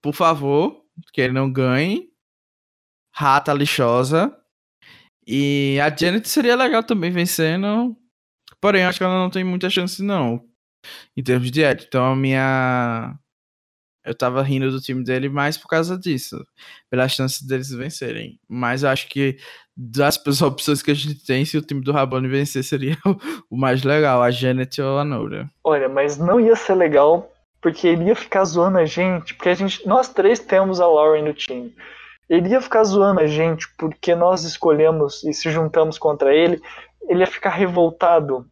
por 0.00 0.14
favor, 0.14 0.84
que 1.12 1.20
ele 1.20 1.32
não 1.32 1.52
ganhe. 1.52 2.10
Rata 3.14 3.52
lixosa. 3.52 4.36
E 5.26 5.78
a 5.80 5.94
Janet 5.94 6.28
seria 6.28 6.56
legal 6.56 6.82
também 6.82 7.10
vencendo. 7.10 7.96
Porém, 8.60 8.84
acho 8.84 8.98
que 8.98 9.04
ela 9.04 9.18
não 9.18 9.30
tem 9.30 9.44
muita 9.44 9.70
chance, 9.70 10.02
não. 10.02 10.44
Em 11.16 11.22
termos 11.22 11.50
de 11.50 11.62
ética. 11.62 11.86
Então 11.88 12.12
a 12.12 12.16
minha. 12.16 13.18
Eu 14.04 14.14
tava 14.14 14.42
rindo 14.42 14.70
do 14.70 14.80
time 14.80 15.04
dele 15.04 15.28
mais 15.28 15.56
por 15.56 15.68
causa 15.68 15.98
disso. 15.98 16.44
Pelas 16.90 17.12
chances 17.12 17.42
deles 17.42 17.70
vencerem. 17.70 18.38
Mas 18.48 18.82
eu 18.82 18.88
acho 18.88 19.08
que 19.08 19.36
das 19.76 20.18
opções 20.42 20.82
que 20.82 20.90
a 20.90 20.94
gente 20.94 21.24
tem, 21.24 21.44
se 21.44 21.56
o 21.56 21.62
time 21.62 21.80
do 21.80 21.92
Rabone 21.92 22.28
vencer, 22.28 22.64
seria 22.64 22.96
o 23.50 23.56
mais 23.56 23.82
legal, 23.82 24.22
a 24.22 24.30
Janet 24.30 24.80
ou 24.80 24.98
a 24.98 25.04
Nora. 25.04 25.50
Olha, 25.64 25.88
mas 25.88 26.18
não 26.18 26.40
ia 26.40 26.56
ser 26.56 26.74
legal 26.74 27.30
porque 27.60 27.86
ele 27.86 28.06
ia 28.06 28.16
ficar 28.16 28.44
zoando 28.44 28.78
a 28.78 28.84
gente, 28.84 29.34
porque 29.34 29.48
a 29.48 29.54
gente, 29.54 29.86
nós 29.86 30.08
três 30.08 30.40
temos 30.40 30.80
a 30.80 30.86
Lauren 30.86 31.22
no 31.22 31.32
time. 31.32 31.72
Ele 32.28 32.48
ia 32.48 32.60
ficar 32.60 32.82
zoando 32.82 33.20
a 33.20 33.26
gente 33.26 33.68
porque 33.78 34.14
nós 34.14 34.42
escolhemos 34.42 35.22
e 35.22 35.32
se 35.32 35.50
juntamos 35.50 35.96
contra 35.96 36.34
ele. 36.34 36.60
Ele 37.08 37.20
ia 37.20 37.26
ficar 37.26 37.50
revoltado. 37.50 38.46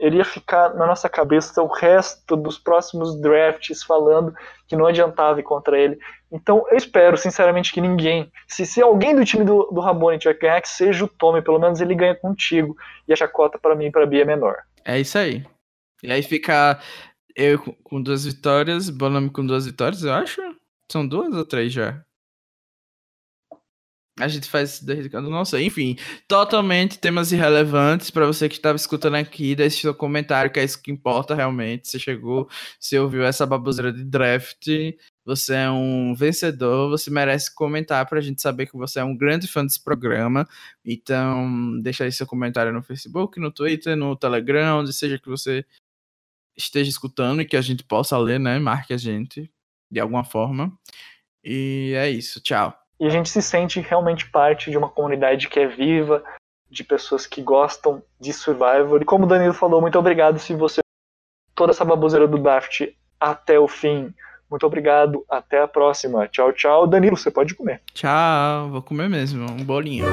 Ele 0.00 0.18
ia 0.18 0.24
ficar 0.24 0.74
na 0.74 0.86
nossa 0.86 1.08
cabeça 1.08 1.62
o 1.62 1.66
resto 1.66 2.36
dos 2.36 2.58
próximos 2.58 3.20
drafts 3.20 3.82
falando 3.82 4.34
que 4.66 4.76
não 4.76 4.86
adiantava 4.86 5.40
ir 5.40 5.42
contra 5.42 5.78
ele. 5.78 5.98
Então 6.30 6.64
eu 6.70 6.76
espero, 6.76 7.16
sinceramente, 7.16 7.72
que 7.72 7.80
ninguém. 7.80 8.30
Se, 8.48 8.64
se 8.64 8.80
alguém 8.80 9.14
do 9.14 9.24
time 9.24 9.44
do, 9.44 9.64
do 9.72 9.80
Rabone 9.80 10.18
tiver 10.18 10.34
que 10.34 10.40
ganhar, 10.40 10.60
que 10.60 10.68
seja 10.68 11.04
o 11.04 11.08
Tommy, 11.08 11.42
pelo 11.42 11.58
menos 11.58 11.80
ele 11.80 11.94
ganha 11.94 12.14
contigo. 12.14 12.76
E 13.06 13.12
a 13.12 13.16
chacota 13.16 13.58
para 13.58 13.74
mim 13.74 13.86
e 13.86 13.90
pra 13.90 14.06
Bia 14.06 14.22
é 14.22 14.24
menor. 14.24 14.56
É 14.84 14.98
isso 14.98 15.18
aí. 15.18 15.44
E 16.02 16.10
aí 16.10 16.22
fica 16.22 16.80
eu 17.36 17.58
com 17.84 18.02
duas 18.02 18.24
vitórias, 18.24 18.90
Bonami 18.90 19.30
com 19.30 19.44
duas 19.44 19.66
vitórias, 19.66 20.02
eu 20.02 20.12
acho. 20.12 20.40
São 20.90 21.06
duas 21.06 21.34
ou 21.34 21.44
três 21.44 21.72
já? 21.72 22.02
A 24.20 24.28
gente 24.28 24.48
faz 24.48 24.80
desde 24.80 25.08
quando 25.08 25.30
não 25.30 25.44
sei. 25.44 25.64
Enfim, 25.64 25.96
totalmente 26.28 26.98
temas 26.98 27.32
irrelevantes 27.32 28.10
para 28.10 28.26
você 28.26 28.46
que 28.48 28.56
estava 28.56 28.76
escutando 28.76 29.14
aqui. 29.14 29.54
Deixe 29.54 29.80
seu 29.80 29.94
comentário, 29.94 30.50
que 30.50 30.60
é 30.60 30.64
isso 30.64 30.82
que 30.82 30.90
importa 30.90 31.34
realmente. 31.34 31.88
Você 31.88 31.98
chegou, 31.98 32.48
você 32.78 32.98
ouviu 32.98 33.24
essa 33.24 33.46
baboseira 33.46 33.90
de 33.92 34.04
draft. 34.04 34.68
Você 35.24 35.54
é 35.54 35.70
um 35.70 36.14
vencedor, 36.14 36.90
você 36.90 37.10
merece 37.10 37.54
comentar 37.54 38.04
para 38.06 38.18
a 38.18 38.22
gente 38.22 38.42
saber 38.42 38.66
que 38.66 38.76
você 38.76 39.00
é 39.00 39.04
um 39.04 39.16
grande 39.16 39.46
fã 39.46 39.64
desse 39.64 39.82
programa. 39.82 40.46
Então, 40.84 41.80
deixa 41.80 42.04
aí 42.04 42.12
seu 42.12 42.26
comentário 42.26 42.72
no 42.72 42.82
Facebook, 42.82 43.40
no 43.40 43.52
Twitter, 43.52 43.96
no 43.96 44.16
Telegram, 44.16 44.80
onde 44.80 44.92
seja 44.92 45.18
que 45.18 45.28
você 45.28 45.64
esteja 46.56 46.90
escutando 46.90 47.40
e 47.40 47.46
que 47.46 47.56
a 47.56 47.62
gente 47.62 47.84
possa 47.84 48.18
ler, 48.18 48.40
né? 48.40 48.58
Marque 48.58 48.92
a 48.92 48.96
gente 48.98 49.50
de 49.90 50.00
alguma 50.00 50.24
forma. 50.24 50.72
E 51.44 51.92
é 51.96 52.10
isso. 52.10 52.40
Tchau. 52.40 52.81
E 53.02 53.06
a 53.06 53.10
gente 53.10 53.28
se 53.28 53.42
sente 53.42 53.80
realmente 53.80 54.30
parte 54.30 54.70
de 54.70 54.78
uma 54.78 54.88
comunidade 54.88 55.48
que 55.48 55.58
é 55.58 55.66
viva, 55.66 56.22
de 56.70 56.84
pessoas 56.84 57.26
que 57.26 57.42
gostam 57.42 58.00
de 58.20 58.32
Survivor. 58.32 59.02
E 59.02 59.04
como 59.04 59.24
o 59.24 59.26
Danilo 59.26 59.52
falou, 59.52 59.80
muito 59.80 59.98
obrigado 59.98 60.38
se 60.38 60.54
você 60.54 60.80
toda 61.52 61.72
essa 61.72 61.84
baboseira 61.84 62.28
do 62.28 62.38
Daft 62.38 62.96
até 63.18 63.58
o 63.58 63.66
fim. 63.66 64.14
Muito 64.48 64.64
obrigado, 64.64 65.24
até 65.28 65.60
a 65.60 65.66
próxima. 65.66 66.28
Tchau, 66.28 66.52
tchau. 66.52 66.86
Danilo, 66.86 67.16
você 67.16 67.28
pode 67.28 67.56
comer. 67.56 67.82
Tchau, 67.92 68.68
vou 68.70 68.82
comer 68.82 69.08
mesmo, 69.08 69.50
um 69.50 69.64
bolinho. 69.64 70.06